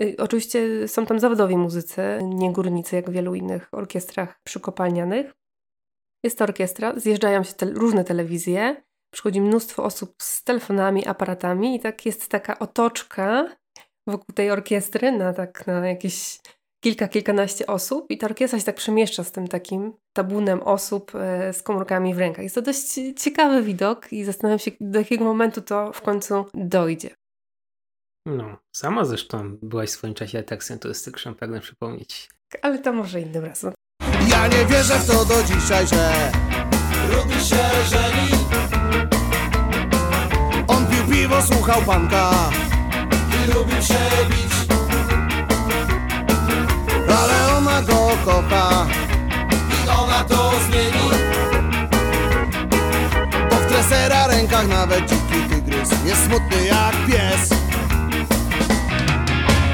Y, 0.00 0.16
oczywiście 0.18 0.88
są 0.88 1.06
tam 1.06 1.20
zawodowi 1.20 1.56
muzycy, 1.56 2.02
nie 2.22 2.52
górnicy, 2.52 2.96
jak 2.96 3.10
w 3.10 3.12
wielu 3.12 3.34
innych 3.34 3.68
orkiestrach 3.72 4.40
przykopalnianych. 4.44 5.32
Jest 6.24 6.38
to 6.38 6.44
orkiestra, 6.44 6.92
zjeżdżają 6.96 7.42
się 7.42 7.52
te 7.52 7.66
różne 7.66 8.04
telewizje, 8.04 8.82
przychodzi 9.12 9.40
mnóstwo 9.40 9.84
osób 9.84 10.14
z 10.22 10.44
telefonami, 10.44 11.06
aparatami 11.06 11.76
i 11.76 11.80
tak 11.80 12.06
jest 12.06 12.28
taka 12.28 12.58
otoczka 12.58 13.56
wokół 14.06 14.34
tej 14.34 14.50
orkiestry 14.50 15.12
na 15.12 15.32
tak 15.32 15.66
na 15.66 15.88
jakieś 15.88 16.40
kilka, 16.80 17.08
kilkanaście 17.08 17.66
osób 17.66 18.10
i 18.10 18.18
ta 18.18 18.26
orkiestra 18.26 18.58
się 18.58 18.64
tak 18.64 18.76
przemieszcza 18.76 19.24
z 19.24 19.32
tym 19.32 19.48
takim 19.48 19.92
tabunem 20.12 20.62
osób 20.62 21.12
e, 21.14 21.52
z 21.52 21.62
komórkami 21.62 22.14
w 22.14 22.18
rękach. 22.18 22.42
Jest 22.42 22.54
to 22.54 22.62
dość 22.62 22.94
ciekawy 23.16 23.62
widok 23.62 24.12
i 24.12 24.24
zastanawiam 24.24 24.58
się, 24.58 24.70
do 24.80 24.98
jakiego 24.98 25.24
momentu 25.24 25.60
to 25.60 25.92
w 25.92 26.00
końcu 26.02 26.44
dojdzie. 26.54 27.10
No, 28.26 28.56
sama 28.76 29.04
zresztą 29.04 29.56
byłaś 29.62 29.88
w 29.88 29.92
swoim 29.92 30.14
czasie 30.14 30.38
atrakcją 30.38 30.78
turystyczną, 30.78 31.34
pragnę 31.34 31.60
przypomnieć. 31.60 32.28
Ale 32.62 32.78
to 32.78 32.92
może 32.92 33.20
innym 33.20 33.44
razem. 33.44 33.72
Ja 34.30 34.46
nie 34.46 34.66
wierzę 34.66 34.98
w 34.98 35.06
to 35.06 35.24
do 35.24 35.42
dzisiaj, 35.42 35.86
że 35.86 36.32
Rudy 37.12 37.34
się 37.34 37.56
żeni 37.90 38.30
On 40.68 40.86
pił 40.86 41.16
piwo, 41.16 41.42
słuchał 41.42 41.82
panka 41.82 42.50
i 43.44 43.52
lubił 43.52 43.82
się 43.82 43.98
bić 44.30 44.49
ona 47.60 47.82
go 47.82 48.16
kocha. 48.24 48.86
I 49.84 49.88
ona 49.88 50.24
to 50.24 50.52
zmieni. 50.66 51.06
Bo 53.50 53.56
w 53.56 53.66
tresera 53.66 54.26
rękach 54.26 54.68
nawet 54.68 55.08
dziki 55.10 55.48
tygrys. 55.50 55.90
Jest 56.04 56.24
smutny 56.24 56.66
jak 56.66 56.96
pies. 57.06 57.50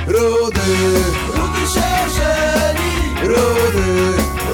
Rudy, 0.06 0.68
Rudy 1.34 1.62
się 1.74 1.90
żeni. 2.16 2.92
Rudy, 3.22 3.88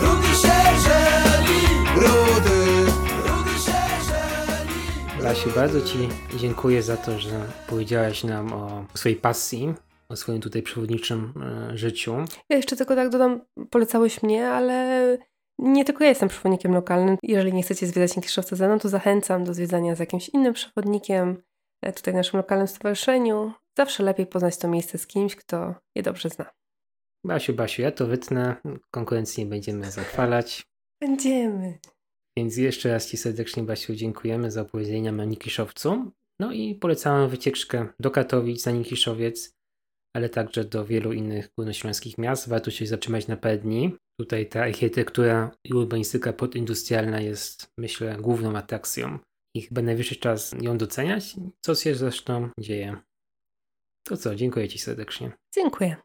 Rudy 0.01 0.29
się 0.43 0.59
żeni. 0.85 1.61
Rudy. 1.97 2.87
Rudy 3.29 3.55
się 3.65 3.83
żeni. 4.09 5.23
Lasiu, 5.23 5.51
bardzo 5.57 5.81
Ci 5.81 6.09
dziękuję 6.37 6.83
za 6.83 6.97
to, 6.97 7.19
że 7.19 7.41
powiedziałaś 7.67 8.25
nam 8.25 8.53
o 8.53 8.85
swojej 8.95 9.17
pasji, 9.17 9.75
o 10.13 10.17
swoim 10.17 10.41
tutaj 10.41 10.63
przewodniczym 10.63 11.33
e, 11.73 11.79
życiu. 11.79 12.17
Ja 12.49 12.57
jeszcze 12.57 12.77
tylko 12.77 12.97
tak 12.97 13.09
dodam, 13.09 13.41
polecałeś 13.71 14.23
mnie, 14.23 14.49
ale 14.49 15.19
nie 15.59 15.85
tylko 15.85 16.05
ja 16.05 16.11
jestem 16.11 16.29
przewodnikiem 16.29 16.73
lokalnym. 16.73 17.17
Jeżeli 17.23 17.53
nie 17.53 17.63
chcecie 17.63 17.87
zwiedzać 17.87 18.17
Nikiszowca 18.17 18.57
ze 18.57 18.69
mną, 18.69 18.79
to 18.79 18.89
zachęcam 18.89 19.45
do 19.45 19.55
zwiedzania 19.55 19.95
z 19.95 19.99
jakimś 19.99 20.29
innym 20.29 20.55
przewodnikiem, 20.55 21.43
e, 21.83 21.93
tutaj 21.93 22.15
w 22.15 22.17
naszym 22.17 22.37
lokalnym 22.37 22.69
stowarzyszeniu. 22.69 23.53
Zawsze 23.79 24.03
lepiej 24.03 24.27
poznać 24.27 24.59
to 24.59 24.69
miejsce 24.69 24.99
z 24.99 25.07
kimś, 25.07 25.37
kto 25.37 25.75
je 25.95 26.03
dobrze 26.03 26.29
zna. 26.29 26.47
Basiu, 27.25 27.55
Basiu, 27.55 27.83
ja 27.83 27.93
to 27.93 28.07
wytnę, 28.07 28.57
konkurencji 28.91 29.45
nie 29.45 29.51
będziemy 29.51 29.91
zachwalać. 29.91 30.67
Będziemy. 31.01 31.79
Więc 32.37 32.57
jeszcze 32.57 32.89
raz 32.89 33.07
Ci 33.07 33.17
serdecznie, 33.17 33.63
Basiu, 33.63 33.95
dziękujemy 33.95 34.51
za 34.51 34.63
opowiedzenia 34.63 35.13
na 35.13 35.25
Nikiszowcu. 35.25 36.13
No 36.39 36.53
i 36.53 36.75
polecamy 36.75 37.29
wycieczkę 37.29 37.89
do 38.01 38.11
Katowic 38.11 38.67
na 38.67 38.73
Nikiszowiec, 38.73 39.55
ale 40.17 40.29
także 40.29 40.65
do 40.65 40.85
wielu 40.85 41.13
innych 41.13 41.49
górnośląskich 41.59 42.19
miast. 42.19 42.49
Warto 42.49 42.71
się 42.71 42.87
zatrzymać 42.87 43.29
na 43.29 43.37
parę 43.37 43.59
dni. 43.59 43.97
Tutaj 44.21 44.49
ta 44.49 44.63
architektura 44.63 45.51
i 45.65 45.75
urbanistyka 45.75 46.33
podindustrialna 46.33 47.21
jest, 47.21 47.67
myślę, 47.79 48.17
główną 48.21 48.57
atrakcją. 48.57 49.19
I 49.57 49.63
chyba 49.63 49.83
najwyższy 49.83 50.17
czas 50.17 50.55
ją 50.61 50.79
doceniać, 50.79 51.37
co 51.65 51.75
się 51.75 51.95
zresztą 51.95 52.49
dzieje. 52.61 52.97
To 54.07 54.17
co, 54.17 54.35
dziękuję 54.35 54.69
Ci 54.69 54.79
serdecznie. 54.79 55.33
Dziękuję. 55.55 55.97